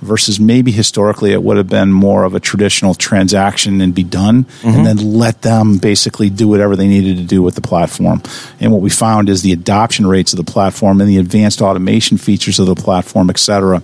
versus 0.01 0.39
maybe 0.39 0.71
historically 0.71 1.31
it 1.31 1.43
would 1.43 1.57
have 1.57 1.67
been 1.67 1.91
more 1.91 2.23
of 2.23 2.33
a 2.33 2.39
traditional 2.39 2.93
transaction 2.93 3.81
and 3.81 3.93
be 3.93 4.03
done 4.03 4.43
mm-hmm. 4.43 4.69
and 4.69 4.85
then 4.85 4.97
let 4.97 5.41
them 5.41 5.77
basically 5.77 6.29
do 6.29 6.47
whatever 6.47 6.75
they 6.75 6.87
needed 6.87 7.17
to 7.17 7.23
do 7.23 7.41
with 7.41 7.55
the 7.55 7.61
platform. 7.61 8.21
And 8.59 8.71
what 8.71 8.81
we 8.81 8.89
found 8.89 9.29
is 9.29 9.41
the 9.41 9.51
adoption 9.51 10.07
rates 10.07 10.33
of 10.33 10.37
the 10.37 10.49
platform 10.49 11.01
and 11.01 11.09
the 11.09 11.17
advanced 11.17 11.61
automation 11.61 12.17
features 12.17 12.59
of 12.59 12.67
the 12.67 12.75
platform, 12.75 13.29
et 13.29 13.37
cetera, 13.37 13.83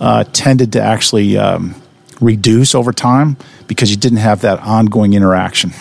uh, 0.00 0.24
tended 0.32 0.72
to 0.72 0.82
actually 0.82 1.36
um, 1.36 1.74
reduce 2.20 2.74
over 2.74 2.92
time 2.92 3.36
because 3.66 3.90
you 3.90 3.96
didn't 3.96 4.18
have 4.18 4.42
that 4.42 4.58
ongoing 4.60 5.12
interaction. 5.12 5.72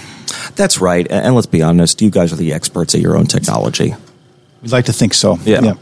That's 0.56 0.80
right. 0.82 1.08
And 1.10 1.36
let's 1.36 1.48
be 1.48 1.62
honest, 1.62 2.02
you 2.02 2.10
guys 2.10 2.34
are 2.34 2.38
the 2.38 2.54
experts 2.54 2.96
at 2.96 3.02
your 3.02 3.18
own 3.18 3.26
technology. 3.26 3.96
We'd 4.62 4.72
like 4.72 4.86
to 4.86 4.94
think 4.94 5.14
so. 5.14 5.38
Yeah. 5.44 5.62
yeah. 5.62 5.74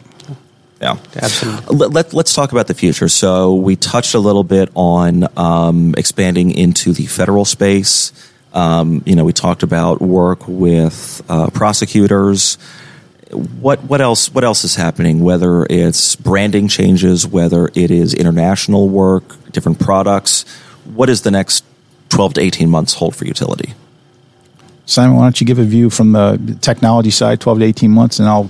Yeah, 0.82 0.98
absolutely. 1.16 1.78
Let, 1.78 2.14
let, 2.14 2.26
us 2.26 2.34
talk 2.34 2.52
about 2.52 2.66
the 2.66 2.74
future. 2.74 3.08
So 3.08 3.54
we 3.54 3.76
touched 3.76 4.16
a 4.16 4.20
little 4.20 4.44
bit 4.44 4.70
on 4.74 5.28
um, 5.38 5.94
expanding 5.96 6.50
into 6.52 6.92
the 6.92 7.06
federal 7.06 7.46
space. 7.46 8.12
Um, 8.54 9.04
you 9.06 9.16
know, 9.16 9.24
we 9.24 9.32
talked 9.32 9.62
about 9.62 10.02
work 10.02 10.48
with 10.48 11.22
uh, 11.30 11.52
prosecutors. 11.52 12.56
What 13.32 13.84
what 13.84 14.02
else? 14.02 14.34
What 14.34 14.44
else 14.44 14.64
is 14.64 14.76
happening? 14.76 15.20
Whether 15.22 15.66
it's 15.70 16.16
branding 16.16 16.68
changes, 16.68 17.28
whether 17.28 17.70
it 17.76 17.92
is 17.92 18.16
international 18.16 18.90
work, 18.90 19.52
different 19.52 19.80
products. 19.80 20.46
What 20.86 21.06
does 21.06 21.22
the 21.22 21.32
next 21.32 21.64
twelve 22.10 22.34
to 22.34 22.42
eighteen 22.42 22.70
months 22.72 22.96
hold 22.96 23.16
for 23.16 23.26
utility? 23.26 23.76
Simon, 24.86 25.16
why 25.16 25.24
don't 25.24 25.40
you 25.40 25.48
give 25.48 25.60
a 25.60 25.64
view 25.64 25.90
from 25.92 26.12
the 26.12 26.58
technology 26.60 27.12
side, 27.12 27.40
twelve 27.40 27.60
to 27.60 27.66
eighteen 27.66 27.92
months, 27.92 28.20
and 28.20 28.28
I'll 28.28 28.50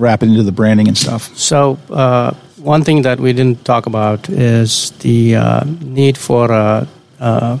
wrap 0.00 0.22
it 0.22 0.28
into 0.28 0.42
the 0.42 0.52
branding 0.52 0.88
and 0.88 0.96
stuff. 0.96 1.36
So, 1.36 1.78
uh, 1.90 2.34
one 2.56 2.84
thing 2.84 3.02
that 3.02 3.20
we 3.20 3.32
didn't 3.32 3.64
talk 3.64 3.86
about 3.86 4.28
is 4.28 4.90
the 5.00 5.36
uh, 5.36 5.64
need 5.80 6.18
for 6.18 6.50
a, 6.50 6.86
uh, 7.20 7.58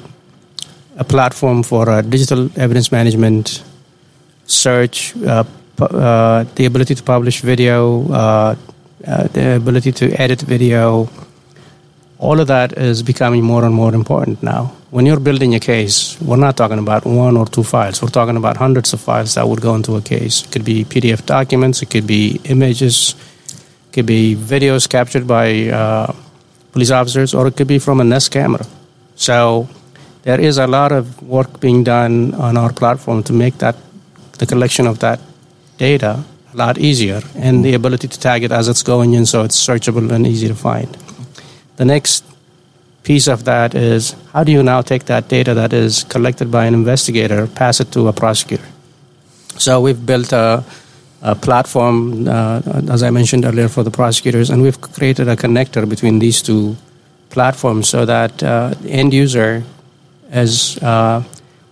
a, 0.96 1.04
platform 1.04 1.62
for 1.62 1.88
uh, 1.88 2.02
digital 2.02 2.50
evidence 2.56 2.92
management, 2.92 3.62
search, 4.46 5.16
uh, 5.18 5.44
uh, 5.80 6.44
the 6.56 6.66
ability 6.66 6.94
to 6.94 7.02
publish 7.02 7.40
video, 7.40 8.02
the 9.02 9.56
ability 9.56 9.92
to 9.92 10.10
edit 10.20 10.42
video. 10.42 11.08
All 12.20 12.38
of 12.38 12.46
that 12.46 12.78
is 12.78 13.02
becoming 13.02 13.42
more 13.42 13.64
and 13.64 13.74
more 13.74 13.94
important 13.94 14.42
now 14.42 14.62
when 14.90 15.06
you're 15.06 15.20
building 15.20 15.54
a 15.54 15.60
case, 15.60 16.20
we're 16.20 16.36
not 16.36 16.56
talking 16.56 16.78
about 16.78 17.04
one 17.04 17.36
or 17.36 17.46
two 17.46 17.62
files. 17.62 18.02
We're 18.02 18.08
talking 18.08 18.36
about 18.36 18.56
hundreds 18.56 18.92
of 18.92 19.00
files 19.00 19.34
that 19.34 19.48
would 19.48 19.60
go 19.60 19.74
into 19.74 19.96
a 19.96 20.02
case. 20.02 20.42
It 20.42 20.52
could 20.52 20.64
be 20.64 20.84
PDF 20.84 21.24
documents, 21.26 21.80
it 21.82 21.90
could 21.90 22.06
be 22.06 22.40
images, 22.44 23.14
it 23.88 23.92
could 23.92 24.06
be 24.06 24.34
videos 24.34 24.88
captured 24.88 25.26
by 25.28 25.68
uh, 25.68 26.12
police 26.72 26.90
officers, 26.90 27.34
or 27.34 27.46
it 27.46 27.56
could 27.56 27.68
be 27.68 27.78
from 27.78 28.00
a 28.00 28.04
Nest 28.04 28.32
camera. 28.32 28.66
So 29.14 29.68
there 30.22 30.40
is 30.40 30.58
a 30.58 30.66
lot 30.66 30.90
of 30.90 31.22
work 31.22 31.60
being 31.60 31.84
done 31.84 32.34
on 32.34 32.56
our 32.56 32.72
platform 32.72 33.22
to 33.24 33.32
make 33.32 33.58
that 33.58 33.76
the 34.38 34.46
collection 34.46 34.86
of 34.86 34.98
that 35.00 35.20
data 35.78 36.24
a 36.52 36.56
lot 36.56 36.78
easier 36.78 37.22
and 37.36 37.64
the 37.64 37.74
ability 37.74 38.08
to 38.08 38.18
tag 38.18 38.42
it 38.42 38.50
as 38.50 38.66
it's 38.66 38.82
going 38.82 39.14
in 39.14 39.24
so 39.24 39.44
it's 39.44 39.56
searchable 39.56 40.10
and 40.10 40.26
easy 40.26 40.48
to 40.48 40.54
find. 40.54 40.96
The 41.80 41.86
next 41.86 42.24
piece 43.04 43.26
of 43.26 43.44
that 43.44 43.74
is 43.74 44.14
how 44.34 44.44
do 44.44 44.52
you 44.52 44.62
now 44.62 44.82
take 44.82 45.06
that 45.06 45.28
data 45.28 45.54
that 45.54 45.72
is 45.72 46.04
collected 46.04 46.50
by 46.50 46.66
an 46.66 46.74
investigator, 46.74 47.46
pass 47.46 47.80
it 47.80 47.90
to 47.92 48.08
a 48.08 48.12
prosecutor? 48.12 48.68
So 49.56 49.80
we've 49.80 50.04
built 50.04 50.30
a, 50.34 50.62
a 51.22 51.34
platform, 51.34 52.28
uh, 52.28 52.60
as 52.90 53.02
I 53.02 53.08
mentioned 53.08 53.46
earlier, 53.46 53.68
for 53.68 53.82
the 53.82 53.90
prosecutors, 53.90 54.50
and 54.50 54.60
we've 54.60 54.78
created 54.78 55.26
a 55.28 55.36
connector 55.36 55.88
between 55.88 56.18
these 56.18 56.42
two 56.42 56.76
platforms 57.30 57.88
so 57.88 58.04
that 58.04 58.42
uh, 58.42 58.74
the 58.82 58.90
end 58.90 59.14
user, 59.14 59.64
as 60.30 60.76
uh, 60.82 61.22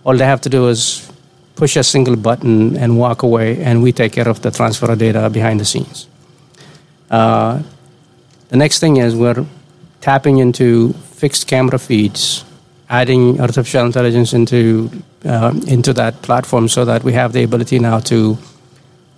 all 0.05 0.17
they 0.17 0.25
have 0.25 0.41
to 0.41 0.49
do 0.49 0.69
is 0.69 1.07
push 1.55 1.75
a 1.75 1.83
single 1.83 2.15
button 2.15 2.75
and 2.77 2.97
walk 2.97 3.21
away, 3.21 3.61
and 3.61 3.83
we 3.83 3.91
take 3.91 4.13
care 4.13 4.27
of 4.27 4.41
the 4.41 4.49
transfer 4.49 4.91
of 4.91 4.97
data 4.97 5.29
behind 5.29 5.59
the 5.59 5.65
scenes. 5.65 6.07
Uh, 7.11 7.61
the 8.47 8.57
next 8.57 8.79
thing 8.79 8.97
is 8.97 9.15
we're 9.15 9.45
tapping 10.01 10.37
into 10.37 10.93
fixed 10.93 11.47
camera 11.47 11.79
feeds, 11.79 12.45
adding 12.89 13.39
artificial 13.39 13.85
intelligence 13.85 14.33
into 14.33 14.89
uh, 15.25 15.53
into 15.67 15.93
that 15.93 16.21
platform 16.21 16.67
so 16.67 16.85
that 16.85 17.03
we 17.03 17.13
have 17.13 17.33
the 17.33 17.43
ability 17.43 17.79
now 17.79 17.99
to 17.99 18.37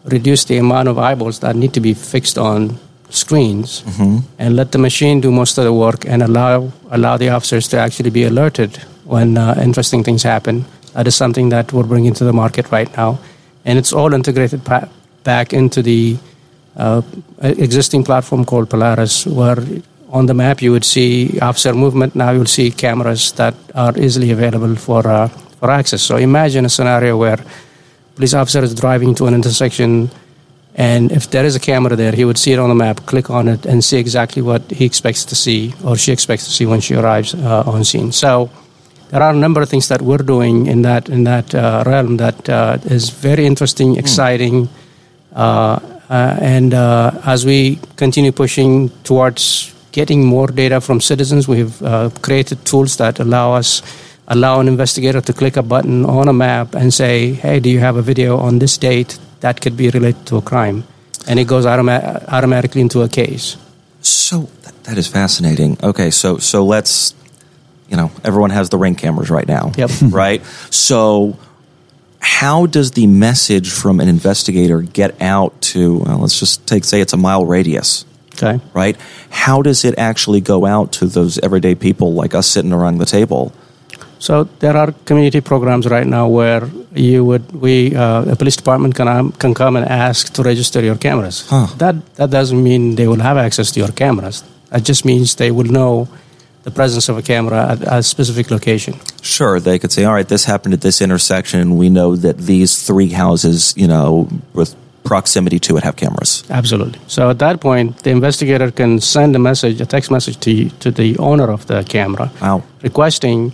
reduce 0.05 0.45
the 0.45 0.57
amount 0.57 0.87
of 0.87 0.97
eyeballs 0.97 1.39
that 1.39 1.55
need 1.55 1.73
to 1.73 1.79
be 1.79 1.93
fixed 1.93 2.37
on 2.37 2.77
screens 3.09 3.81
mm-hmm. 3.81 4.17
and 4.39 4.55
let 4.55 4.71
the 4.71 4.77
machine 4.77 5.21
do 5.21 5.31
most 5.31 5.57
of 5.57 5.63
the 5.63 5.73
work 5.73 6.05
and 6.05 6.23
allow 6.23 6.71
allow 6.89 7.17
the 7.17 7.29
officers 7.29 7.67
to 7.67 7.77
actually 7.77 8.09
be 8.09 8.23
alerted 8.23 8.77
when 9.05 9.37
uh, 9.37 9.55
interesting 9.61 10.03
things 10.03 10.23
happen. 10.23 10.65
That 10.93 11.07
is 11.07 11.15
something 11.15 11.49
that 11.49 11.71
we're 11.71 11.83
bringing 11.83 12.13
to 12.15 12.23
the 12.23 12.33
market 12.33 12.71
right 12.71 12.91
now, 12.97 13.19
and 13.65 13.77
it's 13.77 13.93
all 13.93 14.13
integrated 14.13 14.63
pa- 14.65 14.89
back 15.23 15.53
into 15.53 15.81
the 15.81 16.17
uh, 16.75 17.01
existing 17.39 18.03
platform 18.03 18.45
called 18.45 18.69
Polaris, 18.69 19.25
where 19.25 19.57
on 20.11 20.25
the 20.25 20.33
map 20.33 20.61
you 20.61 20.71
would 20.71 20.85
see 20.85 21.39
officer 21.41 21.73
movement. 21.73 22.15
Now 22.15 22.31
you'll 22.31 22.45
see 22.45 22.71
cameras 22.71 23.31
that 23.33 23.55
are 23.73 23.97
easily 23.97 24.31
available 24.31 24.75
for 24.75 25.07
uh, 25.07 25.27
for 25.59 25.71
access. 25.71 26.01
So 26.01 26.17
imagine 26.17 26.65
a 26.65 26.69
scenario 26.69 27.17
where 27.17 27.39
police 28.15 28.33
officer 28.33 28.63
is 28.63 28.75
driving 28.75 29.15
to 29.15 29.27
an 29.27 29.33
intersection, 29.33 30.09
and 30.75 31.11
if 31.11 31.29
there 31.29 31.45
is 31.45 31.55
a 31.55 31.59
camera 31.59 31.95
there, 31.95 32.11
he 32.11 32.25
would 32.25 32.37
see 32.37 32.51
it 32.53 32.59
on 32.59 32.69
the 32.69 32.75
map, 32.75 33.05
click 33.05 33.29
on 33.29 33.47
it, 33.47 33.65
and 33.65 33.83
see 33.83 33.97
exactly 33.97 34.41
what 34.41 34.61
he 34.71 34.85
expects 34.85 35.25
to 35.25 35.35
see 35.35 35.73
or 35.83 35.95
she 35.95 36.11
expects 36.11 36.45
to 36.45 36.51
see 36.51 36.65
when 36.65 36.81
she 36.81 36.95
arrives 36.95 37.33
uh, 37.33 37.63
on 37.65 37.83
scene. 37.83 38.11
So 38.11 38.49
there 39.09 39.21
are 39.21 39.31
a 39.31 39.37
number 39.37 39.61
of 39.61 39.69
things 39.69 39.87
that 39.89 40.01
we're 40.01 40.25
doing 40.25 40.67
in 40.67 40.81
that 40.81 41.09
in 41.09 41.23
that 41.25 41.53
uh, 41.55 41.83
realm 41.85 42.17
that 42.17 42.49
uh, 42.49 42.77
is 42.85 43.09
very 43.09 43.45
interesting, 43.45 43.97
exciting, 43.97 44.67
uh, 45.35 45.79
uh, 46.09 46.37
and 46.41 46.73
uh, 46.73 47.11
as 47.25 47.45
we 47.45 47.79
continue 47.95 48.31
pushing 48.31 48.89
towards 49.03 49.70
getting 49.91 50.25
more 50.25 50.47
data 50.47 50.81
from 50.81 51.01
citizens, 51.01 51.47
we've 51.47 51.81
uh, 51.81 52.09
created 52.21 52.65
tools 52.65 52.97
that 52.97 53.19
allow 53.19 53.53
us 53.53 53.81
allow 54.27 54.59
an 54.59 54.67
investigator 54.67 55.19
to 55.19 55.33
click 55.33 55.57
a 55.57 55.63
button 55.63 56.05
on 56.05 56.27
a 56.27 56.33
map 56.33 56.75
and 56.75 56.93
say, 56.93 57.33
"Hey, 57.33 57.59
do 57.59 57.69
you 57.69 57.79
have 57.79 57.97
a 57.97 58.01
video 58.01 58.37
on 58.37 58.59
this 58.59 58.77
date 58.77 59.19
that 59.41 59.61
could 59.61 59.75
be 59.75 59.89
related 59.89 60.25
to 60.27 60.37
a 60.37 60.41
crime?" 60.41 60.83
And 61.27 61.39
it 61.39 61.47
goes 61.47 61.65
automa- 61.65 62.23
automatically 62.27 62.81
into 62.81 63.01
a 63.01 63.09
case. 63.09 63.57
So 64.01 64.49
that 64.83 64.97
is 64.97 65.07
fascinating. 65.07 65.77
Okay, 65.83 66.11
so 66.11 66.37
so 66.37 66.65
let's 66.65 67.13
you 67.91 67.97
know, 67.97 68.09
everyone 68.23 68.51
has 68.51 68.69
the 68.69 68.77
ring 68.77 68.95
cameras 68.95 69.29
right 69.29 69.47
now. 69.47 69.73
Yep. 69.75 69.91
right? 70.11 70.45
So 70.69 71.37
how 72.19 72.65
does 72.65 72.91
the 72.91 73.05
message 73.07 73.69
from 73.69 73.99
an 73.99 74.07
investigator 74.07 74.81
get 74.81 75.21
out 75.21 75.59
to 75.61 75.97
well, 75.97 76.19
let's 76.19 76.39
just 76.39 76.65
take 76.65 76.85
say 76.85 77.01
it's 77.01 77.13
a 77.13 77.17
mile 77.17 77.45
radius 77.45 78.05
okay 78.33 78.59
right 78.73 78.97
how 79.29 79.61
does 79.61 79.83
it 79.85 79.97
actually 79.97 80.41
go 80.41 80.65
out 80.65 80.91
to 80.91 81.05
those 81.05 81.37
everyday 81.39 81.75
people 81.75 82.13
like 82.13 82.33
us 82.35 82.47
sitting 82.47 82.73
around 82.73 82.97
the 82.97 83.05
table 83.05 83.51
so 84.19 84.43
there 84.59 84.77
are 84.77 84.91
community 85.05 85.41
programs 85.41 85.87
right 85.87 86.05
now 86.05 86.27
where 86.27 86.69
you 86.93 87.25
would 87.25 87.51
we 87.51 87.95
uh, 87.95 88.23
a 88.31 88.35
police 88.35 88.55
department 88.55 88.95
can 88.95 89.07
um, 89.07 89.31
can 89.33 89.53
come 89.53 89.75
and 89.75 89.85
ask 89.87 90.33
to 90.33 90.43
register 90.43 90.81
your 90.81 90.97
cameras 90.97 91.47
huh. 91.49 91.67
that 91.77 91.95
that 92.15 92.29
doesn't 92.29 92.61
mean 92.63 92.95
they 92.95 93.07
will 93.07 93.21
have 93.21 93.37
access 93.37 93.71
to 93.71 93.79
your 93.79 93.91
cameras 93.91 94.43
It 94.71 94.83
just 94.83 95.03
means 95.03 95.35
they 95.35 95.51
will 95.51 95.65
know 95.65 96.07
the 96.63 96.71
presence 96.71 97.09
of 97.09 97.17
a 97.17 97.21
camera 97.21 97.71
at, 97.71 97.81
a 97.81 98.03
specific 98.03 98.49
location. 98.49 98.95
Sure, 99.21 99.59
they 99.59 99.77
could 99.79 99.91
say, 99.91 100.05
all 100.05 100.13
right, 100.13 100.27
this 100.27 100.45
happened 100.45 100.73
at 100.73 100.81
this 100.81 101.01
intersection. 101.01 101.77
We 101.77 101.89
know 101.89 102.15
that 102.15 102.37
these 102.37 102.85
three 102.85 103.09
houses, 103.09 103.73
you 103.75 103.87
know, 103.87 104.29
with 104.53 104.75
proximity 105.03 105.59
to 105.59 105.77
it 105.77 105.83
have 105.83 105.95
cameras. 105.95 106.43
Absolutely. 106.49 106.99
So 107.07 107.29
at 107.29 107.39
that 107.39 107.59
point, 107.59 108.03
the 108.03 108.11
investigator 108.11 108.71
can 108.71 108.99
send 109.01 109.35
a 109.35 109.39
message, 109.39 109.81
a 109.81 109.85
text 109.85 110.11
message 110.11 110.39
to, 110.41 110.69
to 110.79 110.91
the 110.91 111.17
owner 111.17 111.49
of 111.51 111.65
the 111.67 111.83
camera, 111.83 112.31
wow. 112.41 112.63
requesting 112.81 113.53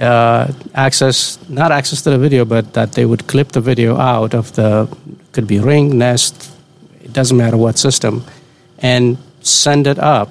uh, 0.00 0.52
access, 0.74 1.38
not 1.48 1.70
access 1.72 2.02
to 2.02 2.10
the 2.10 2.18
video, 2.18 2.44
but 2.44 2.72
that 2.74 2.92
they 2.92 3.06
would 3.06 3.26
clip 3.26 3.52
the 3.52 3.60
video 3.60 3.96
out 3.96 4.34
of 4.34 4.52
the, 4.54 4.88
could 5.32 5.46
be 5.46 5.60
Ring, 5.60 5.98
Nest, 5.98 6.50
it 7.02 7.12
doesn't 7.12 7.36
matter 7.36 7.56
what 7.56 7.78
system, 7.78 8.24
and 8.78 9.18
send 9.40 9.86
it 9.86 9.98
up 9.98 10.30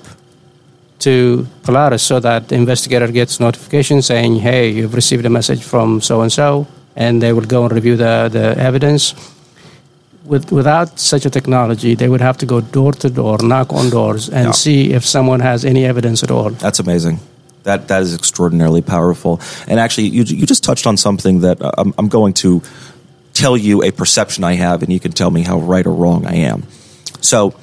to 1.00 1.48
Polaris 1.64 2.04
so 2.04 2.20
that 2.20 2.50
the 2.50 2.56
investigator 2.56 3.08
gets 3.08 3.40
notification 3.40 4.02
saying, 4.02 4.36
hey, 4.36 4.70
you've 4.70 4.94
received 4.94 5.26
a 5.26 5.30
message 5.30 5.64
from 5.64 6.02
so 6.02 6.22
and 6.22 6.32
so, 6.32 6.68
and 6.96 7.22
they 7.22 7.34
will 7.34 7.46
go 7.46 7.64
and 7.64 7.74
review 7.74 7.96
the, 7.96 8.30
the 8.32 8.58
evidence. 8.58 9.16
With, 10.32 10.50
without 10.50 10.98
such 10.98 11.26
a 11.26 11.30
technology, 11.30 11.94
they 11.94 12.08
would 12.08 12.22
have 12.22 12.38
to 12.38 12.46
go 12.46 12.62
door 12.62 12.94
to 12.94 13.10
door, 13.10 13.38
knock 13.42 13.74
on 13.74 13.90
doors, 13.90 14.30
and 14.30 14.46
yeah. 14.46 14.52
see 14.52 14.94
if 14.94 15.06
someone 15.06 15.42
has 15.42 15.66
any 15.66 15.84
evidence 15.84 16.24
at 16.24 16.32
all. 16.32 16.52
That's 16.52 16.80
amazing. 16.80 17.20
That 17.64 17.90
that 17.90 18.02
is 18.02 18.16
extraordinarily 18.16 18.82
powerful. 18.82 19.42
And 19.68 19.78
actually, 19.78 20.08
you 20.08 20.24
you 20.24 20.46
just 20.46 20.64
touched 20.64 20.88
on 20.88 20.96
something 20.96 21.42
that 21.42 21.62
uh, 21.62 21.72
I'm, 21.78 21.94
I'm 21.98 22.08
going 22.08 22.34
to 22.36 22.62
tell 23.34 23.58
you 23.58 23.84
a 23.84 23.92
perception 23.92 24.46
I 24.46 24.54
have, 24.54 24.84
and 24.84 24.94
you 24.94 25.02
can 25.02 25.12
tell 25.12 25.30
me 25.30 25.42
how 25.42 25.60
right 25.60 25.86
or 25.86 25.94
wrong 25.94 26.26
I 26.26 26.36
am. 26.48 26.64
So, 27.20 27.54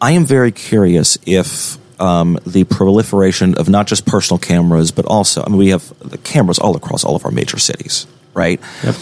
I 0.00 0.10
am 0.18 0.26
very 0.26 0.50
curious 0.50 1.16
if 1.24 1.78
um, 2.00 2.40
the 2.44 2.64
proliferation 2.64 3.54
of 3.54 3.68
not 3.68 3.86
just 3.86 4.04
personal 4.04 4.38
cameras, 4.38 4.90
but 4.90 5.04
also, 5.06 5.44
I 5.46 5.48
mean, 5.48 5.58
we 5.58 5.70
have 5.70 5.92
the 6.00 6.18
cameras 6.18 6.58
all 6.58 6.74
across 6.74 7.04
all 7.04 7.14
of 7.14 7.24
our 7.24 7.30
major 7.30 7.58
cities, 7.58 8.08
right? 8.34 8.60
Yep. 8.82 8.96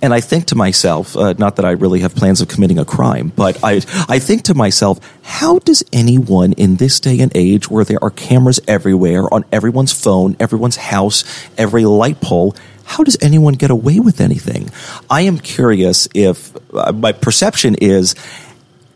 And 0.00 0.14
I 0.14 0.20
think 0.20 0.46
to 0.46 0.54
myself, 0.54 1.16
uh, 1.16 1.34
not 1.38 1.56
that 1.56 1.64
I 1.64 1.72
really 1.72 2.00
have 2.00 2.14
plans 2.14 2.40
of 2.40 2.48
committing 2.48 2.78
a 2.78 2.84
crime, 2.84 3.32
but 3.34 3.58
I, 3.64 3.80
I 4.08 4.18
think 4.18 4.44
to 4.44 4.54
myself, 4.54 4.98
how 5.22 5.58
does 5.58 5.84
anyone 5.92 6.52
in 6.52 6.76
this 6.76 7.00
day 7.00 7.18
and 7.20 7.32
age 7.34 7.70
where 7.70 7.84
there 7.84 8.02
are 8.02 8.10
cameras 8.10 8.60
everywhere, 8.68 9.32
on 9.32 9.44
everyone's 9.50 9.92
phone, 9.92 10.36
everyone's 10.38 10.76
house, 10.76 11.24
every 11.56 11.84
light 11.84 12.20
pole, 12.20 12.54
how 12.84 13.04
does 13.04 13.18
anyone 13.20 13.54
get 13.54 13.70
away 13.70 14.00
with 14.00 14.20
anything? 14.20 14.70
I 15.10 15.22
am 15.22 15.38
curious 15.38 16.08
if 16.14 16.56
uh, 16.74 16.92
my 16.92 17.12
perception 17.12 17.74
is 17.74 18.14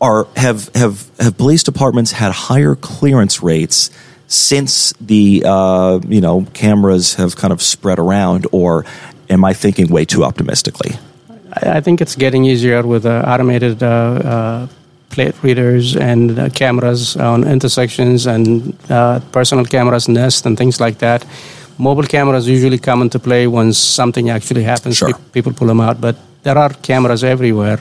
are 0.00 0.26
have 0.36 0.70
have 0.74 1.11
have 1.20 1.36
police 1.36 1.62
departments 1.62 2.12
had 2.12 2.32
higher 2.32 2.74
clearance 2.74 3.42
rates 3.42 3.90
since 4.26 4.94
the 4.94 5.42
uh, 5.46 6.00
you 6.09 6.20
know 6.22 6.46
cameras 6.55 7.14
have 7.14 7.36
kind 7.36 7.53
of 7.53 7.61
spread 7.61 7.98
around, 7.98 8.46
or 8.50 8.84
am 9.32 9.44
I 9.44 9.54
thinking 9.54 9.88
way 9.88 10.04
too 10.04 10.24
optimistically? 10.24 10.92
I 11.78 11.80
think 11.80 12.00
it's 12.00 12.16
getting 12.16 12.44
easier 12.44 12.82
with 12.82 13.04
uh, 13.04 13.24
automated 13.26 13.82
uh, 13.82 13.86
uh 13.86 14.66
plate 15.10 15.34
readers 15.42 15.94
and 15.94 16.38
uh, 16.38 16.48
cameras 16.48 17.16
on 17.16 17.44
intersections 17.44 18.26
and 18.26 18.74
uh, 18.88 19.20
personal 19.30 19.64
cameras, 19.66 20.08
Nest, 20.08 20.46
and 20.46 20.56
things 20.56 20.80
like 20.80 20.98
that. 20.98 21.26
Mobile 21.76 22.06
cameras 22.06 22.48
usually 22.48 22.78
come 22.78 23.02
into 23.02 23.18
play 23.18 23.46
when 23.46 23.74
something 23.74 24.30
actually 24.30 24.62
happens. 24.62 24.96
Sure. 24.96 25.12
People 25.32 25.52
pull 25.52 25.68
them 25.68 25.80
out, 25.80 26.00
but 26.00 26.16
there 26.42 26.56
are 26.56 26.70
cameras 26.82 27.22
everywhere 27.24 27.78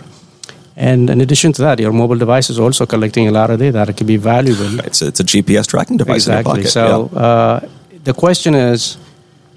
and 0.75 1.09
in 1.09 1.21
addition 1.21 1.53
to 1.53 1.61
that, 1.61 1.79
your 1.79 1.91
mobile 1.91 2.17
device 2.17 2.49
is 2.49 2.59
also 2.59 2.85
collecting 2.85 3.27
a 3.27 3.31
lot 3.31 3.49
of 3.49 3.59
data 3.59 3.73
that 3.85 3.97
could 3.97 4.07
be 4.07 4.17
valuable. 4.17 4.79
It's, 4.79 5.01
it's 5.01 5.19
a 5.19 5.23
GPS 5.23 5.67
tracking 5.67 5.97
device 5.97 6.27
exactly. 6.27 6.63
So 6.63 7.09
yeah. 7.13 7.19
uh, 7.19 7.69
the 8.03 8.13
question 8.13 8.55
is 8.55 8.97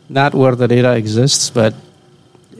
not 0.08 0.34
where 0.34 0.54
the 0.54 0.68
data 0.68 0.94
exists, 0.94 1.50
but 1.50 1.74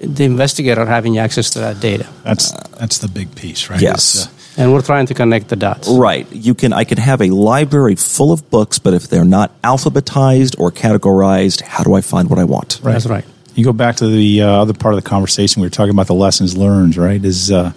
the 0.07 0.25
investigator 0.25 0.85
having 0.87 1.19
access 1.19 1.51
to 1.51 1.61
that 1.61 1.81
data. 1.81 2.09
That's 2.23 2.53
that's 2.79 2.99
the 2.99 3.09
big 3.09 3.35
piece, 3.35 3.71
right? 3.71 3.81
Yes. 3.81 4.27
Uh, 4.27 4.31
and 4.57 4.73
we're 4.73 4.83
trying 4.83 5.07
to 5.07 5.15
connect 5.15 5.49
the 5.49 5.57
dots. 5.57 5.89
Right. 5.89 6.31
You 6.33 6.55
can 6.55 6.73
I 6.73 6.85
can 6.85 6.99
have 6.99 7.21
a 7.21 7.31
library 7.31 7.97
full 7.97 8.33
of 8.33 8.49
books, 8.51 8.79
but 8.79 8.95
if 8.95 9.09
they're 9.09 9.25
not 9.25 9.61
alphabetized 9.63 10.59
or 10.59 10.71
categorized, 10.71 11.63
how 11.63 11.83
do 11.83 11.95
I 11.95 12.01
find 12.01 12.31
what 12.31 12.39
I 12.39 12.45
want? 12.45 12.81
Right. 12.83 12.93
That's 12.93 13.07
right. 13.07 13.25
You 13.55 13.65
go 13.65 13.73
back 13.73 13.97
to 13.97 14.09
the 14.09 14.43
uh, 14.43 14.49
other 14.49 14.75
part 14.75 14.95
of 14.95 15.03
the 15.03 15.09
conversation 15.09 15.63
we 15.63 15.67
were 15.67 15.71
talking 15.71 15.93
about 15.93 16.09
the 16.09 16.15
lessons 16.15 16.57
learned, 16.57 16.97
right? 16.97 17.25
Is 17.25 17.51
uh, 17.51 17.73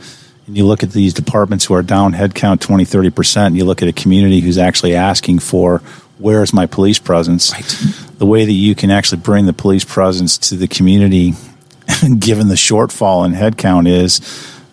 and 0.48 0.56
you 0.56 0.66
look 0.66 0.82
at 0.82 0.92
these 0.92 1.14
departments 1.14 1.66
who 1.66 1.74
are 1.74 1.84
down 1.84 2.14
headcount 2.14 2.62
20, 2.62 2.86
30%, 2.86 3.48
and 3.48 3.58
you 3.58 3.66
look 3.66 3.82
at 3.82 3.88
a 3.90 3.94
community 3.94 4.40
who's 4.40 4.58
actually 4.58 4.96
asking 4.96 5.40
for 5.40 5.80
where 6.18 6.42
is 6.42 6.54
my 6.54 6.66
police 6.66 7.00
presence? 7.00 7.54
Right. 7.54 8.18
The 8.18 8.26
way 8.26 8.46
that 8.46 8.52
you 8.52 8.74
can 8.74 8.90
actually 8.90 9.22
bring 9.22 9.46
the 9.46 9.54
police 9.54 9.84
presence 9.84 10.38
to 10.50 10.56
the 10.56 10.68
community, 10.68 11.34
given 12.20 12.48
the 12.48 12.56
shortfall 12.56 13.26
in 13.26 13.34
headcount, 13.34 13.88
is 13.88 14.22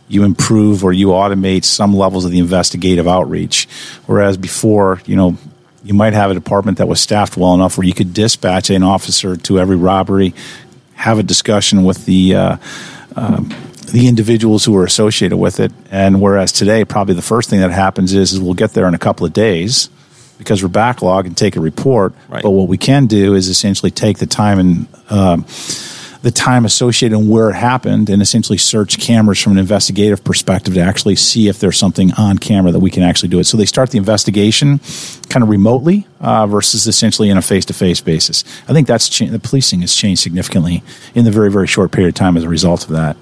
you 0.09 0.25
improve 0.25 0.85
or 0.85 0.93
you 0.93 1.09
automate 1.09 1.65
some 1.65 1.95
levels 1.95 2.25
of 2.25 2.31
the 2.31 2.39
investigative 2.39 3.09
outreach. 3.09 3.67
Whereas 4.07 4.37
before, 4.37 5.01
you 5.07 5.17
know, 5.17 5.37
you 5.83 5.95
might 5.95 6.13
have 6.13 6.31
a 6.31 6.35
department 6.35 6.79
that 6.79 6.89
was 6.89 7.01
staffed 7.01 7.37
well 7.37 7.55
enough 7.55 7.77
where 7.77 7.87
you 7.87 7.95
could 7.95 8.15
dispatch 8.15 8.71
an 8.71 8.83
officer 8.83 9.37
to 9.37 9.59
every 9.59 9.77
robbery, 9.77 10.35
have 10.95 11.19
a 11.19 11.23
discussion 11.23 11.85
with 11.85 12.07
the 12.07 12.35
uh, 12.35 12.57
uh, 13.17 13.43
the 13.93 14.09
individuals 14.09 14.65
who 14.65 14.77
are 14.77 14.85
associated 14.85 15.37
with 15.37 15.61
it. 15.61 15.71
And 15.91 16.21
whereas 16.21 16.53
today, 16.53 16.85
probably 16.85 17.15
the 17.15 17.23
first 17.23 17.51
thing 17.51 17.61
that 17.61 17.71
happens 17.71 18.13
is, 18.13 18.33
is 18.33 18.41
we'll 18.41 18.55
get 18.55 18.73
there 18.73 18.89
in 18.89 18.95
a 18.95 18.99
couple 18.99 19.27
of 19.27 19.33
days 19.33 19.89
because 20.39 20.63
we're 20.63 20.69
backlog 20.69 21.27
and 21.27 21.37
take 21.37 21.55
a 21.55 21.61
report. 21.61 22.13
Right. 22.29 22.43
But 22.43 22.51
what 22.51 22.69
we 22.69 22.79
can 22.79 23.07
do 23.07 23.35
is 23.35 23.49
essentially 23.49 23.91
take 23.91 24.19
the 24.19 24.27
time 24.27 24.59
and 24.59 24.89
um, 25.11 25.45
the 26.25 26.31
time 26.31 26.65
associated 26.65 27.15
and 27.19 27.29
where 27.29 27.51
it 27.51 27.55
happened 27.55 28.09
and 28.09 28.23
essentially 28.23 28.57
search 28.57 28.99
cameras 28.99 29.39
from 29.39 29.53
an 29.53 29.59
investigative 29.59 30.25
perspective 30.25 30.73
to 30.73 30.81
actually 30.81 31.15
see 31.15 31.49
if 31.49 31.59
there's 31.59 31.77
something 31.77 32.13
on 32.15 32.39
camera 32.39 32.73
that 32.73 32.81
we 32.81 32.91
can 32.91 33.03
actually 33.03 33.29
do 33.29 33.39
it. 33.39 33.45
So 33.45 33.59
they 33.59 33.67
start 33.67 33.91
the 33.91 33.99
investigation 33.99 34.81
kind 35.29 35.43
of 35.43 35.51
remotely 35.51 36.07
uh, 36.21 36.47
versus 36.47 36.87
essentially 36.87 37.29
in 37.29 37.37
a 37.37 37.43
face-to-face 37.43 38.01
basis. 38.01 38.43
I 38.67 38.73
think 38.73 38.87
that's 38.87 39.11
cha- 39.11 39.27
the 39.27 39.39
policing 39.39 39.83
has 39.83 39.95
changed 39.95 40.23
significantly 40.23 40.83
in 41.15 41.27
the 41.27 41.31
very, 41.31 41.51
very 41.51 41.67
short 41.67 41.93
period 41.93 42.09
of 42.09 42.15
time 42.15 42.39
as 42.39 42.45
a 42.45 42.49
result 42.49 42.85
of 42.85 42.93
that. 42.93 43.19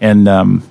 And, 0.00 0.28
um, 0.28 0.62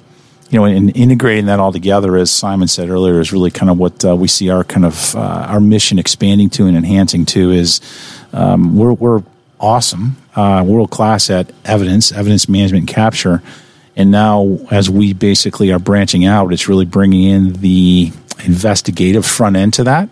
you 0.50 0.58
know, 0.58 0.64
in 0.64 0.88
integrating 0.92 1.48
that 1.48 1.60
all 1.60 1.74
together, 1.74 2.16
as 2.16 2.32
Simon 2.32 2.70
said 2.70 2.90
earlier, 2.90 3.20
is 3.20 3.34
really 3.34 3.52
kind 3.52 3.70
of 3.70 3.78
what 3.78 4.06
uh, 4.06 4.16
we 4.16 4.30
see 4.30 4.50
our 4.50 4.64
kind 4.64 4.86
of 4.86 5.14
uh, 5.18 5.20
our 5.50 5.60
mission 5.60 6.00
expanding 6.00 6.50
to 6.52 6.66
and 6.68 6.78
enhancing 6.78 7.26
to 7.26 7.52
is 7.52 7.82
um, 8.32 8.78
we're, 8.78 8.94
we're 8.94 9.22
awesome, 9.60 10.16
uh, 10.38 10.64
world 10.64 10.92
class 10.92 11.30
at 11.30 11.52
evidence, 11.66 12.12
evidence 12.12 12.48
management 12.48 12.88
capture. 12.88 13.42
And 13.96 14.12
now, 14.12 14.60
as 14.70 14.90
we 14.90 15.14
basically 15.14 15.72
are 15.72 15.80
branching 15.80 16.26
out, 16.26 16.54
it's 16.54 16.70
really 16.70 16.86
bringing 16.86 17.24
in 17.24 17.54
the 17.54 18.12
investigative 18.46 19.26
front 19.26 19.56
end 19.56 19.74
to 19.74 19.84
that 19.86 20.10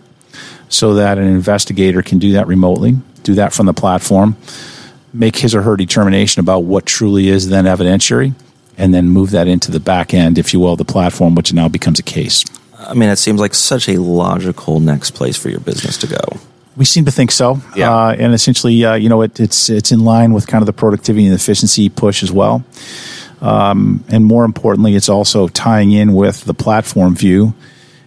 so 0.68 0.94
that 0.94 1.16
an 1.16 1.28
investigator 1.28 2.02
can 2.02 2.18
do 2.18 2.32
that 2.32 2.48
remotely, 2.48 2.96
do 3.22 3.34
that 3.34 3.52
from 3.52 3.66
the 3.66 3.72
platform, 3.72 4.36
make 5.12 5.36
his 5.36 5.54
or 5.54 5.62
her 5.62 5.76
determination 5.76 6.40
about 6.40 6.64
what 6.64 6.84
truly 6.84 7.28
is 7.28 7.48
then 7.48 7.64
evidentiary, 7.64 8.34
and 8.76 8.92
then 8.92 9.08
move 9.08 9.30
that 9.30 9.46
into 9.46 9.70
the 9.70 9.78
back 9.78 10.12
end, 10.12 10.38
if 10.38 10.52
you 10.52 10.58
will, 10.58 10.74
the 10.74 10.84
platform, 10.84 11.36
which 11.36 11.52
now 11.52 11.68
becomes 11.68 12.00
a 12.00 12.02
case. 12.02 12.44
I 12.76 12.94
mean, 12.94 13.08
it 13.08 13.16
seems 13.16 13.40
like 13.40 13.54
such 13.54 13.88
a 13.88 14.00
logical 14.00 14.80
next 14.80 15.12
place 15.12 15.36
for 15.36 15.48
your 15.48 15.60
business 15.60 15.96
to 15.98 16.08
go. 16.08 16.40
We 16.76 16.84
seem 16.84 17.04
to 17.06 17.10
think 17.10 17.30
so, 17.32 17.60
Yeah. 17.74 17.90
uh, 17.90 18.14
and 18.18 18.34
essentially, 18.34 18.84
uh, 18.84 18.94
you 18.94 19.08
know, 19.08 19.22
it, 19.22 19.40
it's 19.40 19.70
it's 19.70 19.92
in 19.92 20.04
line 20.04 20.34
with 20.34 20.46
kind 20.46 20.60
of 20.62 20.66
the 20.66 20.72
productivity 20.74 21.24
and 21.26 21.34
efficiency 21.34 21.88
push 21.88 22.22
as 22.22 22.30
well. 22.30 22.64
Um, 23.40 24.04
and 24.08 24.24
more 24.24 24.44
importantly, 24.44 24.94
it's 24.94 25.08
also 25.08 25.48
tying 25.48 25.92
in 25.92 26.12
with 26.12 26.44
the 26.44 26.54
platform 26.54 27.14
view 27.14 27.54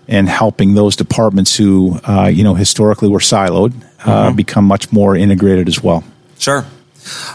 and 0.07 0.27
helping 0.27 0.73
those 0.73 0.95
departments 0.95 1.55
who, 1.55 1.99
uh, 2.07 2.25
you 2.33 2.43
know, 2.43 2.55
historically 2.55 3.09
were 3.09 3.19
siloed 3.19 3.73
uh, 4.05 4.31
become 4.33 4.65
much 4.65 4.91
more 4.91 5.15
integrated 5.15 5.67
as 5.67 5.83
well. 5.83 6.03
Sure. 6.39 6.65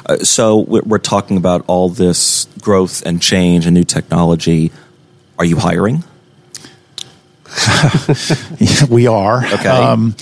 Uh, 0.07 0.17
so 0.19 0.59
we're 0.69 0.99
talking 0.99 1.37
about 1.37 1.65
all 1.69 1.89
this 1.89 2.47
growth 2.61 3.03
and 3.07 3.23
change 3.23 3.67
and 3.67 3.75
new 3.75 3.85
technology. 3.85 4.73
Are 5.39 5.45
you 5.45 5.57
hiring? 5.57 6.05
we 8.91 9.07
are. 9.07 9.45
Okay. 9.45 9.69
Um, 9.69 10.17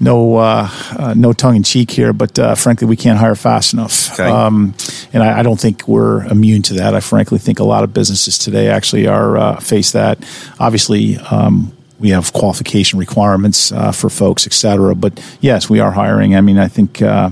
no, 0.00 0.36
uh, 0.36 0.68
uh, 0.96 1.14
no 1.16 1.32
tongue 1.32 1.56
in 1.56 1.62
cheek 1.62 1.90
here, 1.90 2.12
but 2.12 2.38
uh, 2.38 2.54
frankly, 2.54 2.86
we 2.86 2.96
can't 2.96 3.18
hire 3.18 3.34
fast 3.34 3.72
enough. 3.72 4.12
Okay. 4.12 4.28
Um, 4.28 4.74
and 5.12 5.22
I, 5.22 5.40
I 5.40 5.42
don't 5.42 5.60
think 5.60 5.88
we're 5.88 6.24
immune 6.24 6.62
to 6.62 6.74
that. 6.74 6.94
I 6.94 7.00
frankly 7.00 7.38
think 7.38 7.58
a 7.58 7.64
lot 7.64 7.84
of 7.84 7.92
businesses 7.92 8.38
today 8.38 8.68
actually 8.68 9.06
are 9.06 9.36
uh, 9.36 9.60
face 9.60 9.92
that. 9.92 10.18
Obviously, 10.60 11.16
um, 11.16 11.72
we 11.98 12.10
have 12.10 12.32
qualification 12.32 12.98
requirements 12.98 13.72
uh, 13.72 13.92
for 13.92 14.08
folks, 14.08 14.46
et 14.46 14.52
cetera. 14.52 14.94
But 14.94 15.20
yes, 15.40 15.68
we 15.68 15.80
are 15.80 15.90
hiring. 15.90 16.34
I 16.36 16.40
mean, 16.40 16.58
I 16.58 16.68
think. 16.68 17.02
Uh, 17.02 17.30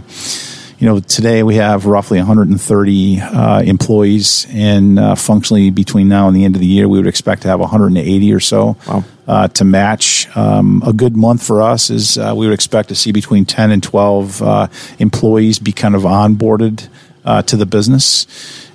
you 0.78 0.86
know, 0.86 1.00
today 1.00 1.42
we 1.42 1.54
have 1.54 1.86
roughly 1.86 2.18
130 2.18 3.20
uh, 3.22 3.62
employees, 3.62 4.46
and 4.50 4.98
uh, 4.98 5.14
functionally 5.14 5.70
between 5.70 6.06
now 6.06 6.28
and 6.28 6.36
the 6.36 6.44
end 6.44 6.54
of 6.54 6.60
the 6.60 6.66
year, 6.66 6.86
we 6.86 6.98
would 6.98 7.06
expect 7.06 7.42
to 7.42 7.48
have 7.48 7.60
180 7.60 8.32
or 8.34 8.40
so 8.40 8.76
Wow. 8.86 9.02
Uh, 9.26 9.48
to 9.48 9.64
match. 9.64 10.28
Um, 10.36 10.82
a 10.86 10.92
good 10.92 11.16
month 11.16 11.46
for 11.46 11.62
us 11.62 11.90
is 11.90 12.18
uh, 12.18 12.34
we 12.36 12.46
would 12.46 12.54
expect 12.54 12.88
to 12.90 12.94
see 12.94 13.12
between 13.12 13.44
10 13.44 13.70
and 13.70 13.82
12 13.82 14.42
uh, 14.42 14.66
employees 14.98 15.58
be 15.58 15.72
kind 15.72 15.94
of 15.94 16.02
onboarded 16.02 16.88
uh, 17.24 17.42
to 17.42 17.56
the 17.56 17.66
business. 17.66 18.26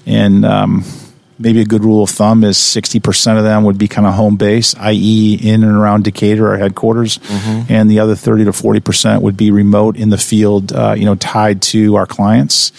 And 0.05 0.45
um, 0.45 0.83
maybe 1.41 1.61
a 1.61 1.65
good 1.65 1.83
rule 1.83 2.03
of 2.03 2.09
thumb 2.09 2.43
is 2.43 2.57
60% 2.57 3.37
of 3.37 3.43
them 3.43 3.63
would 3.63 3.77
be 3.77 3.87
kind 3.87 4.07
of 4.07 4.13
home 4.13 4.37
base, 4.37 4.75
i.e., 4.75 5.39
in 5.41 5.63
and 5.63 5.75
around 5.75 6.03
Decatur, 6.03 6.47
our 6.47 6.57
headquarters. 6.57 7.19
And 7.69 7.89
the 7.89 7.99
other 7.99 8.15
30 8.15 8.45
to 8.45 8.51
40% 8.51 9.21
would 9.21 9.35
be 9.35 9.51
remote 9.51 9.97
in 9.97 10.09
the 10.09 10.17
field, 10.17 10.71
uh, 10.71 10.93
you 10.97 11.05
know, 11.05 11.15
tied 11.15 11.61
to 11.63 11.95
our 11.95 12.05
clients, 12.05 12.71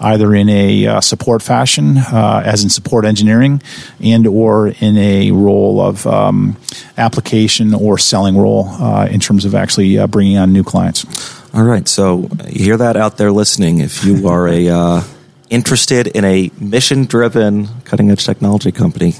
either 0.00 0.34
in 0.34 0.48
a 0.48 0.86
uh, 0.86 1.00
support 1.00 1.42
fashion, 1.42 1.98
uh, 1.98 2.42
as 2.44 2.62
in 2.62 2.70
support 2.70 3.04
engineering, 3.04 3.62
and 4.02 4.26
or 4.26 4.68
in 4.68 4.96
a 4.96 5.30
role 5.30 5.80
of 5.80 6.06
um, 6.06 6.56
application 6.96 7.74
or 7.74 7.98
selling 7.98 8.36
role 8.36 8.68
uh, 8.68 9.06
in 9.06 9.20
terms 9.20 9.44
of 9.44 9.54
actually 9.54 9.98
uh, 9.98 10.06
bringing 10.06 10.36
on 10.36 10.52
new 10.52 10.62
clients. 10.64 11.04
All 11.52 11.64
right. 11.64 11.88
So 11.88 12.28
hear 12.48 12.76
that 12.76 12.96
out 12.96 13.16
there 13.16 13.32
listening. 13.32 13.80
If 13.80 14.04
you 14.04 14.28
are 14.28 14.46
a 14.46 14.68
uh, 14.68 15.02
interested 15.50 16.06
in 16.06 16.24
a 16.24 16.50
mission-driven, 16.58 17.68
cutting-edge 17.84 18.24
technology 18.24 18.72
company, 18.72 19.14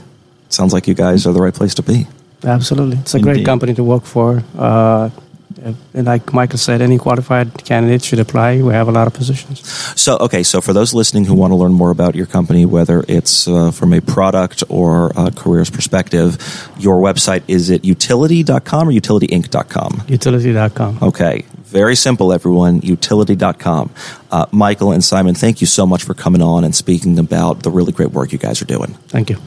sounds 0.48 0.72
like 0.72 0.88
you 0.88 0.94
guys 0.94 1.26
are 1.26 1.32
the 1.32 1.40
right 1.40 1.54
place 1.54 1.74
to 1.74 1.82
be. 1.82 2.06
Absolutely. 2.44 2.98
It's 2.98 3.14
a 3.14 3.18
Indeed. 3.18 3.32
great 3.32 3.46
company 3.46 3.74
to 3.74 3.84
work 3.84 4.04
for. 4.04 4.42
Uh, 4.56 5.10
and 5.92 6.06
like 6.06 6.32
Michael 6.32 6.58
said, 6.58 6.80
any 6.80 6.96
qualified 6.96 7.64
candidate 7.64 8.02
should 8.02 8.18
apply. 8.18 8.62
We 8.62 8.72
have 8.72 8.88
a 8.88 8.92
lot 8.92 9.06
of 9.06 9.12
positions. 9.14 9.68
So, 10.00 10.16
okay, 10.18 10.42
so 10.42 10.60
for 10.60 10.72
those 10.72 10.94
listening 10.94 11.24
who 11.24 11.34
want 11.34 11.50
to 11.50 11.56
learn 11.56 11.72
more 11.72 11.90
about 11.90 12.14
your 12.14 12.26
company, 12.26 12.64
whether 12.64 13.04
it's 13.08 13.46
uh, 13.48 13.70
from 13.70 13.92
a 13.92 14.00
product 14.00 14.62
or 14.68 15.12
uh, 15.18 15.30
careers 15.30 15.68
perspective, 15.68 16.38
your 16.78 17.00
website 17.02 17.42
is 17.48 17.68
it 17.68 17.84
utility.com 17.84 18.88
or 18.88 18.92
utilityinc.com? 18.92 20.02
Utility.com. 20.08 20.98
Okay, 21.02 21.44
very 21.70 21.96
simple, 21.96 22.32
everyone. 22.32 22.80
Utility.com. 22.82 23.90
Uh, 24.30 24.46
Michael 24.52 24.92
and 24.92 25.02
Simon, 25.02 25.34
thank 25.34 25.60
you 25.60 25.66
so 25.66 25.86
much 25.86 26.04
for 26.04 26.14
coming 26.14 26.42
on 26.42 26.64
and 26.64 26.74
speaking 26.74 27.18
about 27.18 27.62
the 27.62 27.70
really 27.70 27.92
great 27.92 28.10
work 28.10 28.32
you 28.32 28.38
guys 28.38 28.60
are 28.60 28.66
doing. 28.66 28.94
Thank 29.08 29.30
you. 29.30 29.38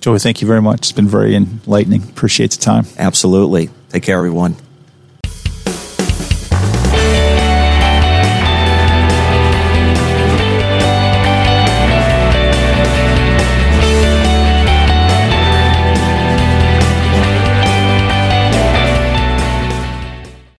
Joey, 0.00 0.18
thank 0.18 0.40
you 0.40 0.46
very 0.46 0.62
much. 0.62 0.80
It's 0.80 0.92
been 0.92 1.08
very 1.08 1.34
enlightening. 1.34 2.02
Appreciate 2.04 2.52
the 2.52 2.58
time. 2.58 2.86
Absolutely. 2.98 3.68
Take 3.90 4.04
care, 4.04 4.16
everyone. 4.16 4.56